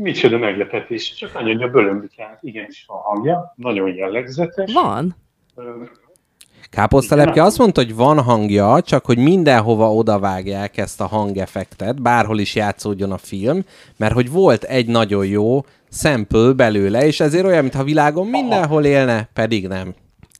[0.02, 4.72] Micsoda meglepetés, csak nagyon a bölömbikát, igenis van hangja, nagyon jellegzetes.
[4.72, 5.16] Van.
[5.54, 5.62] Ö,
[6.70, 12.54] Káposztalepke azt mondta, hogy van hangja, csak hogy mindenhova odavágják ezt a hangeffektet, bárhol is
[12.54, 13.64] játszódjon a film,
[13.96, 18.84] mert hogy volt egy nagyon jó sample belőle, és ezért olyan, mintha a világon mindenhol
[18.84, 19.94] élne, pedig nem.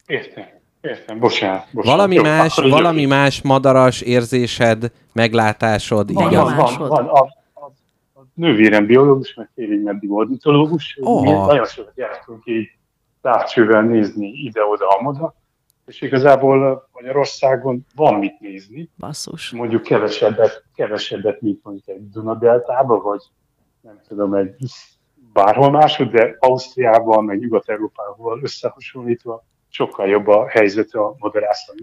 [0.06, 0.44] Értem,
[0.80, 1.66] értem, bocsánat.
[1.72, 1.96] bocsánat.
[1.96, 6.54] Valami Jó, más, valami más madaras érzésed, meglátásod, Van, igaz?
[6.54, 7.06] van, van, van.
[7.06, 7.72] A, a,
[8.14, 10.98] a nővérem biológus, meg félig meddig ornitológus.
[11.02, 12.68] Mi nagyon sokat jártunk így
[13.22, 15.34] távcsővel nézni ide-oda, amoda,
[15.86, 19.50] és igazából Magyarországon van mit nézni, Basszus.
[19.50, 23.20] mondjuk kevesebbet, kevesebbet, mint mondjuk egy Dunadeltába, vagy
[23.80, 24.54] nem tudom, egy
[25.36, 31.74] bárhol máshol, de Ausztriában, meg Nyugat-Európával összehasonlítva sokkal jobb a helyzet a madarászat.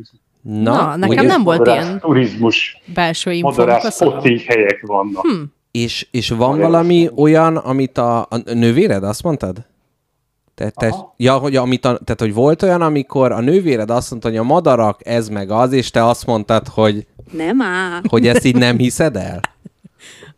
[0.42, 4.00] Na, nekem ugye- nem volt Madarász ilyen turizmus, belső madarász
[4.46, 5.26] helyek vannak.
[5.26, 5.42] Hm.
[5.72, 9.58] És, és van valami olyan, amit a, a nővéred, azt mondtad?
[10.56, 11.14] Te, te, Aha.
[11.18, 14.44] ja, hogy, amit a, tehát, hogy volt olyan, amikor a nővéred azt mondta, hogy a
[14.44, 18.02] madarak ez meg az, és te azt mondtad, hogy, Nem áll.
[18.08, 19.40] hogy ezt így nem hiszed el?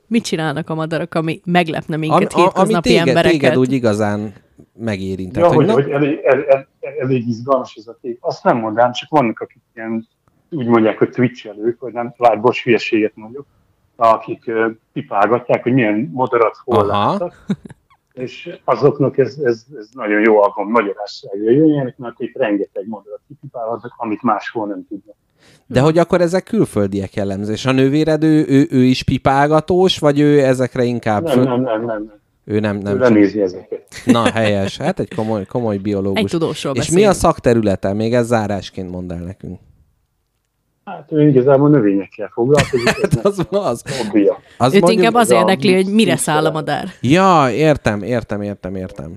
[0.07, 3.39] Mit csinálnak a madarak, ami meglepne minket Ami, a, ami hétköznapi téged, embereket?
[3.39, 4.33] téged úgy igazán
[4.73, 5.43] megérintett.
[5.43, 6.67] Ja, hogy, na, hogy elég, el, el,
[6.99, 8.17] elég izgalmas ez a kép.
[8.19, 10.07] Azt nem mondám, csak vannak, akik ilyen,
[10.49, 13.45] úgy mondják, hogy twitchelők, vagy nem, várj, bocs, hülyeséget mondjuk,
[13.95, 17.09] akik uh, pipálgatják, hogy milyen madarat hol Aha.
[17.09, 17.45] láttak.
[18.15, 23.93] És azoknak ez, ez, ez nagyon jó alkalom magyarázságra jöjjenek, mert itt rengeteg madarat kipipálhatnak,
[23.97, 25.15] amit máshol nem tudnak.
[25.67, 30.19] De hogy akkor ezek külföldiek jellemző, és a nővéred ő, ő, ő is pipálgatós, vagy
[30.19, 31.23] ő ezekre inkább...
[31.23, 31.85] Nem, nem, nem, nem.
[31.85, 32.23] nem.
[32.43, 32.97] Ő nem, Nem nem.
[32.97, 33.87] nem nézi ezeket.
[34.05, 34.77] Na, helyes.
[34.77, 36.19] Hát egy komoly, komoly biológus.
[36.19, 37.11] Egy tudósról És mi beszélünk.
[37.11, 37.93] a szakterülete?
[37.93, 39.59] Még ez zárásként mondd el nekünk.
[40.85, 42.89] Hát ő igazából növényekkel foglalkozik.
[42.89, 43.83] Hát az az.
[44.03, 44.37] hobbija.
[44.57, 46.87] az Őt mondjuk- inkább az érdekli, hogy mire száll a madár.
[47.01, 49.15] Ja, értem, értem, értem, értem.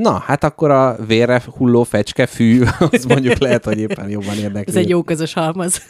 [0.00, 4.64] Na, hát akkor a vérre hulló fecske fű, az mondjuk lehet, hogy éppen jobban érdekli.
[4.66, 5.82] Ez egy jó közös halmaz.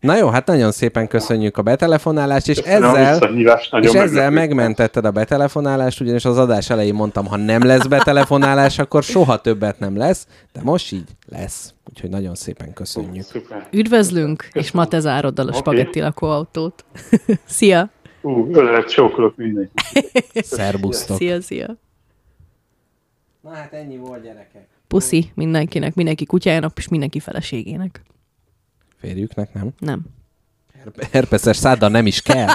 [0.00, 3.34] Na jó, hát nagyon szépen köszönjük a betelefonálást, és Köszönöm ezzel,
[3.80, 9.02] és ezzel megmentetted a betelefonálást, ugyanis az adás elején mondtam, ha nem lesz betelefonálás, akkor
[9.02, 11.74] soha többet nem lesz, de most így lesz.
[11.90, 13.24] Úgyhogy nagyon szépen köszönjük.
[13.24, 13.66] Szuper.
[13.70, 16.84] Üdvözlünk, és ma te zárod el a spagetti lakóautót.
[17.44, 17.90] szia!
[18.22, 19.80] Ú, ölelet csókolok mindenkit.
[20.44, 21.16] Szerbusztok.
[21.16, 21.76] Szia, szia!
[23.46, 24.68] Na hát ennyi volt, gyerekek.
[24.86, 28.02] Puszi mindenkinek, mindenki kutyájának, és mindenki feleségének.
[28.96, 29.72] Férjüknek nem.
[29.78, 30.04] Nem.
[31.12, 32.48] Herpeszes száddal nem is kell.